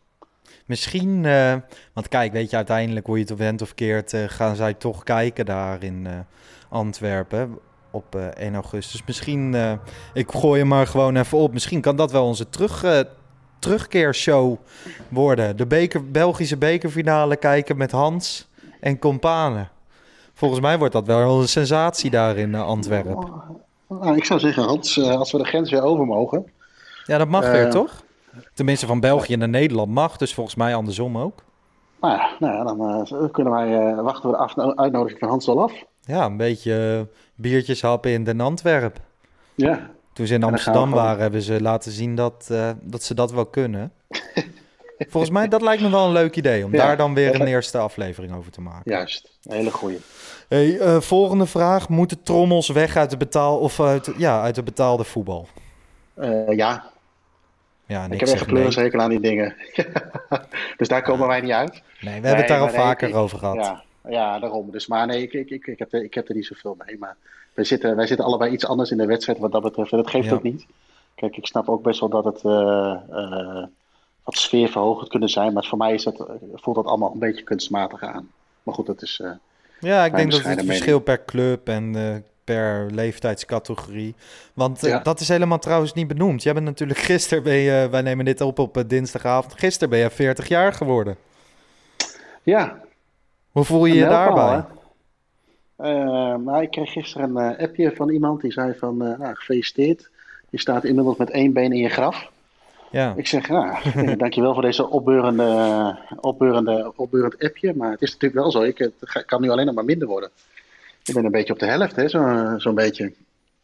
Misschien, 0.66 1.26
eh, 1.26 1.56
want 1.94 2.08
kijk, 2.08 2.32
weet 2.32 2.50
je, 2.50 2.56
uiteindelijk 2.56 3.06
hoe 3.06 3.18
je 3.18 3.24
het 3.24 3.38
went 3.38 3.62
of 3.62 3.74
keert, 3.74 4.14
eh, 4.14 4.24
gaan 4.28 4.56
zij 4.56 4.74
toch 4.74 5.04
kijken 5.04 5.46
daar 5.46 5.84
in 5.84 6.08
eh, 6.08 6.14
Antwerpen 6.70 7.58
op 7.92 8.16
eh 8.16 8.28
1 8.46 8.54
augustus. 8.54 9.04
Misschien, 9.06 9.56
eh, 9.56 9.72
ik 10.14 10.32
gooi 10.32 10.60
hem 10.60 10.68
maar 10.68 10.88
gewoon 10.88 11.16
even 11.16 11.38
op. 11.38 11.54
Misschien 11.54 11.82
kan 11.82 11.96
dat 11.96 12.12
wel 12.12 12.26
onze 12.26 12.50
terug, 12.50 13.06
terugkeershow 13.60 14.58
worden. 15.10 15.58
De 15.58 15.66
beker, 15.66 16.12
Belgische 16.12 16.58
bekerfinale 16.58 17.36
kijken 17.36 17.78
met 17.78 17.92
Hans 17.92 18.50
en 18.80 19.00
Companen. 19.00 19.70
Volgens 20.34 20.62
mij 20.62 20.78
wordt 20.78 20.94
dat 20.94 21.06
wel 21.06 21.42
een 21.42 21.48
sensatie 21.48 22.10
daar 22.10 22.38
in 22.38 22.56
Antwerpen. 22.56 23.32
Nou, 23.90 24.16
ik 24.16 24.26
zou 24.26 24.40
zeggen, 24.40 24.64
Hans, 24.64 25.00
als 25.00 25.32
we 25.32 25.38
de 25.38 25.44
grens 25.44 25.72
weer 25.72 25.82
over 25.82 26.06
mogen. 26.06 26.52
Ja, 27.06 27.18
dat 27.18 27.28
mag 27.28 27.52
weer, 27.52 27.70
toch? 27.70 28.05
Tenminste, 28.54 28.86
van 28.86 29.00
België 29.00 29.36
naar 29.36 29.50
Nederland 29.50 29.92
mag, 29.92 30.18
dus 30.18 30.34
volgens 30.34 30.56
mij 30.56 30.76
andersom 30.76 31.18
ook. 31.18 31.44
Nou 32.02 32.14
ja, 32.18 32.30
nou 32.40 32.54
ja 32.54 32.64
dan 32.64 33.06
eh, 33.06 33.32
kunnen 33.32 33.54
wij 33.54 33.90
eh, 33.90 34.02
wachten 34.02 34.32
we 34.32 34.50
de 34.56 34.78
uitnodiging 34.78 35.20
van 35.20 35.30
Hans 35.30 35.46
wel 35.46 35.62
af. 35.62 35.74
Ja, 36.02 36.26
een 36.26 36.38
beetje 36.38 36.98
eh, 37.10 37.18
biertjes 37.36 37.82
happen 37.82 38.12
in 38.12 38.24
Den 38.24 38.42
Antwerp. 38.42 39.00
Ja, 39.56 39.90
Toen 40.14 40.28
ze 40.28 40.34
in 40.34 40.44
Amsterdam 40.44 40.84
gewoon- 40.90 41.04
waren, 41.04 41.22
hebben 41.22 41.42
ze 41.42 41.62
laten 41.62 41.92
zien 41.92 42.16
dat, 42.16 42.52
dat 42.82 43.04
ze 43.04 43.14
dat 43.14 43.32
wel 43.32 43.46
kunnen. 43.46 43.92
Volgens 44.98 45.32
mij, 45.32 45.48
dat 45.48 45.62
lijkt 45.62 45.82
me 45.82 45.90
wel 45.90 46.06
een 46.06 46.12
leuk 46.12 46.36
idee 46.36 46.66
om 46.66 46.72
Ja, 46.72 46.86
daar 46.86 46.98
dan 46.98 47.14
weer 47.14 47.42
een 47.42 47.48
eerste 47.48 47.78
aflevering 47.78 48.36
over 48.36 48.52
te 48.52 48.62
maken. 48.62 48.92
juist. 48.92 49.38
Een 49.44 49.56
hele 49.56 49.72
goeie. 49.72 50.00
Hey, 50.48 51.02
volgende 51.02 51.46
vraag. 51.46 51.90
Moeten 51.90 52.24
trommels 52.24 52.70
weg 52.70 52.96
uit 52.96 53.10
de, 53.10 53.18
betaal, 53.18 53.58
of 53.60 53.80
uit, 53.80 54.12
ja, 54.18 54.42
uit 54.42 54.56
de 54.56 54.64
betaalde 54.64 55.04
voetbal? 55.04 55.48
Eh, 56.14 56.56
ja, 56.56 56.84
Ja, 57.88 58.06
ik 58.06 58.20
heb 58.20 58.30
echt 58.30 58.36
nee. 58.36 58.46
pleurishekel 58.46 59.00
aan 59.00 59.10
die 59.10 59.20
dingen. 59.20 59.56
dus 60.78 60.88
daar 60.88 61.02
komen 61.02 61.28
wij 61.28 61.42
niet 61.42 61.52
uit. 61.52 61.72
Nee, 62.02 62.22
we 62.22 62.28
hebben 62.28 62.36
het 62.36 62.48
daar 62.48 62.60
al 62.60 62.66
nee, 62.66 62.76
vaker 62.76 63.08
ik- 63.10 63.16
over 63.16 63.38
gehad. 63.38 63.56
Ja, 63.56 63.84
ja, 64.10 64.40
daarom. 64.40 64.72
Dus, 64.72 64.88
maar 64.88 65.08
nee, 65.08 65.22
ik, 65.22 65.34
ik, 65.34 65.50
ik, 65.50 65.68
ik, 65.68 65.80
heb 65.80 65.94
er, 65.94 66.04
ik 66.04 66.14
heb 66.14 66.30
er 66.30 66.36
niet 66.36 66.46
zoveel 66.46 66.78
mee. 66.86 66.98
Maar 66.98 67.16
wij 67.54 67.64
zitten, 67.66 67.96
wij 67.96 68.08
zitten 68.08 68.26
allebei 68.26 68.52
iets 68.52 68.66
anders 68.66 68.92
in 68.92 68.98
de 68.98 69.06
wedstrijd 69.06 69.40
wat 69.40 69.52
dat 69.52 69.62
betreft. 69.62 69.92
En 69.92 69.98
dat 69.98 70.10
geeft 70.10 70.28
Ja. 70.28 70.34
ook 70.34 70.44
niet. 70.44 70.66
Kijk, 71.16 71.38
ik 71.38 71.46
snap 71.46 71.70
ook 71.70 71.84
best 71.84 72.00
wel 72.00 72.10
dat 72.10 72.24
het 72.26 72.42
eh, 72.44 72.98
eh, 73.10 73.64
wat 74.24 74.38
sfeerverhogend 74.38 75.10
kunnen 75.10 75.30
zijn. 75.30 75.54
Maar 75.54 75.66
voor 75.66 75.78
mij 75.78 75.94
is 75.94 76.04
dat, 76.04 76.26
voelt 76.54 76.76
dat 76.76 76.86
allemaal 76.86 77.12
een 77.14 77.20
beetje 77.20 77.44
kunstmatig 77.44 78.02
aan. 78.04 78.30
Maar 78.64 78.74
goed, 78.76 78.86
dat 78.86 79.02
is... 79.02 79.20
eh, 79.24 79.32
Ja, 79.80 80.06
ik 80.06 80.16
denk 80.16 80.32
dat 80.32 80.44
het 80.44 80.66
verschil 80.66 81.00
per 81.00 81.26
club 81.26 81.68
en 81.68 81.96
per 82.46 82.86
leeftijdscategorie. 82.92 84.16
Want 84.54 84.84
eh, 84.84 85.04
dat 85.04 85.20
is 85.20 85.28
helemaal 85.28 85.60
trouwens 85.60 85.94
niet 85.94 86.08
benoemd. 86.08 86.44
Jij 86.44 86.54
bent 86.54 86.66
natuurlijk 86.66 87.00
gisteren, 87.12 87.44
ben 87.44 87.56
je, 87.56 87.88
wij 87.92 88.02
nemen 88.02 88.26
dit 88.26 88.42
op 88.42 88.60
op 88.60 88.78
eh, 88.78 88.84
dinsdagavond. 88.88 89.60
Gisteren 89.60 89.90
ben 89.90 90.00
je 90.00 90.10
40 90.10 90.48
jaar 90.48 90.74
geworden. 90.74 91.16
ja, 92.44 92.80
Hoe 93.52 93.64
voel 93.64 93.86
je 93.86 93.94
je 93.94 94.06
daarbij? 94.06 94.64
Eh, 95.76 96.36
nou, 96.36 96.62
ik 96.62 96.72
kreeg 96.72 96.92
gisteren 96.92 97.36
een 97.36 97.56
eh, 97.56 97.64
appje 97.64 97.96
van 97.96 98.10
iemand 98.10 98.42
die 98.42 98.52
zei 98.52 98.74
van, 98.78 99.06
eh, 99.06 99.18
nou, 99.20 99.36
gefeliciteerd. 99.36 100.10
Je 100.50 100.60
staat 100.60 100.84
inmiddels 100.84 101.18
met 101.18 101.30
één 101.30 101.54
been 101.54 101.72
in 101.72 101.82
je 101.82 101.90
graf. 101.90 102.32
Ja, 102.92 103.14
Ik 103.16 103.28
zeg, 103.28 103.50
nou, 103.50 103.76
eh, 103.84 104.18
dankjewel 104.24 104.54
voor 104.54 104.62
deze 104.62 104.90
opbeurende, 104.90 105.98
opbeurende, 106.20 106.94
opbeurend 106.96 107.44
appje. 107.44 107.74
Maar 107.76 107.92
het 107.92 108.02
is 108.02 108.12
natuurlijk 108.12 108.42
wel 108.42 108.52
zo, 108.52 108.62
ik, 108.62 108.78
het 108.78 109.26
kan 109.26 109.42
nu 109.42 109.50
alleen 109.50 109.66
nog 109.66 109.76
maar 109.76 109.86
minder 109.86 110.08
worden. 110.08 110.30
Ik 111.06 111.14
ben 111.14 111.26
een 111.26 111.32
beetje 111.32 111.54
op 111.54 111.60
de 111.60 111.66
helft, 111.66 111.96
hè, 111.96 112.08
zo- 112.10 112.54
zo'n 112.58 112.76
beetje. 112.76 113.14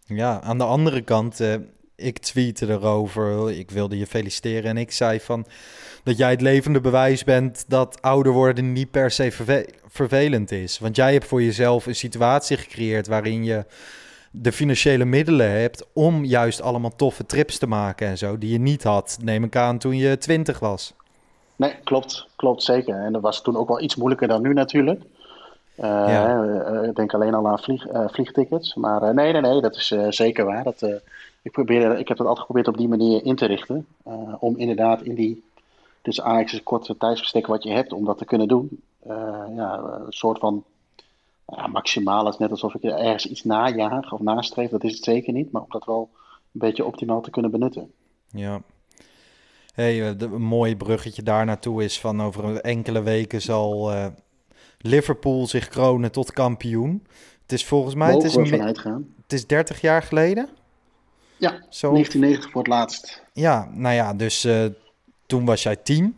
ja, 0.06 0.42
aan 0.42 0.58
de 0.58 0.64
andere 0.64 1.02
kant, 1.02 1.40
eh, 1.40 1.54
ik 1.96 2.18
tweette 2.18 2.68
erover. 2.68 3.52
Ik 3.52 3.72
wilde 3.72 3.98
je 3.98 4.08
feliciteren 4.08 4.70
en 4.70 4.78
ik 4.78 4.92
zei 4.92 5.20
van 5.20 5.46
dat 6.04 6.18
jij 6.18 6.30
het 6.30 6.42
levende 6.42 6.82
bewijs 6.82 7.24
bent 7.24 7.66
dat 7.68 8.02
ouder 8.02 8.32
worden 8.32 8.74
niet 8.74 8.92
per 8.92 9.12
se 9.12 9.32
verve- 9.32 9.68
vervelend 9.88 10.52
is. 10.52 10.80
Want 10.80 10.96
jij 10.96 11.14
hebt 11.14 11.26
voor 11.26 11.42
jezelf 11.44 11.86
een 11.86 11.96
situatie 11.96 12.58
gecreëerd 12.58 13.08
waarin 13.08 13.44
je 13.44 13.66
de 14.32 14.52
financiële 14.52 15.06
middelen 15.06 15.52
hebt 15.52 15.86
om 15.94 16.26
juist 16.26 16.62
allemaal 16.62 16.96
toffe 16.96 17.26
trips 17.26 17.58
te 17.58 17.68
maken 17.68 18.08
en 18.08 18.18
zo, 18.18 18.38
die 18.38 18.52
je 18.52 18.60
niet 18.60 18.84
had, 18.84 19.18
neem 19.22 19.44
ik 19.44 19.56
aan, 19.56 19.78
toen 19.78 19.98
je 19.98 20.18
twintig 20.18 20.60
was. 20.60 20.94
Nee, 21.56 21.74
klopt, 21.84 22.28
klopt 22.36 22.64
zeker. 22.64 22.96
En 22.96 23.12
dat 23.14 23.22
was 23.22 23.42
toen 23.42 23.58
ook 23.58 23.68
wel 23.68 23.82
iets 23.82 23.96
moeilijker 23.96 24.28
dan 24.28 24.42
nu 24.42 24.54
natuurlijk. 24.54 25.02
Eh, 25.76 25.88
Ja. 25.90 26.44
eh, 26.64 26.88
ik 26.90 26.96
denk 26.96 27.14
alleen 27.14 27.34
al 27.34 27.48
aan 27.48 27.60
vlieg, 27.60 27.88
eh, 27.88 28.08
vliegtickets. 28.08 28.76
Maar 28.76 29.14
nee, 29.14 29.32
nee, 29.32 29.42
nee, 29.42 29.62
dat 29.62 29.76
is 29.76 29.88
zeker 30.10 30.46
waar. 30.46 30.64
Dat, 30.64 30.82
ik, 31.42 31.52
probeer, 31.52 31.92
ik 32.00 32.08
heb 32.08 32.18
het 32.18 32.28
altijd 32.28 32.40
geprobeerd 32.40 32.68
op 32.68 32.78
die 32.78 32.88
manier 32.88 33.26
in 33.26 33.36
te 33.36 33.46
richten. 33.46 33.88
om 34.40 34.58
inderdaad 34.58 35.02
in 35.02 35.16
die, 35.16 35.44
dus 36.02 36.20
is 36.46 36.64
korte 36.64 36.98
tijdsbestek 36.98 37.48
wat 37.48 37.64
je 37.64 37.72
hebt 37.72 37.94
om 37.94 38.06
dat 38.06 38.18
te 38.18 38.26
kunnen 38.26 38.48
doen. 38.48 38.82
ja, 39.56 39.78
een 40.06 40.06
soort 40.14 40.40
van 40.40 40.64
ja, 41.48 41.68
maximaal. 41.68 42.28
Is 42.28 42.38
net 42.38 42.52
alsof 42.52 42.76
ik 42.76 42.84
ergens 42.84 43.26
iets 43.26 43.44
najaag 43.44 44.12
of 44.14 44.20
nastreef. 44.20 44.70
Dat 44.70 44.84
is 44.84 44.94
het 44.96 45.04
zeker 45.04 45.34
niet. 45.34 45.52
Maar 45.52 45.62
om 45.62 45.70
dat 45.70 45.86
wel 45.86 46.10
een 46.54 46.60
beetje 46.60 46.86
optimaal 46.86 47.22
te 47.22 47.30
kunnen 47.30 47.52
benutten. 47.52 47.92
Ja. 48.30 48.62
Hey, 49.74 50.16
de- 50.18 50.26
een 50.26 50.42
mooi 50.42 50.76
bruggetje 50.76 51.24
daar 51.24 51.46
naartoe 51.46 51.84
is 51.84 52.00
van 52.00 52.22
over 52.22 52.56
enkele 52.62 53.02
weken 53.02 53.42
zal 53.42 53.92
Liverpool 54.82 55.48
zich 55.48 55.68
kronen 55.68 56.12
tot 56.12 56.34
kampioen. 56.34 57.08
Het 57.42 57.52
is 57.52 57.66
volgens 57.66 57.96
mij, 57.96 58.14
het 58.14 58.24
is, 58.24 58.34
vanuit 58.34 58.80
gaan. 58.80 59.06
het 59.22 59.34
is 59.34 59.48
30 59.48 59.82
jaar 59.82 60.04
geleden. 60.04 60.50
Ja, 61.38 61.50
Zo, 61.70 61.92
1990 61.92 62.52
voor 62.52 62.62
het 62.62 62.72
laatst. 62.72 63.24
ja, 63.34 63.70
nou 63.74 63.96
ja, 63.96 64.14
dus 64.14 64.44
eh, 64.44 64.66
toen 65.26 65.46
was 65.46 65.64
jij 65.64 65.76
10. 65.76 66.18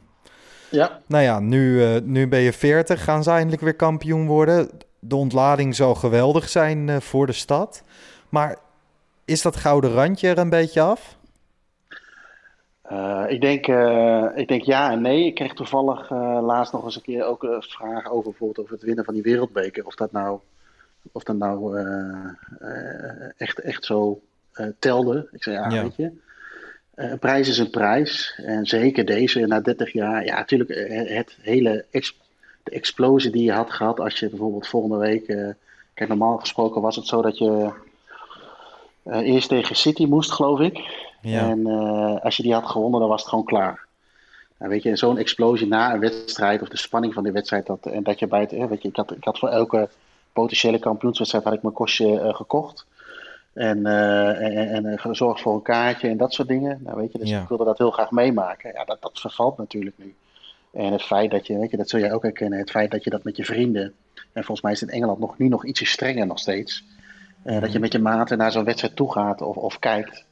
Ja, 0.69 0.99
Nou 1.07 1.23
ja, 1.23 1.39
nu, 1.39 1.83
eh, 1.83 2.01
nu 2.01 2.27
ben 2.27 2.39
je 2.39 2.53
40, 2.53 3.03
gaan 3.03 3.23
ze 3.23 3.29
eindelijk 3.31 3.61
weer 3.61 3.75
kampioen 3.75 4.27
worden. 4.27 4.69
De 4.99 5.15
ontlading 5.15 5.75
zal 5.75 5.95
geweldig 5.95 6.49
zijn 6.49 6.89
eh, 6.89 6.99
voor 6.99 7.25
de 7.25 7.33
stad. 7.33 7.83
Maar 8.29 8.57
is 9.25 9.41
dat 9.41 9.55
gouden 9.55 9.91
randje 9.91 10.27
er 10.27 10.37
een 10.37 10.49
beetje 10.49 10.81
af? 10.81 11.17
Eh, 12.83 13.23
ik, 13.27 13.41
denk, 13.41 13.67
eh, 13.67 14.25
ik 14.35 14.47
denk 14.47 14.63
ja 14.63 14.91
en 14.91 15.01
nee. 15.01 15.25
Ik 15.25 15.35
kreeg 15.35 15.53
toevallig 15.53 16.09
eh, 16.11 16.39
laatst 16.41 16.73
nog 16.73 16.83
eens 16.83 16.95
een 16.95 17.01
keer 17.01 17.25
ook 17.25 17.43
een 17.43 17.61
vraag 17.61 18.11
over 18.11 18.29
bijvoorbeeld 18.29 18.59
over 18.59 18.73
het 18.73 18.83
winnen 18.83 19.05
van 19.05 19.13
die 19.13 19.23
wereldbeker. 19.23 19.85
Of 19.85 19.95
dat 19.95 20.11
nou, 20.11 20.39
of 21.11 21.23
dat 21.23 21.35
nou 21.35 21.77
echt, 23.37 23.59
echt 23.59 23.85
zo 23.85 24.21
telde. 24.79 25.27
Ik 25.31 25.43
zei 25.43 25.55
ja, 25.55 25.69
Ja. 25.69 25.81
weet 25.81 25.95
je. 25.95 26.11
een 26.95 27.19
prijs 27.19 27.47
is 27.47 27.57
een 27.57 27.69
prijs. 27.69 28.39
En 28.45 28.65
zeker 28.65 29.05
deze 29.05 29.39
na 29.39 29.59
30 29.59 29.93
jaar. 29.93 30.25
Ja, 30.25 30.35
natuurlijk 30.35 30.89
het 31.09 31.37
hele 31.41 31.85
ex- 31.91 32.17
de 32.63 32.71
explosie 32.71 33.31
die 33.31 33.43
je 33.43 33.51
had 33.51 33.71
gehad 33.71 33.99
als 33.99 34.19
je 34.19 34.29
bijvoorbeeld 34.29 34.67
volgende 34.67 34.97
week... 34.97 35.25
kijk, 35.93 36.09
normaal 36.09 36.37
gesproken 36.37 36.81
was 36.81 36.95
het 36.95 37.07
zo 37.07 37.21
dat 37.21 37.37
je 37.37 37.71
eerst 39.03 39.49
tegen 39.49 39.75
City 39.75 40.05
moest, 40.05 40.31
geloof 40.31 40.59
ik. 40.59 41.11
Ja. 41.23 41.49
En 41.49 41.67
eh, 41.67 42.23
als 42.23 42.37
je 42.37 42.43
die 42.43 42.53
had 42.53 42.65
gewonnen, 42.65 42.99
dan 42.99 43.09
was 43.09 43.21
het 43.21 43.29
gewoon 43.29 43.45
klaar. 43.45 43.85
Nou, 44.57 44.71
weet 44.71 44.83
je, 44.83 44.95
zo'n 44.95 45.17
explosie 45.17 45.67
na 45.67 45.93
een 45.93 45.99
wedstrijd, 45.99 46.61
of 46.61 46.67
de 46.67 46.77
spanning 46.77 47.13
van 47.13 47.23
die 47.23 47.31
wedstrijd, 47.31 47.65
dat, 47.65 47.85
en 47.85 48.03
dat 48.03 48.19
je 48.19 48.27
bij 48.27 48.39
het, 48.39 48.51
hè, 48.51 48.67
weet 48.67 48.81
je, 48.81 48.87
ik 48.87 48.95
had, 48.95 49.11
ik 49.11 49.23
had 49.23 49.39
voor 49.39 49.49
elke 49.49 49.89
potentiële 50.33 50.79
kampioenswedstrijd 50.79 51.43
had 51.45 51.53
ik 51.53 51.61
mijn 51.61 51.73
kostje 51.73 52.19
eh, 52.19 52.33
gekocht. 52.35 52.85
En, 53.53 53.85
eh, 53.85 54.75
en, 54.75 54.85
en 54.85 54.99
gezorgd 54.99 55.41
voor 55.41 55.53
een 55.53 55.61
kaartje 55.61 56.07
en 56.07 56.17
dat 56.17 56.33
soort 56.33 56.47
dingen. 56.47 56.79
Nou, 56.83 56.97
weet 56.97 57.11
je, 57.11 57.17
dus 57.17 57.29
Ja. 57.29 57.41
ik 57.41 57.47
wilde 57.47 57.63
dat 57.63 57.77
heel 57.77 57.91
graag 57.91 58.11
meemaken. 58.11 58.71
Ja, 58.73 58.83
dat, 58.83 59.01
dat 59.01 59.19
vervalt 59.19 59.57
natuurlijk 59.57 59.95
nu. 59.97 60.15
En 60.71 60.91
het 60.91 61.03
feit 61.03 61.31
dat 61.31 61.47
je, 61.47 61.57
weet 61.57 61.71
je, 61.71 61.77
dat 61.77 61.89
zul 61.89 61.99
jij 61.99 62.13
ook 62.13 62.23
herkennen, 62.23 62.59
het 62.59 62.71
feit 62.71 62.91
dat 62.91 63.03
je 63.03 63.09
dat 63.09 63.23
met 63.23 63.35
je 63.37 63.45
vrienden, 63.45 63.93
en 64.13 64.43
volgens 64.43 64.61
mij 64.61 64.71
is 64.71 64.79
het 64.79 64.89
in 64.89 64.95
Engeland 64.95 65.19
nog, 65.19 65.37
nu 65.37 65.47
nog 65.47 65.65
ietsje 65.65 65.85
strenger 65.85 66.25
nog 66.27 66.39
steeds, 66.39 66.83
dat 67.43 67.71
je 67.71 67.79
met 67.79 67.91
je 67.91 67.99
maten 67.99 68.37
naar 68.37 68.51
zo'n 68.51 68.63
wedstrijd 68.63 68.95
toe 68.95 69.11
gaat 69.11 69.41
of, 69.41 69.55
of 69.55 69.79
kijkt. 69.79 70.25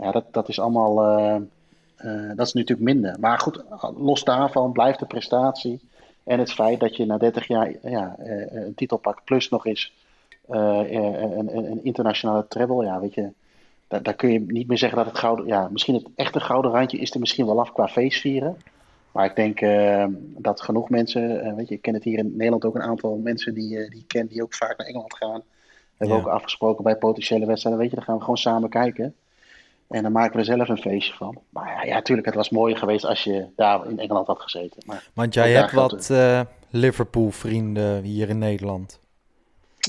Ja, 0.00 0.10
dat, 0.10 0.24
dat 0.30 0.48
is 0.48 0.60
allemaal, 0.60 1.02
eh, 1.18 1.34
eh, 1.96 2.36
dat 2.36 2.46
is 2.46 2.52
natuurlijk 2.52 2.80
minder. 2.80 3.16
Maar 3.20 3.38
goed, 3.38 3.64
los 3.96 4.24
daarvan 4.24 4.72
blijft 4.72 4.98
de 4.98 5.06
prestatie 5.06 5.80
en 6.24 6.38
het 6.38 6.52
feit 6.52 6.80
dat 6.80 6.96
je 6.96 7.06
na 7.06 7.18
30 7.18 7.46
jaar 7.46 7.74
ja, 7.82 8.16
eh, 8.18 8.52
een 8.64 8.74
titel 8.74 8.96
pakt, 8.96 9.24
plus 9.24 9.48
nog 9.48 9.66
eens 9.66 9.92
een, 10.48 11.48
een, 11.48 11.56
een 11.70 11.84
internationale 11.84 12.46
treble, 12.48 12.84
ja, 12.84 13.00
weet 13.00 13.14
je, 13.14 13.28
daar, 13.88 14.02
daar 14.02 14.14
kun 14.14 14.32
je 14.32 14.40
niet 14.40 14.66
meer 14.68 14.78
zeggen 14.78 14.98
dat 14.98 15.06
het 15.06 15.18
gouden, 15.18 15.46
ja, 15.46 15.68
misschien 15.70 15.94
het 15.94 16.06
echte 16.14 16.40
gouden 16.40 16.70
randje 16.70 16.98
is 16.98 17.14
er 17.14 17.20
misschien 17.20 17.46
wel 17.46 17.60
af 17.60 17.72
qua 17.72 17.88
feestvieren. 17.88 18.56
Maar 19.12 19.24
ik 19.24 19.36
denk 19.36 19.60
dat 20.42 20.60
genoeg 20.60 20.88
mensen, 20.90 21.56
weet 21.56 21.68
je, 21.68 21.74
ik 21.74 21.82
ken 21.82 21.94
het 21.94 22.04
hier 22.04 22.18
in 22.18 22.30
Nederland 22.36 22.64
ook 22.64 22.74
een 22.74 22.82
aantal 22.82 23.16
mensen 23.16 23.54
die, 23.54 23.78
eh, 23.78 23.90
die 23.90 24.00
ik 24.00 24.08
ken, 24.08 24.26
die 24.26 24.42
ook 24.42 24.54
vaak 24.54 24.78
naar 24.78 24.86
Engeland 24.86 25.16
gaan. 25.16 25.40
We 25.40 25.42
hebben 25.96 26.16
Ja. 26.16 26.22
ook 26.22 26.28
afgesproken 26.28 26.84
bij 26.84 26.96
potentiële 26.96 27.46
wedstrijden, 27.46 27.80
weet 27.80 27.90
je, 27.90 27.96
dan 27.96 28.04
gaan 28.04 28.14
we 28.14 28.20
gewoon 28.20 28.36
samen 28.36 28.68
kijken. 28.68 29.14
En 29.90 30.02
dan 30.02 30.12
maken 30.12 30.32
we 30.32 30.38
er 30.38 30.44
zelf 30.44 30.68
een 30.68 30.78
feestje 30.78 31.14
van. 31.14 31.38
Maar 31.48 31.66
ja, 31.74 31.82
ja, 31.94 32.02
tuurlijk, 32.02 32.26
het 32.26 32.36
was 32.36 32.50
mooier 32.50 32.76
geweest 32.76 33.04
als 33.04 33.24
je 33.24 33.46
daar 33.56 33.86
in 33.90 33.98
Engeland 33.98 34.26
had 34.26 34.40
gezeten. 34.42 34.82
Maar 34.86 35.04
Want 35.14 35.34
jij 35.34 35.52
hebt 35.52 35.72
wat 35.72 36.10
eh, 36.10 36.40
Liverpool-vrienden 36.70 38.02
hier 38.02 38.28
in 38.28 38.38
Nederland. 38.38 39.00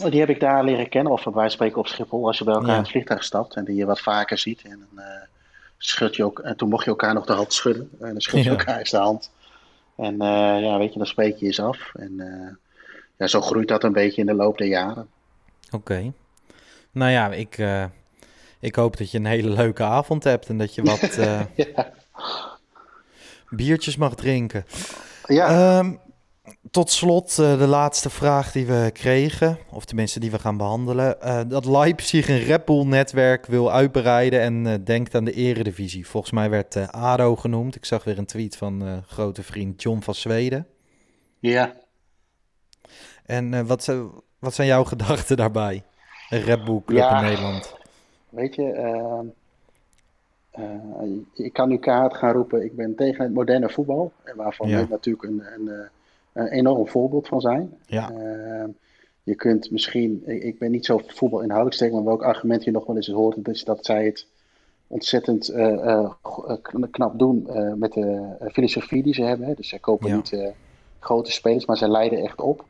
die 0.10 0.20
heb 0.20 0.30
ik 0.30 0.40
daar 0.40 0.64
leren 0.64 0.90
kennen, 0.90 1.12
of 1.14 1.24
wij 1.24 1.50
spreken 1.50 1.78
op 1.78 1.88
Schiphol, 1.88 2.28
als 2.28 2.38
je 2.38 2.44
bij 2.44 2.54
elkaar 2.54 2.70
Ja. 2.70 2.76
in 2.76 2.82
het 2.82 2.92
vliegtuig 2.92 3.24
stapt 3.24 3.56
en 3.56 3.66
die 3.66 3.76
je 3.76 3.86
wat 3.86 4.02
vaker 4.02 4.38
ziet. 4.38 4.62
En 4.62 4.88
dan 4.94 5.04
eh, 5.04 5.22
schud 5.78 6.16
je 6.16 6.24
ook, 6.26 6.40
en 6.40 6.58
toen 6.58 6.70
mocht 6.70 6.84
je 6.84 6.90
elkaar 6.90 7.14
nog 7.14 7.26
de 7.26 7.34
hand 7.34 7.54
schudden. 7.54 7.90
En 8.00 8.12
dan 8.12 8.22
schud 8.22 8.44
je 8.44 8.50
Ja. 8.52 8.58
elkaar 8.58 8.80
eens 8.80 8.90
de 8.90 8.98
hand. 8.98 9.32
En 9.96 10.16
ja, 10.62 10.78
weet 10.78 10.92
je, 10.94 10.98
dan 10.98 11.08
spreek 11.08 11.36
je 11.38 11.46
eens 11.46 11.60
af. 11.60 11.92
En 11.96 12.16
ja, 13.18 13.28
zo 13.28 13.42
groeit 13.42 13.68
dat 13.68 13.84
een 13.84 13.94
beetje 13.94 14.22
in 14.22 14.28
de 14.28 14.34
loop 14.34 14.58
der 14.58 14.68
jaren. 14.68 15.08
Oké. 15.72 16.12
Nou 16.92 17.12
ja, 17.12 17.32
ik, 17.32 17.58
ik 18.62 18.76
hoop 18.76 18.98
dat 18.98 19.12
je 19.12 19.18
een 19.18 19.26
hele 19.26 19.50
leuke 19.50 19.84
avond 19.84 20.24
hebt 20.24 20.50
en 20.50 20.58
dat 20.58 20.76
je 20.76 20.82
wat 20.82 21.16
ja. 21.56 21.94
biertjes 23.50 23.96
mag 23.96 24.16
drinken. 24.16 24.66
Ja. 25.26 25.78
Ehm, 25.78 25.94
tot 26.72 26.92
slot 26.92 27.38
uh, 27.40 27.58
de 27.58 27.68
laatste 27.68 28.10
vraag 28.10 28.52
die 28.52 28.66
we 28.66 28.90
kregen, 28.94 29.58
of 29.70 29.86
tenminste 29.86 30.20
die 30.20 30.32
we 30.32 30.40
gaan 30.40 30.58
behandelen. 30.58 31.18
Uh, 31.24 31.42
dat 31.48 31.66
Leipzig 31.66 32.30
een 32.30 32.44
Red 32.44 32.66
Bull-netwerk 32.66 33.46
wil 33.46 33.72
uitbreiden 33.72 34.42
en 34.42 34.66
uh, 34.66 34.74
denkt 34.84 35.16
aan 35.16 35.26
de 35.26 35.34
eredivisie. 35.34 36.08
Volgens 36.08 36.32
mij 36.32 36.50
werd 36.50 36.92
ADO 36.92 37.36
genoemd. 37.36 37.76
Ik 37.76 37.86
zag 37.86 38.04
weer 38.04 38.18
een 38.18 38.26
tweet 38.26 38.58
van 38.58 39.04
grote 39.08 39.44
vriend 39.44 39.82
John 39.82 40.02
van 40.02 40.16
Zweden. 40.16 40.68
Ja. 41.40 41.74
En 43.26 43.66
wat, 43.66 43.94
wat 44.40 44.54
zijn 44.54 44.68
jouw 44.68 44.84
gedachten 44.94 45.38
daarbij? 45.38 45.84
Een 46.30 46.42
Red 46.42 46.64
Bull-club 46.64 47.12
in 47.12 47.22
Nederland. 47.22 47.80
Weet 48.32 48.56
je, 48.56 48.72
ehm, 48.72 49.26
ik 51.34 51.54
kan 51.54 51.70
nu 51.70 51.78
kaart 51.78 52.14
gaan 52.14 52.34
roepen, 52.34 52.64
ik 52.64 52.76
ben 52.76 52.96
tegen 52.96 53.24
het 53.24 53.34
moderne 53.34 53.70
voetbal. 53.70 54.12
Waarvan 54.36 54.68
ja. 54.68 54.86
natuurlijk 54.90 55.24
een... 55.24 55.44
een 55.56 55.90
een 56.34 56.48
enorm 56.48 56.88
voorbeeld 56.88 57.28
van 57.28 57.42
zijn. 57.42 57.74
Ja. 57.86 58.12
Je 59.24 59.36
kunt 59.36 59.72
misschien, 59.72 60.22
ik, 60.26 60.60
ben 60.60 60.72
niet 60.72 60.86
zo 60.86 61.02
voetbal 61.06 61.42
inhoudelijk 61.42 61.76
sterk, 61.76 61.92
maar 61.92 62.04
welk 62.04 62.24
argument 62.24 62.64
je 62.64 62.72
nog 62.72 62.86
wel 62.86 62.96
eens 62.96 63.08
hoort, 63.08 63.48
is 63.48 63.64
dat 63.64 63.86
zij 63.86 64.06
het 64.06 64.28
ontzettend 64.88 65.50
eh, 65.50 65.90
eh, 65.90 66.12
knap 66.92 67.20
doen 67.20 67.50
eh, 67.50 67.74
met 67.74 67.94
de 67.94 68.36
filosofie 68.52 69.04
die 69.04 69.14
ze 69.14 69.24
hebben. 69.24 69.48
Hè. 69.48 69.54
Dus 69.54 69.70
zij 69.70 69.80
kopen 69.80 70.16
niet 70.16 70.54
grote 71.00 71.32
spelers, 71.32 71.66
maar 71.66 71.78
zij 71.78 71.88
leiden 71.88 72.20
echt 72.24 72.42
op. 72.42 72.66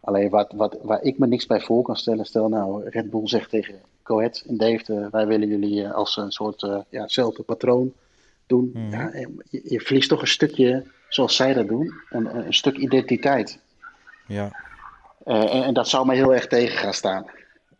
Alleen 0.00 0.30
wat, 0.30 0.52
wat, 0.52 0.78
waar 0.82 1.02
ik 1.02 1.18
me 1.18 1.26
niks 1.26 1.46
bij 1.46 1.60
voor 1.60 1.82
kan 1.82 1.96
stellen, 1.96 2.24
stel 2.24 2.48
nou 2.48 2.88
Red 2.88 3.10
Bull 3.10 3.26
zegt 3.26 3.50
tegen 3.50 3.74
Coët 4.08 4.44
en 4.48 4.56
Dave, 4.56 5.08
wij 5.10 5.26
willen 5.26 5.48
jullie 5.48 5.88
als 5.88 6.16
een 6.16 6.32
soort 6.32 6.60
ja, 6.90 7.02
hetzelfde 7.02 7.42
patroon 7.42 7.92
doen. 8.46 8.70
Mhm. 8.72 8.90
Ja, 8.90 9.10
je, 9.50 9.60
je 9.64 9.80
verliest 9.80 10.08
toch 10.08 10.20
een 10.20 10.28
stukje 10.28 10.84
zoals 11.08 11.36
zij 11.36 11.54
dat 11.54 11.68
doen, 11.68 11.94
een, 12.10 12.36
een 12.36 12.54
stuk 12.54 12.76
identiteit. 12.76 13.58
Ja. 14.26 14.50
Uh, 15.24 15.54
en, 15.54 15.64
en, 15.64 15.74
dat 15.74 15.88
zou 15.88 16.06
mij 16.06 16.16
heel 16.16 16.34
erg 16.34 16.46
tegen 16.46 16.78
gaan 16.78 16.94
staan. 16.94 17.26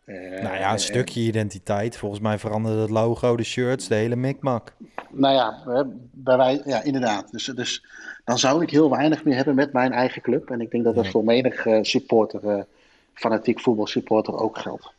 Uh, 0.05 0.41
nou 0.41 0.57
ja, 0.57 0.71
een 0.71 0.79
stukje 0.79 1.19
identiteit. 1.19 1.97
Volgens 1.97 2.21
mij 2.21 2.37
veranderde 2.37 2.81
het 2.81 2.89
logo, 2.89 3.35
de 3.35 3.43
shirts, 3.43 3.87
de 3.87 3.95
hele 3.95 4.15
mikmak. 4.15 4.73
Nou 5.09 5.33
ja, 5.33 5.85
bij 6.11 6.37
wij, 6.37 6.61
ja 6.65 6.83
inderdaad. 6.83 7.31
Dus, 7.31 7.45
dus 7.45 7.85
dan 8.23 8.37
zou 8.37 8.63
ik 8.63 8.69
heel 8.69 8.89
weinig 8.89 9.23
meer 9.23 9.35
hebben 9.35 9.55
met 9.55 9.73
mijn 9.73 9.91
eigen 9.91 10.21
club. 10.21 10.49
En 10.49 10.61
ik 10.61 10.71
denk 10.71 10.83
dat 10.83 10.95
dat 10.95 11.07
voor 11.07 11.23
menig 11.23 11.65
uh, 11.65 11.79
supporter, 11.81 12.65
fanatiek 13.13 13.59
voetbalsupporter 13.59 14.39
ook 14.39 14.57
geldt. 14.57 14.93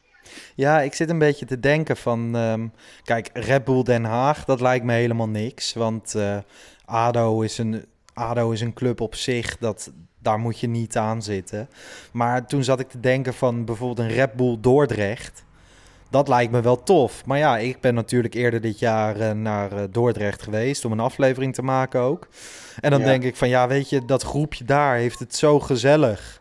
Ja, 0.54 0.80
ik 0.80 0.94
zit 0.94 1.10
een 1.10 1.18
beetje 1.18 1.46
te 1.46 1.60
denken 1.60 1.96
van... 1.96 2.34
Um, 2.34 2.72
kijk, 3.04 3.30
Red 3.32 3.64
Bull 3.64 3.82
Den 3.82 4.04
Haag, 4.04 4.44
dat 4.44 4.60
lijkt 4.60 4.84
me 4.84 4.92
helemaal 4.92 5.28
niks. 5.28 5.72
Want 5.72 6.16
ADO 6.84 7.40
is 7.40 7.58
een 7.58 7.84
ADO 8.14 8.50
is 8.50 8.60
een 8.60 8.72
club 8.72 9.00
op 9.00 9.14
zich, 9.14 9.56
dat, 9.58 9.92
daar 10.18 10.38
moet 10.38 10.60
je 10.60 10.68
niet 10.68 10.96
aan 10.96 11.22
zitten. 11.22 11.68
Maar 12.12 12.46
toen 12.46 12.64
zat 12.64 12.80
ik 12.80 12.88
te 12.88 13.00
denken 13.00 13.34
van 13.34 13.64
bijvoorbeeld 13.64 14.08
een 14.08 14.14
Red 14.14 14.32
Bull 14.32 14.56
Dordrecht. 14.60 15.44
Dat 16.10 16.28
lijkt 16.28 16.52
me 16.52 16.60
wel 16.60 16.82
tof. 16.82 17.26
Maar 17.26 17.38
ja, 17.38 17.58
ik 17.58 17.80
ben 17.80 17.94
natuurlijk 17.94 18.34
eerder 18.34 18.60
dit 18.60 18.78
jaar 18.78 19.16
uh, 19.16 19.30
naar 19.30 19.72
uh, 19.72 19.82
Dordrecht 19.90 20.42
geweest 20.42 20.84
om 20.84 20.92
een 20.92 21.00
aflevering 21.00 21.54
te 21.54 21.62
maken 21.62 22.00
ook. 22.00 22.28
En 22.80 22.90
dan 22.90 23.02
denk 23.02 23.22
ik 23.22 23.36
van 23.36 23.48
ja, 23.48 23.68
weet 23.68 23.88
je, 23.88 24.04
dat 24.04 24.22
groepje 24.22 24.64
daar 24.64 24.96
heeft 24.96 25.18
het 25.18 25.34
zo 25.36 25.60
gezellig. 25.60 26.39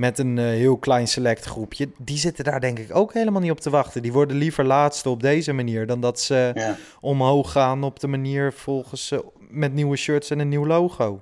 Met 0.00 0.18
een 0.18 0.36
uh, 0.36 0.44
heel 0.44 0.76
klein 0.76 1.08
select 1.08 1.44
groepje. 1.44 1.90
Die 1.98 2.18
zitten 2.18 2.44
daar 2.44 2.60
denk 2.60 2.78
ik 2.78 2.96
ook 2.96 3.12
helemaal 3.12 3.40
niet 3.40 3.50
op 3.50 3.60
te 3.60 3.70
wachten. 3.70 4.02
Die 4.02 4.12
worden 4.12 4.36
liever 4.36 4.64
laatste 4.64 5.08
op 5.08 5.22
deze 5.22 5.52
manier 5.52 5.86
dan 5.86 6.00
dat 6.00 6.20
ze 6.20 6.50
ja. 6.54 6.76
omhoog 7.00 7.52
gaan 7.52 7.82
op 7.82 8.00
de 8.00 8.06
manier 8.06 8.52
volgens 8.52 9.12
met 9.38 9.72
nieuwe 9.72 9.96
shirts 9.96 10.30
en 10.30 10.38
een 10.38 10.48
nieuw 10.48 10.66
logo. 10.66 11.20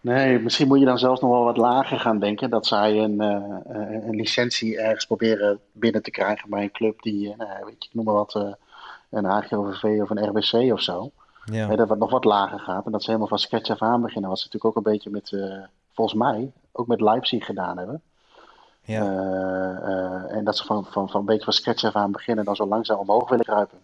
Nee, 0.00 0.38
misschien 0.38 0.68
moet 0.68 0.78
je 0.78 0.84
dan 0.84 0.98
zelfs 0.98 1.20
nog 1.20 1.30
wel 1.30 1.44
wat 1.44 1.56
lager 1.56 2.00
gaan 2.00 2.18
denken. 2.18 2.50
Dat 2.50 2.66
zij 2.66 2.98
een, 2.98 3.22
uh, 3.22 4.06
een 4.06 4.16
licentie 4.16 4.78
ergens 4.78 5.06
proberen 5.06 5.58
binnen 5.72 6.02
te 6.02 6.10
krijgen 6.10 6.50
bij 6.50 6.62
een 6.62 6.72
club 6.72 7.02
die, 7.02 7.34
nou, 7.36 7.64
weet 7.64 7.76
je, 7.78 7.88
ik 7.88 7.94
noem 7.94 8.04
maar 8.04 8.14
wat, 8.14 8.56
een 9.10 9.26
AGOVV 9.26 9.84
of 9.84 10.10
een 10.10 10.28
RBC 10.28 10.72
of 10.72 10.80
zo. 10.80 11.10
Ja. 11.44 11.76
dat 11.76 11.88
wat 11.88 11.98
nog 11.98 12.10
wat 12.10 12.24
lager 12.24 12.58
gaat. 12.58 12.86
En 12.86 12.92
dat 12.92 13.00
ze 13.00 13.06
helemaal 13.06 13.28
van 13.28 13.38
sketch 13.38 13.70
af 13.70 13.82
aan 13.82 14.02
beginnen. 14.02 14.30
Wat 14.30 14.38
ze 14.38 14.44
natuurlijk 14.44 14.76
ook 14.76 14.84
een 14.86 14.92
beetje 14.92 15.10
met, 15.10 15.30
volgens 15.98 16.18
mij, 16.18 16.52
ook 16.72 16.86
met 16.86 17.00
Leipzig 17.00 17.44
gedaan 17.44 17.78
hebben. 17.78 18.02
Ja. 18.82 19.02
en 20.28 20.44
dat 20.44 20.56
ze 20.56 20.64
van, 20.64 20.86
van, 20.90 21.08
van 21.08 21.20
een 21.20 21.26
beetje 21.26 21.44
van 21.44 21.52
sketch 21.52 21.84
af 21.84 21.94
aan 21.94 22.12
beginnen 22.12 22.38
en 22.38 22.44
dan 22.44 22.56
zo 22.56 22.66
langzaam 22.66 22.98
omhoog 22.98 23.28
willen 23.28 23.44
kruipen. 23.44 23.78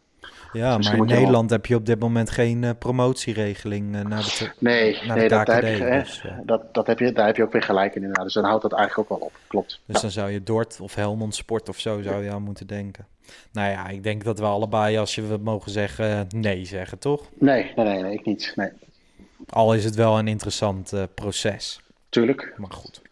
Ja, 0.53 0.77
dus 0.77 0.89
maar 0.89 0.97
in 0.97 1.05
Nederland 1.05 1.51
heb 1.51 1.67
je 1.67 1.75
op 1.75 1.87
dit 1.87 2.01
moment 2.01 2.31
geen 2.31 2.63
uh, 2.63 2.71
promotieregeling 2.79 3.95
uh, 3.95 4.03
naar 4.03 4.23
de 4.23 4.53
Nee, 4.59 4.99
naar 5.07 5.17
nee 5.17 5.29
de 5.29 5.35
dat, 5.35 5.47
heb 5.47 5.63
je, 5.63 6.03
dus, 6.03 6.25
dat, 6.43 6.75
dat 6.75 6.87
heb 6.87 6.99
je, 6.99 7.13
daar 7.13 7.27
heb 7.27 7.37
je 7.37 7.43
ook 7.43 7.53
weer 7.53 7.63
gelijk 7.63 7.95
in 7.95 8.01
inderdaad. 8.01 8.25
Dus 8.25 8.35
dan 8.35 8.45
houdt 8.45 8.63
dat 8.63 8.73
eigenlijk 8.73 9.11
ook 9.11 9.19
wel 9.19 9.29
op, 9.29 9.33
klopt. 9.47 9.81
Dus 9.87 10.01
dan 10.01 10.11
zou 10.11 10.31
je 10.31 10.43
Dort 10.43 10.81
of 10.81 10.95
Helmond 10.95 11.35
Sport 11.35 11.69
of 11.69 11.79
zo 11.79 12.03
zou 12.03 12.25
je 12.25 12.31
aan 12.31 12.43
moeten 12.43 12.67
denken. 12.67 13.07
Nou 13.53 13.71
ja, 13.71 13.89
ik 13.89 14.03
denk 14.03 14.25
dat 14.25 14.39
we 14.39 14.45
allebei, 14.45 14.99
als 14.99 15.15
je 15.15 15.27
we 15.27 15.37
mogen 15.37 15.71
zeggen, 15.71 16.27
nee 16.29 16.65
zeggen, 16.65 16.99
toch? 16.99 17.29
Nee, 17.39 17.73
nee, 17.77 17.87
nee, 17.87 18.03
nee 18.03 18.13
ik 18.13 18.25
niet, 18.25 18.53
nee. 18.57 18.71
Al 19.49 19.75
is 19.75 19.85
het 19.85 19.95
wel 19.95 20.19
een 20.19 20.29
interessant 20.29 20.93
proces. 21.15 21.81
Tuurlijk. 22.15 22.55
Maar 22.57 22.73
goed. 22.73 23.03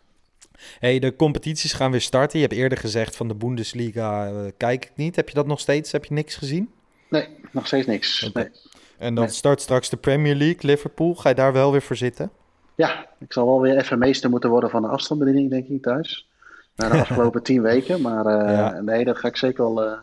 Hey, 0.79 0.99
de 0.99 1.17
competities 1.17 1.73
gaan 1.73 1.91
weer 1.91 2.01
starten. 2.01 2.39
Je 2.39 2.47
hebt 2.47 2.59
eerder 2.59 2.79
gezegd 2.79 3.17
van 3.17 3.29
de 3.29 3.35
Bundesliga 3.35 4.33
kijk 4.57 4.85
ik 4.85 4.93
niet. 4.95 5.17
Heb 5.17 5.29
je 5.29 5.35
dat 5.35 5.47
nog 5.47 5.61
steeds? 5.61 5.93
Heb 5.93 6.05
je 6.05 6.15
niks 6.15 6.35
gezien? 6.37 6.71
Nee, 7.09 7.29
nog 7.51 7.67
steeds 7.67 7.87
niks. 7.87 8.31
Nee. 8.33 8.51
En 8.99 9.15
dan 9.15 9.29
start 9.29 9.61
straks 9.61 9.89
de 9.89 9.97
Premier 9.97 10.35
League, 10.35 10.71
Liverpool. 10.71 11.15
Ga 11.15 11.29
je 11.29 11.35
daar 11.35 11.53
wel 11.53 11.73
weer 11.73 11.83
voor 11.83 11.97
zitten? 11.97 12.31
Ja, 12.75 13.07
ik 13.19 13.33
zal 13.33 13.47
wel 13.47 13.61
weer 13.61 13.77
even 13.77 13.99
meester 13.99 14.31
moeten 14.31 14.51
worden 14.51 14.71
van 14.71 14.83
de 14.83 14.89
afstandsbediening, 14.89 15.51
denk 15.51 15.69
ik, 15.69 15.83
thuis. 15.83 16.29
Na 16.77 16.89
de 16.89 17.01
afgelopen 17.01 17.43
tien 17.43 17.63
weken. 17.63 18.01
Maar 18.01 18.27
uh, 18.27 18.81
nee, 18.81 19.05
dat 19.05 19.19
ga 19.19 19.29
ik 19.29 19.37
zeker 19.37 19.75
wel, 19.75 19.85
uh, 19.85 19.99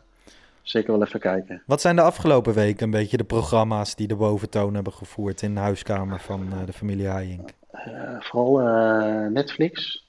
zeker 0.62 0.92
wel 0.92 1.04
even 1.04 1.20
kijken. 1.20 1.62
Wat 1.66 1.82
zijn 1.82 1.96
de 1.96 2.02
afgelopen 2.02 2.54
weken 2.54 2.84
een 2.84 2.92
beetje 2.92 3.18
de 3.18 3.24
programma's 3.24 3.96
die 3.96 4.08
de 4.08 4.16
boventoon 4.16 4.74
hebben 4.74 4.94
gevoerd 4.94 5.42
in 5.42 5.54
de 5.54 5.60
huiskamer 5.60 6.20
van 6.20 6.50
de 6.66 6.74
familie 6.74 7.08
Hayink? 7.08 7.50
Vooral 8.20 8.58
Netflix. 9.30 10.06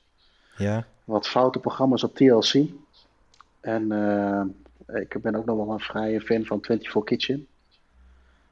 Ja. 0.56 0.86
Wat 1.04 1.28
foute 1.28 1.58
programma's 1.58 2.02
op 2.02 2.14
TLC. 2.14 2.54
En 3.60 3.92
ik 4.86 5.22
ben 5.22 5.34
ook 5.34 5.44
nog 5.44 5.56
wel 5.56 5.70
een 5.70 5.80
vrije 5.80 6.20
fan 6.20 6.44
van 6.44 6.62
24 6.62 7.04
Kitchen. 7.04 7.46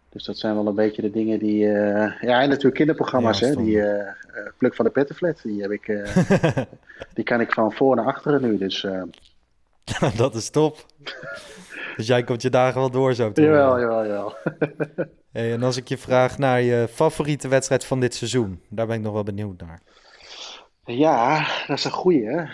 Dus 0.08 0.24
dat 0.24 0.38
zijn 0.38 0.54
wel 0.54 0.66
een 0.66 0.74
beetje 0.74 1.02
de 1.02 1.10
dingen 1.10 1.38
die. 1.38 1.64
Uh, 1.64 2.20
ja, 2.20 2.40
en 2.40 2.48
natuurlijk 2.48 2.74
kinderprogramma's, 2.74 3.40
hè? 3.40 3.56
Die 3.56 3.76
uh, 3.76 4.08
Pluk 4.56 4.74
van 4.74 4.84
de 4.84 4.90
Pettenflat. 4.90 5.40
Die 5.42 5.62
heb 5.62 5.70
ik. 5.70 5.86
die 7.14 7.24
kan 7.24 7.40
ik 7.40 7.52
van 7.52 7.72
voor 7.72 7.96
naar 7.96 8.06
achteren 8.06 8.42
nu. 8.42 8.58
Dus. 8.58 8.86
dat 10.16 10.34
is 10.34 10.50
top. 10.50 10.86
Dus 11.98 12.06
jij 12.06 12.24
komt 12.24 12.42
je 12.42 12.50
dagen 12.50 12.80
wel 12.80 12.90
door 12.90 13.14
zo. 13.14 13.32
Te 13.32 13.42
jawel, 13.42 13.80
jawel, 13.80 14.06
jawel. 14.06 14.34
hey, 15.32 15.52
en 15.52 15.62
als 15.62 15.76
ik 15.76 15.88
je 15.88 15.98
vraag 15.98 16.38
naar 16.38 16.62
je 16.62 16.88
favoriete 16.90 17.48
wedstrijd 17.48 17.84
van 17.84 18.00
dit 18.00 18.14
seizoen, 18.14 18.60
daar 18.68 18.86
ben 18.86 18.96
ik 18.96 19.02
nog 19.02 19.12
wel 19.12 19.22
benieuwd 19.22 19.60
naar. 19.60 19.80
Ja, 20.84 21.46
dat 21.66 21.78
is 21.78 21.84
een 21.84 21.90
goeie. 21.90 22.24
Hè? 22.24 22.44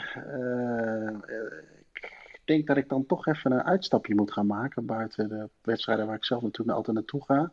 denk 2.44 2.66
dat 2.66 2.76
ik 2.76 2.88
dan 2.88 3.06
toch 3.06 3.26
even 3.26 3.52
een 3.52 3.62
uitstapje 3.62 4.14
moet 4.14 4.32
gaan 4.32 4.46
maken 4.46 4.86
buiten 4.86 5.28
de 5.28 5.48
wedstrijden 5.62 6.06
waar 6.06 6.16
ik 6.16 6.24
zelf 6.24 6.42
natuurlijk 6.42 6.76
altijd 6.76 6.96
naartoe 6.96 7.24
ga. 7.24 7.50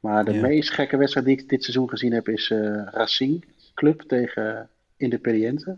Maar 0.00 0.24
de 0.24 0.34
meest 0.34 0.70
gekke 0.70 0.96
wedstrijd 0.96 1.26
die 1.26 1.38
ik 1.38 1.48
dit 1.48 1.62
seizoen 1.62 1.88
gezien 1.88 2.12
heb 2.12 2.28
is 2.28 2.50
uh, 2.50 2.86
Racing 2.90 3.44
Club 3.74 4.00
tegen 4.00 4.68
Independiente. 4.96 5.76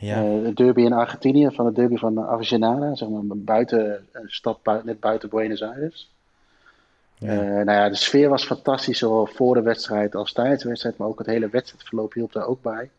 Ja. 0.00 0.24
Uh, 0.24 0.44
de 0.44 0.52
derby 0.54 0.80
in 0.80 0.92
Argentinië, 0.92 1.50
van 1.50 1.66
de 1.66 1.72
derby 1.72 1.96
van 1.96 2.20
Avellaneda, 2.20 2.94
zeg 2.94 3.08
maar 3.08 3.22
buiten 3.36 4.06
een 4.12 4.28
stad 4.28 4.84
net 4.84 5.00
buiten 5.00 5.28
Buenos 5.28 5.62
Aires. 5.62 6.10
Ja. 7.18 7.32
Uh, 7.32 7.40
nou 7.40 7.70
ja, 7.70 7.88
de 7.88 7.96
sfeer 7.96 8.28
was 8.28 8.44
fantastisch, 8.44 8.98
zowel 8.98 9.26
voor 9.26 9.54
de 9.54 9.62
wedstrijd 9.62 10.14
als 10.14 10.32
tijdens 10.32 10.62
de 10.62 10.68
wedstrijd, 10.68 10.96
maar 10.96 11.08
ook 11.08 11.18
het 11.18 11.26
hele 11.26 11.48
wedstrijdverloop 11.48 12.12
hielp 12.12 12.32
daar 12.32 12.46
ook 12.46 12.62
bij. 12.62 12.90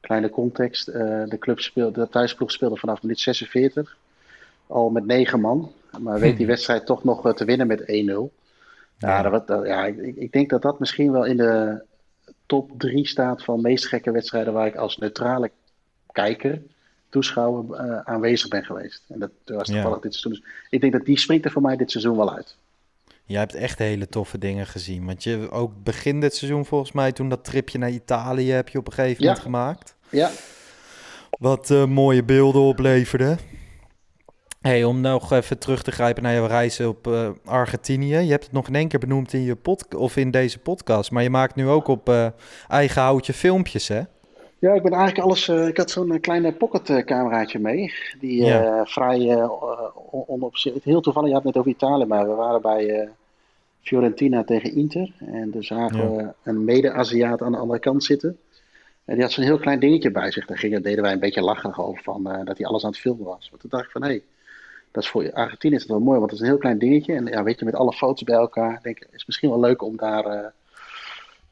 Kleine 0.00 0.30
context. 0.30 0.88
Uh, 0.88 0.94
de, 1.28 1.36
club 1.38 1.60
speelde, 1.60 2.00
de 2.00 2.08
thuisploeg 2.08 2.50
speelde 2.50 2.76
vanaf 2.76 3.02
minuut 3.02 3.20
46 3.20 3.96
al 4.66 4.90
met 4.90 5.06
negen 5.06 5.40
man. 5.40 5.72
Maar 5.98 6.20
weet 6.20 6.36
die 6.36 6.44
hm. 6.44 6.50
wedstrijd 6.50 6.86
toch 6.86 7.04
nog 7.04 7.34
te 7.34 7.44
winnen 7.44 7.66
met 7.66 7.80
1-0. 7.80 7.84
Ja, 8.98 9.22
dat, 9.22 9.46
dat, 9.46 9.66
ja 9.66 9.86
ik, 9.86 10.16
ik, 10.16 10.32
denk 10.32 10.50
dat 10.50 10.62
dat 10.62 10.78
misschien 10.78 11.12
wel 11.12 11.24
in 11.24 11.36
de 11.36 11.82
top 12.46 12.70
3 12.78 13.06
staat 13.06 13.44
van 13.44 13.60
meest 13.60 13.86
gekke 13.86 14.10
wedstrijden 14.10 14.52
waar 14.52 14.66
ik 14.66 14.76
als 14.76 14.98
neutrale 14.98 15.50
kijker, 16.16 16.62
toeschouwer, 17.08 17.86
uh, 17.86 17.98
aanwezig 18.04 18.48
ben 18.48 18.64
geweest. 18.64 19.02
En 19.08 19.18
dat 19.18 19.30
was 19.44 19.66
toevallig 19.68 19.96
ja. 19.96 20.02
dit 20.02 20.14
seizoen. 20.14 20.32
Dus 20.32 20.42
ik 20.70 20.80
denk 20.80 20.92
dat 20.92 21.04
die 21.04 21.18
springt 21.18 21.44
er 21.44 21.50
voor 21.50 21.62
mij 21.62 21.76
dit 21.76 21.90
seizoen 21.90 22.16
wel 22.16 22.34
uit. 22.34 22.56
Jij 23.24 23.38
hebt 23.40 23.54
echt 23.54 23.78
hele 23.78 24.08
toffe 24.08 24.38
dingen 24.38 24.66
gezien. 24.66 25.06
Want 25.06 25.22
je 25.22 25.50
ook 25.50 25.72
begin 25.82 26.20
dit 26.20 26.34
seizoen 26.34 26.64
volgens 26.66 26.92
mij, 26.92 27.12
toen 27.12 27.28
dat 27.28 27.44
tripje 27.44 27.78
naar 27.78 27.90
Italië 27.90 28.50
heb 28.50 28.68
je 28.68 28.78
op 28.78 28.86
een 28.86 28.92
gegeven 28.92 29.22
Ja. 29.22 29.26
moment 29.26 29.44
gemaakt. 29.44 29.94
Ja, 30.08 30.30
Wat 31.30 31.70
eh, 31.70 31.84
mooie 31.84 32.24
beelden 32.24 32.62
opleverde. 32.62 33.36
Hey, 34.60 34.84
om 34.84 35.00
nog 35.00 35.32
even 35.32 35.58
terug 35.58 35.82
te 35.82 35.90
grijpen 35.90 36.22
naar 36.22 36.34
jouw 36.34 36.46
reizen 36.46 36.88
op 36.88 37.06
eh, 37.06 37.30
Argentinië. 37.44 38.16
Je 38.16 38.30
hebt 38.30 38.44
het 38.44 38.52
nog 38.52 38.68
in 38.68 38.74
één 38.74 38.88
keer 38.88 38.98
benoemd 38.98 39.32
in, 39.32 39.42
je 39.42 39.54
pod 39.56 39.94
of 39.94 40.16
in 40.16 40.30
deze 40.30 40.58
podcast. 40.58 41.10
Maar 41.10 41.22
je 41.22 41.30
maakt 41.30 41.54
nu 41.54 41.68
ook 41.68 41.88
op 41.88 42.08
eh, 42.08 42.26
eigen 42.68 43.02
houtje 43.02 43.32
filmpjes, 43.32 43.88
hè? 43.88 44.00
Ja, 44.58 44.72
ik 44.72 44.82
ben 44.82 44.92
eigenlijk 44.92 45.24
alles. 45.26 45.48
eh, 45.48 45.66
ik 45.68 45.76
had 45.76 45.90
zo'n 45.90 46.12
eh, 46.12 46.20
kleine 46.20 46.52
pocketcameraatje 46.52 47.58
mee. 47.58 47.92
Die 48.20 48.44
Ja. 48.44 48.84
vrij 48.86 49.30
eh 49.30 49.50
on- 50.10 50.24
onopzicht. 50.26 50.84
Heel 50.84 51.00
toevallig, 51.00 51.28
je 51.28 51.34
had 51.34 51.44
het 51.44 51.54
net 51.54 51.62
over 51.62 51.74
Italië, 51.76 52.04
maar 52.04 52.28
we 52.28 52.34
waren 52.34 52.62
bij 52.62 53.08
Fiorentina 53.80 54.44
tegen 54.44 54.74
Inter. 54.74 55.12
En 55.18 55.50
dus 55.50 55.66
zagen 55.66 56.02
Ja. 56.12 56.16
we 56.16 56.32
een 56.42 56.64
mede-Aziat 56.64 57.42
aan 57.42 57.52
de 57.52 57.58
andere 57.58 57.78
kant 57.80 58.04
zitten. 58.04 58.38
En 59.04 59.14
die 59.14 59.22
had 59.22 59.32
zo'n 59.32 59.44
heel 59.44 59.58
klein 59.58 59.78
dingetje 59.80 60.10
bij 60.10 60.30
zich. 60.30 60.46
Daar 60.46 60.58
gingen, 60.58 60.82
deden 60.82 61.02
wij 61.02 61.12
een 61.12 61.18
beetje 61.18 61.42
lacherig 61.42 61.80
over 61.80 62.02
van, 62.02 62.22
dat 62.44 62.58
hij 62.58 62.66
alles 62.66 62.84
aan 62.84 62.90
het 62.90 62.98
filmen 62.98 63.24
was. 63.24 63.48
Maar 63.50 63.60
toen 63.60 63.70
dacht 63.70 63.84
ik 63.84 63.90
van 63.90 64.02
hé, 64.02 64.08
hey, 64.08 64.22
dat 64.90 65.02
is 65.02 65.08
voor 65.10 65.32
Argentinië 65.32 65.74
is 65.74 65.80
het 65.82 65.90
wel 65.90 66.00
mooi, 66.00 66.18
want 66.18 66.30
het 66.30 66.40
is 66.40 66.46
een 66.46 66.52
heel 66.52 66.60
klein 66.60 66.78
dingetje. 66.78 67.14
En 67.14 67.26
ja, 67.26 67.42
weet 67.42 67.58
je, 67.58 67.64
met 67.64 67.74
alle 67.74 67.92
foto's 67.92 68.22
bij 68.22 68.36
elkaar, 68.36 68.78
denk 68.82 68.96
ik, 68.96 69.02
is 69.02 69.12
het 69.12 69.26
misschien 69.26 69.50
wel 69.50 69.60
leuk 69.60 69.82
om 69.82 69.96
daar. 69.96 70.52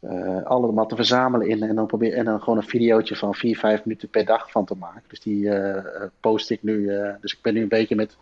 Eh, 0.09 0.43
allemaal 0.43 0.87
te 0.87 0.97
verzamelen 0.97 1.49
in 1.49 1.63
en 1.63 1.75
dan, 1.75 1.87
probeer, 1.87 2.13
en 2.13 2.25
dan 2.25 2.41
gewoon 2.41 2.59
een 2.59 2.69
videootje 2.69 3.17
van 3.17 3.35
4, 3.35 3.57
5 3.59 3.85
minuten 3.85 4.09
per 4.09 4.25
dag 4.25 4.51
van 4.51 4.65
te 4.65 4.75
maken. 4.75 5.03
Dus 5.09 5.21
die 5.21 5.51
eh, 5.51 5.77
eh, 5.77 5.85
post 6.21 6.51
ik 6.51 6.63
nu. 6.63 6.87
dus 7.21 7.33
ik 7.33 7.39
ben 7.43 7.55
nu 7.55 7.63
een 7.63 7.69
beetje 7.69 7.95
met 7.95 8.17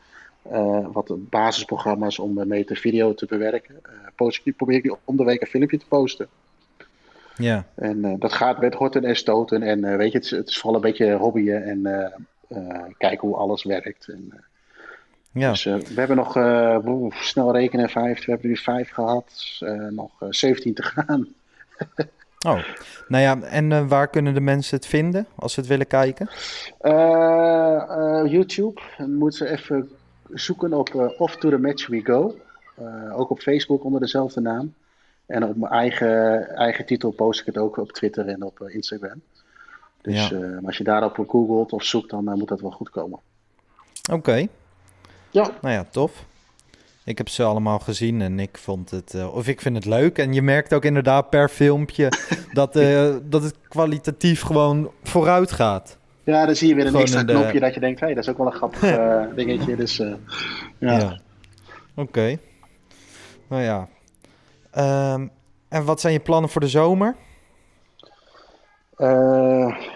wat 0.93 1.15
basisprogramma's 1.31 2.19
om 2.19 2.49
mee 2.49 2.65
te 2.65 2.77
video 2.77 3.15
te 3.15 3.27
bewerken. 3.27 3.81
Post 4.15 4.39
ik 4.39 4.45
nu, 4.45 4.53
probeer 4.53 4.77
ik 4.77 4.85
nu 4.85 4.95
om 5.05 5.17
de 5.17 5.25
week 5.25 5.41
een 5.41 5.47
filmpje 5.47 5.79
te 5.79 5.87
posten. 5.89 6.29
Ja. 7.37 7.67
En 7.75 8.19
dat 8.19 8.33
gaat 8.33 8.61
met 8.61 8.75
horten 8.75 9.05
en 9.05 9.17
stoten. 9.17 9.63
En 9.63 9.97
weet 9.97 10.13
je, 10.13 10.19
het 10.19 10.27
is, 10.27 10.31
het 10.31 10.49
is 10.49 10.59
vooral 10.59 10.75
een 10.75 10.91
beetje 10.91 11.13
hobbyen 11.13 11.65
en 11.65 12.13
kijken 12.99 13.29
hoe 13.29 13.37
alles 13.37 13.65
werkt. 13.65 14.09
En, 14.09 14.45
Ja. 15.33 15.51
Dus 15.51 15.65
we 15.65 15.83
hebben 15.95 16.17
nog, 16.17 16.33
snel 17.15 17.53
rekenen, 17.53 17.89
vijf. 17.89 18.25
We 18.25 18.31
hebben 18.31 18.49
nu 18.49 18.57
vijf 18.57 18.91
gehad. 18.91 19.57
eh, 19.61 19.87
nog 19.89 20.11
17 20.31 20.75
te 20.75 20.83
gaan. 20.83 21.29
Oh, 22.47 22.59
nou 23.09 23.23
ja, 23.23 23.41
en 23.43 23.73
eh, 23.73 23.89
waar 23.89 24.09
kunnen 24.09 24.35
de 24.35 24.41
mensen 24.41 24.77
het 24.77 24.87
vinden 24.87 25.27
als 25.35 25.53
ze 25.53 25.61
het 25.61 25.69
willen 25.69 25.87
kijken? 25.87 26.29
Eh, 26.81 26.93
eh, 26.93 28.31
YouTube. 28.31 28.81
Dan 28.99 29.15
moeten 29.15 29.39
ze 29.39 29.53
even 29.53 29.91
zoeken 30.31 30.73
op 30.73 31.15
Off 31.19 31.37
to 31.37 31.51
the 31.51 31.59
Match 31.59 31.87
We 31.87 32.01
Go. 32.05 32.37
Ook 33.13 33.31
op 33.31 33.41
Facebook 33.41 33.85
onder 33.85 34.01
dezelfde 34.01 34.41
naam. 34.41 34.75
En 35.27 35.45
op 35.45 35.57
mijn 35.57 35.73
eigen, 35.73 36.49
eigen 36.49 36.87
titel 36.87 37.11
post 37.11 37.41
ik 37.41 37.47
het 37.47 37.59
ook 37.59 37.77
op 37.77 37.93
Twitter 37.93 38.29
en 38.29 38.43
op 38.43 38.61
Instagram. 38.61 39.23
Dus 40.01 40.29
Ja. 40.29 40.39
maar 40.39 40.67
als 40.67 40.79
je 40.79 40.85
daarop 40.85 41.15
googelt 41.15 41.73
of 41.73 41.85
zoekt, 41.85 42.11
dan 42.11 42.25
moet 42.25 42.49
dat 42.49 42.61
wel 42.61 42.71
goed 42.71 42.91
komen. 42.91 43.21
Oké, 44.13 44.47
Ja, 45.31 45.51
nou 45.61 45.75
ja, 45.75 45.85
tof. 45.91 46.25
Ik 47.05 47.19
heb 47.19 47.29
ze 47.29 47.43
allemaal 47.43 47.79
gezien 47.79 48.21
en 48.21 48.39
ik 48.41 48.59
vond 48.59 48.91
het, 48.91 49.15
eh, 49.15 49.35
of 49.35 49.49
ik 49.49 49.61
vind 49.61 49.77
het 49.77 49.85
leuk. 49.85 50.19
En 50.19 50.33
je 50.33 50.43
merkt 50.43 50.73
ook 50.75 50.85
inderdaad 50.85 51.31
per 51.31 51.49
filmpje 51.49 52.09
dat, 52.53 52.77
eh, 52.77 53.15
dat 53.23 53.43
het 53.43 53.55
kwalitatief 53.69 54.43
gewoon 54.43 54.91
vooruit 55.03 55.53
gaat. 55.53 55.99
ja 56.25 56.47
dan 56.47 56.55
zie 56.57 56.69
je 56.69 56.75
weer 56.75 56.87
een 56.87 56.95
extra 56.95 57.23
de- 57.25 57.33
knopje 57.33 57.61
dat 57.61 57.75
je 57.75 57.81
denkt, 57.81 58.01
hé, 58.01 58.07
hey, 58.07 58.15
dat 58.15 58.25
is 58.25 58.31
ook 58.31 58.37
wel 58.39 58.47
een 58.47 58.53
grappig 58.53 58.83
eh, 58.93 59.23
dingetje. 59.35 59.77
Dus 59.77 59.97
ja. 59.97 60.17
Ja. 60.79 61.21
Oké. 61.97 62.37
Nou 63.49 63.63
ja. 63.63 63.89
Ehm, 64.71 65.27
en 65.69 65.85
wat 65.85 66.01
zijn 66.01 66.13
je 66.13 66.21
plannen 66.21 66.51
voor 66.51 66.61
de 66.61 66.69
zomer? 66.69 67.17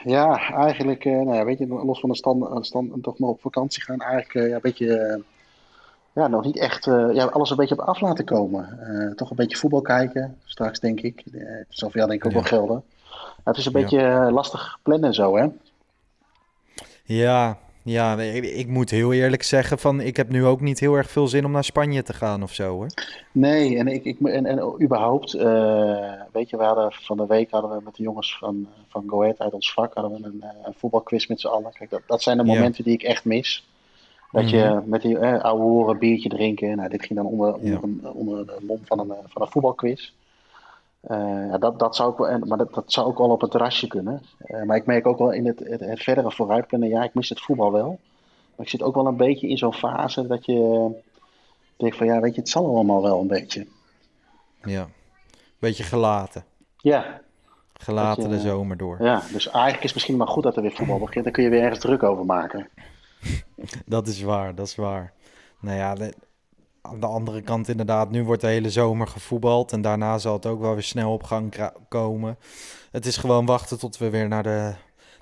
Ja, 0.04 0.38
eigenlijk, 0.52 1.04
nou 1.04 1.34
ja, 1.34 1.44
weet 1.44 1.58
je, 1.58 1.66
los 1.66 2.00
van 2.00 2.08
de 2.10 2.16
stand, 2.16 2.66
stand 2.66 3.02
toch 3.02 3.18
maar 3.18 3.28
op 3.28 3.40
vakantie 3.40 3.82
gaan, 3.82 4.00
eigenlijk 4.00 4.48
ja, 4.48 4.54
een 4.54 4.60
beetje, 4.62 5.22
ja, 6.16 6.26
nog 6.28 6.44
niet 6.44 6.58
echt, 6.58 6.86
eh, 6.86 7.08
ja, 7.12 7.24
alles 7.24 7.50
een 7.50 7.56
beetje 7.56 7.78
op 7.80 7.86
af 7.86 8.00
laten 8.00 8.24
komen. 8.24 8.78
Eh, 8.80 9.14
toch 9.14 9.30
een 9.30 9.36
beetje 9.36 9.56
voetbal 9.56 9.80
kijken, 9.80 10.38
straks 10.44 10.80
denk 10.80 11.00
ik. 11.00 11.22
Eh, 11.32 11.40
het 11.46 11.66
zal 11.68 11.88
voor 11.90 11.96
jou 11.98 12.10
denk 12.10 12.20
ik 12.24 12.26
ook 12.26 12.32
Ja. 12.32 12.38
wel 12.40 12.48
gelden. 12.58 12.82
Het 13.44 13.56
is 13.56 13.64
een 13.66 13.72
Ja. 13.72 13.80
beetje 13.80 14.00
eh, 14.00 14.28
lastig 14.32 14.78
plannen 14.82 15.08
en 15.08 15.14
zo, 15.14 15.36
hè? 15.36 15.46
Ja, 17.04 17.58
ja 17.82 18.18
ik, 18.20 18.44
ik 18.44 18.66
moet 18.68 18.90
heel 18.90 19.12
eerlijk 19.12 19.42
zeggen 19.42 19.78
van 19.78 20.00
ik 20.00 20.16
heb 20.16 20.28
nu 20.28 20.44
ook 20.44 20.60
niet 20.60 20.80
heel 20.80 20.94
erg 20.94 21.10
veel 21.10 21.28
zin 21.28 21.44
om 21.44 21.50
naar 21.50 21.64
Spanje 21.64 22.02
te 22.02 22.12
gaan 22.12 22.42
of 22.42 22.52
zo 22.52 22.70
hoor. 22.74 22.86
Nee, 23.32 23.78
en, 23.78 23.86
ik, 23.88 24.04
ik, 24.04 24.20
en, 24.20 24.46
en 24.46 24.82
überhaupt, 24.82 25.34
eh, 25.34 26.12
weet 26.32 26.50
je, 26.50 26.56
we 26.56 26.62
hadden 26.64 26.92
van 26.92 27.16
de 27.16 27.26
week 27.26 27.50
hadden 27.50 27.70
we 27.70 27.80
met 27.84 27.94
de 27.96 28.02
jongens 28.02 28.38
van, 28.38 28.68
van 28.88 29.04
Go 29.06 29.22
Ahead 29.22 29.38
uit 29.38 29.52
ons 29.52 29.72
vak 29.72 29.94
hadden 29.94 30.20
we 30.20 30.26
een, 30.26 30.42
eh, 30.42 30.48
een 30.62 30.74
voetbalquiz 30.76 31.26
met 31.26 31.40
z'n 31.40 31.46
allen. 31.46 31.72
Kijk, 31.72 31.90
dat, 31.90 32.02
dat 32.06 32.22
zijn 32.22 32.36
de 32.38 32.44
Ja. 32.44 32.52
momenten 32.54 32.84
die 32.84 32.92
ik 32.94 33.02
echt 33.02 33.24
mis. 33.24 33.68
Dat 34.40 34.50
je 34.50 34.80
met 34.84 35.02
die 35.02 35.18
eh, 35.18 35.42
ouwe 35.42 35.62
horen, 35.62 35.98
biertje 35.98 36.28
drinken. 36.28 36.76
Nou, 36.76 36.88
dit 36.88 37.04
ging 37.04 37.18
dan 37.18 37.28
onder, 37.28 37.54
onder, 37.54 37.70
Ja. 37.70 37.78
een, 37.82 38.00
onder 38.12 38.46
de 38.46 38.56
mom 38.66 38.80
van 38.84 38.98
een, 38.98 39.10
eh, 39.10 39.16
van 39.26 39.42
een 39.42 39.48
voetbalquiz. 39.50 40.12
Eh, 41.00 41.48
ja, 41.50 41.58
dat, 41.58 41.78
dat 41.78 41.96
zou 41.96 42.08
ook 42.08 42.18
wel, 42.18 42.38
maar 42.38 42.58
dat, 42.58 42.74
dat 42.74 42.92
zou 42.92 43.06
ook 43.06 43.18
wel 43.18 43.30
op 43.30 43.40
het 43.40 43.50
terrasje 43.50 43.86
kunnen. 43.86 44.22
Eh, 44.38 44.62
maar 44.62 44.76
ik 44.76 44.86
merk 44.86 45.06
ook 45.06 45.18
wel 45.18 45.32
in 45.32 45.46
het, 45.46 45.58
het, 45.58 45.80
het 45.80 46.02
verdere 46.02 46.30
vooruitplannen, 46.32 46.88
ja, 46.88 47.02
ik 47.04 47.14
mis 47.14 47.28
het 47.28 47.40
voetbal 47.40 47.72
wel. 47.72 47.98
Maar 48.56 48.66
ik 48.66 48.68
zit 48.72 48.82
ook 48.82 48.94
wel 48.94 49.06
een 49.06 49.16
beetje 49.16 49.48
in 49.48 49.58
zo'n 49.58 49.72
fase 49.74 50.26
dat 50.26 50.44
je 50.44 50.88
denkt 51.76 51.96
van, 51.96 52.06
ja, 52.06 52.20
weet 52.20 52.34
je, 52.34 52.40
het 52.40 52.50
zal 52.50 52.66
allemaal 52.66 53.02
wel 53.02 53.20
een 53.20 53.26
beetje. 53.26 53.66
Ja, 54.64 54.86
beetje 55.58 55.82
gelaten. 55.82 56.44
Ja, 56.76 57.20
Gelaten 57.72 58.22
je- 58.22 58.28
de 58.28 58.38
zomer 58.40 58.76
door. 58.76 58.96
ja, 59.02 59.22
dus 59.32 59.46
eigenlijk 59.50 59.76
is 59.76 59.82
het 59.84 59.94
misschien 59.94 60.16
maar 60.16 60.28
goed 60.28 60.42
dat 60.42 60.56
er 60.56 60.62
weer 60.62 60.72
voetbal 60.72 60.98
begint. 60.98 61.24
Dan 61.24 61.32
kun 61.32 61.42
je 61.42 61.48
weer 61.50 61.62
ergens 61.62 61.78
druk 61.80 62.02
over 62.02 62.24
maken. 62.24 62.68
Dat 63.86 64.06
is 64.06 64.22
waar, 64.22 64.54
dat 64.54 64.66
is 64.66 64.74
waar. 64.74 65.12
Nou 65.60 65.76
ja, 65.76 65.94
de- 65.94 66.14
aan 66.82 67.00
de 67.00 67.06
andere 67.06 67.42
kant 67.42 67.68
inderdaad, 67.68 68.10
nu 68.10 68.24
wordt 68.24 68.40
de 68.40 68.46
hele 68.46 68.70
zomer 68.70 69.06
gevoetbald 69.06 69.72
en 69.72 69.80
daarna 69.82 70.18
zal 70.18 70.32
het 70.32 70.46
ook 70.46 70.60
wel 70.60 70.72
weer 70.74 70.82
snel 70.82 71.12
op 71.12 71.22
gang 71.22 71.54
komen. 71.88 72.38
Het 72.90 73.06
is 73.06 73.16
gewoon 73.16 73.46
wachten 73.46 73.78
tot 73.78 73.96
we 73.98 74.10
weer 74.10 74.28
naar 74.28 74.42
de, 74.42 74.72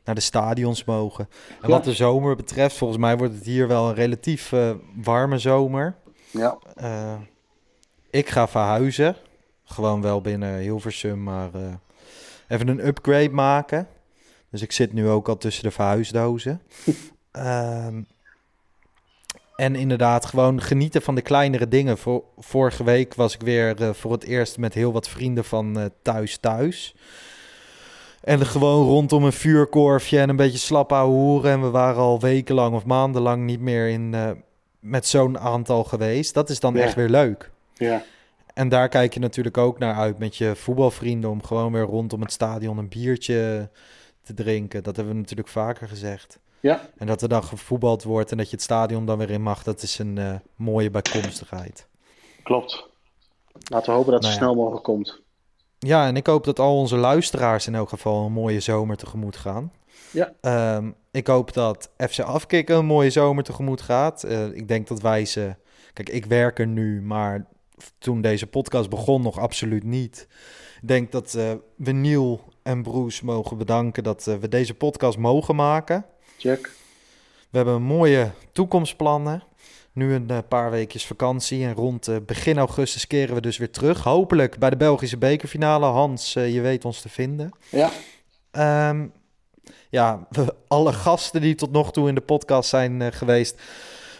naar 0.04 0.14
de 0.14 0.20
stadions 0.20 0.84
mogen. 0.84 1.28
En 1.48 1.68
Ja. 1.68 1.74
wat 1.74 1.84
de 1.84 1.92
zomer 1.94 2.36
betreft, 2.36 2.76
volgens 2.76 2.98
mij 3.00 3.16
wordt 3.16 3.34
het 3.34 3.44
hier 3.44 3.68
wel 3.68 3.88
een 3.88 3.94
relatief 3.94 4.52
eh, 4.52 4.70
warme 4.96 5.38
zomer. 5.38 5.94
Ja, 6.30 6.58
Eh, 6.74 7.14
ik 8.10 8.28
ga 8.28 8.48
verhuizen. 8.48 9.16
Gewoon 9.64 10.02
wel 10.02 10.20
binnen 10.20 10.58
Hilversum, 10.58 11.22
maar 11.22 11.54
eh, 11.54 11.74
even 12.48 12.68
een 12.68 12.86
upgrade 12.86 13.30
maken. 13.30 13.88
Dus 14.50 14.62
ik 14.62 14.72
zit 14.72 14.92
nu 14.92 15.08
ook 15.08 15.28
al 15.28 15.36
tussen 15.36 15.62
de 15.64 15.70
verhuisdozen. 15.70 16.60
Ehm, 17.34 18.02
en 19.56 19.74
inderdaad, 19.74 20.26
gewoon 20.26 20.60
genieten 20.62 21.02
van 21.02 21.14
de 21.14 21.22
kleinere 21.22 21.68
dingen. 21.68 21.98
Vor- 21.98 22.24
vorige 22.38 22.84
week 22.84 23.14
was 23.14 23.34
ik 23.34 23.40
weer 23.40 23.82
eh, 23.82 23.90
voor 23.92 24.12
het 24.12 24.24
eerst 24.24 24.58
met 24.58 24.74
heel 24.74 24.92
wat 24.92 25.08
vrienden 25.08 25.44
van 25.44 25.78
eh, 25.78 25.84
thuis 26.02 26.36
thuis. 26.38 26.94
En 28.20 28.46
gewoon 28.46 28.86
rondom 28.86 29.24
een 29.24 29.32
vuurkorfje 29.32 30.18
en 30.20 30.28
een 30.28 30.36
beetje 30.36 30.58
slap 30.58 30.90
hoeren. 30.90 31.50
En 31.50 31.60
we 31.62 31.70
waren 31.70 32.00
al 32.02 32.20
wekenlang 32.20 32.74
of 32.74 32.84
maandenlang 32.84 33.44
niet 33.44 33.60
meer 33.60 33.88
in, 33.88 34.14
eh, 34.14 34.30
met 34.80 35.06
zo'n 35.06 35.38
aantal 35.38 35.84
geweest. 35.84 36.34
Dat 36.34 36.50
is 36.50 36.60
dan 36.60 36.74
Ja. 36.74 36.82
echt 36.82 36.94
weer 36.94 37.08
leuk. 37.08 37.50
ja, 37.74 38.02
En 38.54 38.68
daar 38.68 38.88
kijk 38.88 39.14
je 39.14 39.20
natuurlijk 39.20 39.58
ook 39.58 39.78
naar 39.78 39.94
uit 39.94 40.18
met 40.18 40.36
je 40.36 40.56
voetbalvrienden... 40.56 41.30
om 41.30 41.42
gewoon 41.44 41.72
weer 41.72 41.82
rondom 41.82 42.20
het 42.20 42.32
stadion 42.32 42.78
een 42.78 42.88
biertje 42.88 43.70
te 44.22 44.34
drinken. 44.34 44.82
Dat 44.82 44.96
hebben 44.96 45.14
we 45.14 45.20
natuurlijk 45.20 45.48
vaker 45.48 45.88
gezegd. 45.88 46.38
Ja. 46.64 46.80
En 46.96 47.06
dat 47.06 47.22
er 47.22 47.28
dan 47.28 47.44
gevoetbald 47.44 48.02
wordt 48.02 48.30
en 48.30 48.36
dat 48.36 48.46
je 48.46 48.56
het 48.56 48.64
stadion 48.64 49.06
dan 49.06 49.18
weer 49.18 49.30
in 49.30 49.42
mag... 49.42 49.62
dat 49.62 49.82
is 49.82 49.98
een 49.98 50.18
eh, 50.18 50.34
mooie 50.56 50.90
bijkomstigheid. 50.90 51.88
klopt. 52.42 52.86
Laten 53.52 53.90
we 53.90 53.96
hopen 53.96 54.12
dat 54.12 54.22
het 54.24 54.32
Nou 54.32 54.32
ja. 54.32 54.38
snel 54.38 54.54
mogelijk 54.54 54.84
komt. 54.84 55.20
Ja, 55.78 56.06
en 56.06 56.16
ik 56.16 56.26
hoop 56.26 56.44
dat 56.44 56.58
al 56.58 56.78
onze 56.78 56.96
luisteraars 56.96 57.66
in 57.66 57.74
elk 57.74 57.88
geval 57.88 58.26
een 58.26 58.32
mooie 58.32 58.60
zomer 58.60 58.96
tegemoet 58.96 59.36
gaan. 59.36 59.72
Ja. 60.10 60.32
Ehm, 60.40 60.90
ik 61.10 61.26
hoop 61.26 61.52
dat 61.52 61.90
FC 61.96 62.20
Afkikken 62.20 62.76
een 62.76 62.86
mooie 62.86 63.10
zomer 63.10 63.44
tegemoet 63.44 63.80
gaat. 63.80 64.22
Eh, 64.22 64.46
ik 64.46 64.68
denk 64.68 64.88
dat 64.88 65.00
wij 65.00 65.24
ze... 65.24 65.54
Kijk, 65.92 66.08
ik 66.08 66.26
werk 66.26 66.58
er 66.58 66.66
nu, 66.66 67.02
maar 67.02 67.46
toen 67.98 68.20
deze 68.20 68.46
podcast 68.46 68.90
begon 68.90 69.22
nog 69.22 69.38
absoluut 69.38 69.84
niet. 69.84 70.28
Ik 70.80 70.88
denk 70.88 71.12
dat 71.12 71.34
eh, 71.34 71.52
we 71.76 71.92
Niel 71.92 72.40
en 72.62 72.82
Bruce 72.82 73.24
mogen 73.24 73.58
bedanken 73.58 74.02
dat 74.02 74.24
we 74.24 74.48
deze 74.48 74.74
podcast 74.74 75.18
mogen 75.18 75.56
maken. 75.56 76.04
Check. 76.44 76.70
We 77.50 77.56
hebben 77.56 77.82
mooie 77.82 78.30
toekomstplannen. 78.52 79.42
Nu 79.92 80.14
een 80.14 80.30
eh, 80.30 80.38
paar 80.48 80.70
weekjes 80.70 81.06
vakantie 81.06 81.64
en 81.64 81.74
rond 81.74 82.08
eh, 82.08 82.16
begin 82.26 82.58
augustus 82.58 83.06
keren 83.06 83.34
we 83.34 83.40
dus 83.40 83.56
weer 83.56 83.70
terug. 83.70 84.02
Hopelijk 84.02 84.58
bij 84.58 84.70
de 84.70 84.76
Belgische 84.76 85.16
bekerfinale. 85.16 85.86
Hans, 85.86 86.34
eh, 86.34 86.54
je 86.54 86.60
weet 86.60 86.84
ons 86.84 87.00
te 87.00 87.08
vinden. 87.08 87.50
Ja, 87.70 87.90
Ehm, 88.50 89.06
ja, 89.90 90.28
alle 90.68 90.92
gasten 90.92 91.40
die 91.40 91.54
tot 91.54 91.72
nog 91.72 91.92
toe 91.92 92.08
in 92.08 92.14
de 92.14 92.20
podcast 92.20 92.68
zijn 92.68 93.12
geweest, 93.12 93.60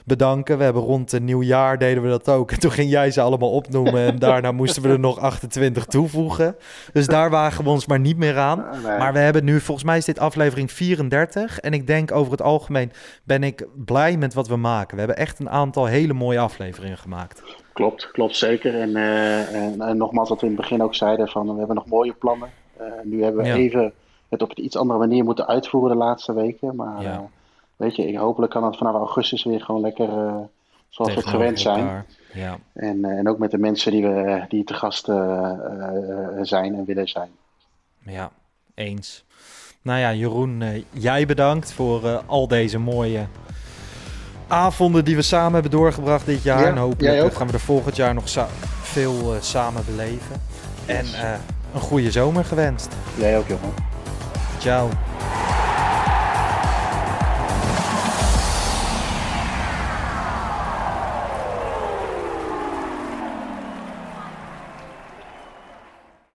bedanken. 0.05 0.59
We 0.59 0.65
hebben 0.65 0.83
rond 0.83 1.11
het 1.11 1.23
nieuwjaar 1.23 1.79
deden 1.79 2.03
we 2.03 2.09
dat 2.09 2.29
ook. 2.29 2.51
En 2.51 2.61
toen 2.61 2.71
ging 2.71 2.91
jij 2.91 3.11
ze 3.11 3.21
allemaal 3.21 3.51
opnoemen. 3.51 4.07
En 4.07 4.19
daarna 4.29 4.53
moesten 4.53 4.83
we 4.83 4.89
er 4.89 4.99
nog 5.01 5.19
28 5.19 5.85
toevoegen. 5.85 6.57
Dus 6.93 7.07
daar 7.07 7.31
wagen 7.31 7.65
we 7.65 7.71
ons 7.71 7.87
maar 7.87 8.01
niet 8.01 8.17
meer 8.17 8.39
aan. 8.39 8.65
Nee. 8.85 8.99
Maar 8.99 9.13
we 9.13 9.19
hebben 9.19 9.45
nu, 9.45 9.61
volgens 9.61 9.87
mij 9.87 9.97
is 9.97 10.05
dit 10.05 10.19
aflevering 10.19 10.73
34. 10.73 11.61
En 11.61 11.73
ik 11.73 11.87
denk 11.87 12.13
over 12.13 12.33
het 12.33 12.43
algemeen 12.43 12.93
ben 13.25 13.43
ik 13.43 13.67
blij 13.85 14.17
met 14.17 14.35
wat 14.35 14.49
we 14.49 14.57
maken. 14.57 14.93
We 14.95 14.99
hebben 15.03 15.17
echt 15.19 15.39
een 15.39 15.51
aantal 15.51 15.87
hele 15.87 16.13
mooie 16.13 16.39
afleveringen 16.39 16.99
gemaakt. 16.99 17.43
Klopt, 17.73 18.11
klopt 18.11 18.37
zeker. 18.37 18.81
En, 18.81 18.97
eh, 18.97 19.55
en, 19.65 19.81
en 19.81 19.97
nogmaals, 19.97 20.29
wat 20.29 20.41
we 20.41 20.47
in 20.47 20.53
het 20.53 20.61
begin 20.61 20.83
ook 20.83 20.95
zeiden, 20.95 21.29
van 21.29 21.53
we 21.53 21.59
hebben 21.59 21.77
nog 21.77 21.87
mooie 21.87 22.13
plannen. 22.13 22.49
Eh, 22.77 22.87
nu 23.03 23.23
hebben 23.23 23.43
we 23.43 23.49
Ja. 23.49 23.55
even 23.55 23.93
het 24.29 24.43
op 24.43 24.51
een 24.59 24.65
iets 24.65 24.77
andere 24.77 24.99
manier 24.99 25.25
moeten 25.25 25.47
uitvoeren 25.47 25.91
de 25.99 26.05
laatste 26.05 26.35
weken. 26.35 26.77
Maar 26.77 27.03
Ja. 27.03 27.13
eh, 27.13 27.19
weet 27.77 27.97
je, 27.97 28.07
ik, 28.09 28.17
hopelijk 28.17 28.53
kan 28.53 28.65
het 28.65 28.77
vanaf 28.77 28.95
augustus 28.95 29.45
weer 29.45 29.61
gewoon 29.61 29.81
lekker 29.81 30.09
eh, 30.09 30.37
zoals 30.89 31.15
we 31.15 31.21
het 31.21 31.29
gewend 31.29 31.61
zijn. 31.61 32.05
Ja. 32.33 32.59
En, 32.73 33.05
eh, 33.05 33.19
en 33.19 33.29
ook 33.29 33.39
met 33.39 33.51
de 33.51 33.59
mensen 33.59 33.93
die, 33.93 34.03
we, 34.03 34.45
die 34.49 34.65
te 34.65 34.75
gast 34.75 35.09
eh, 35.09 35.53
zijn 36.43 36.75
en 36.75 36.85
willen 36.85 37.09
zijn. 37.09 37.31
Ja, 38.05 38.31
eens. 38.75 39.25
Nou 39.83 39.99
ja, 39.99 40.13
Jeroen, 40.13 40.85
jij 40.91 41.27
bedankt 41.27 41.73
voor 41.73 42.23
al 42.27 42.49
deze 42.49 42.79
mooie 42.79 43.27
avonden 44.49 45.05
die 45.05 45.17
we 45.17 45.23
samen 45.23 45.53
hebben 45.53 45.71
doorgebracht 45.71 46.27
dit 46.27 46.43
jaar. 46.43 46.61
Ja, 46.61 46.69
en 46.69 46.77
hopelijk 46.77 47.35
gaan 47.35 47.47
we 47.47 47.53
er 47.53 47.61
volgend 47.61 47.97
jaar 47.97 48.15
nog 48.15 48.29
veel 48.83 49.35
samen 49.41 49.85
beleven. 49.85 50.43
En 50.87 51.07
een 51.75 51.81
goede 51.81 52.11
zomer 52.11 52.45
gewenst. 52.45 52.97
Jij 53.17 53.39
ook, 53.39 53.49
jongen. 53.49 53.75
Ciao. 54.59 54.89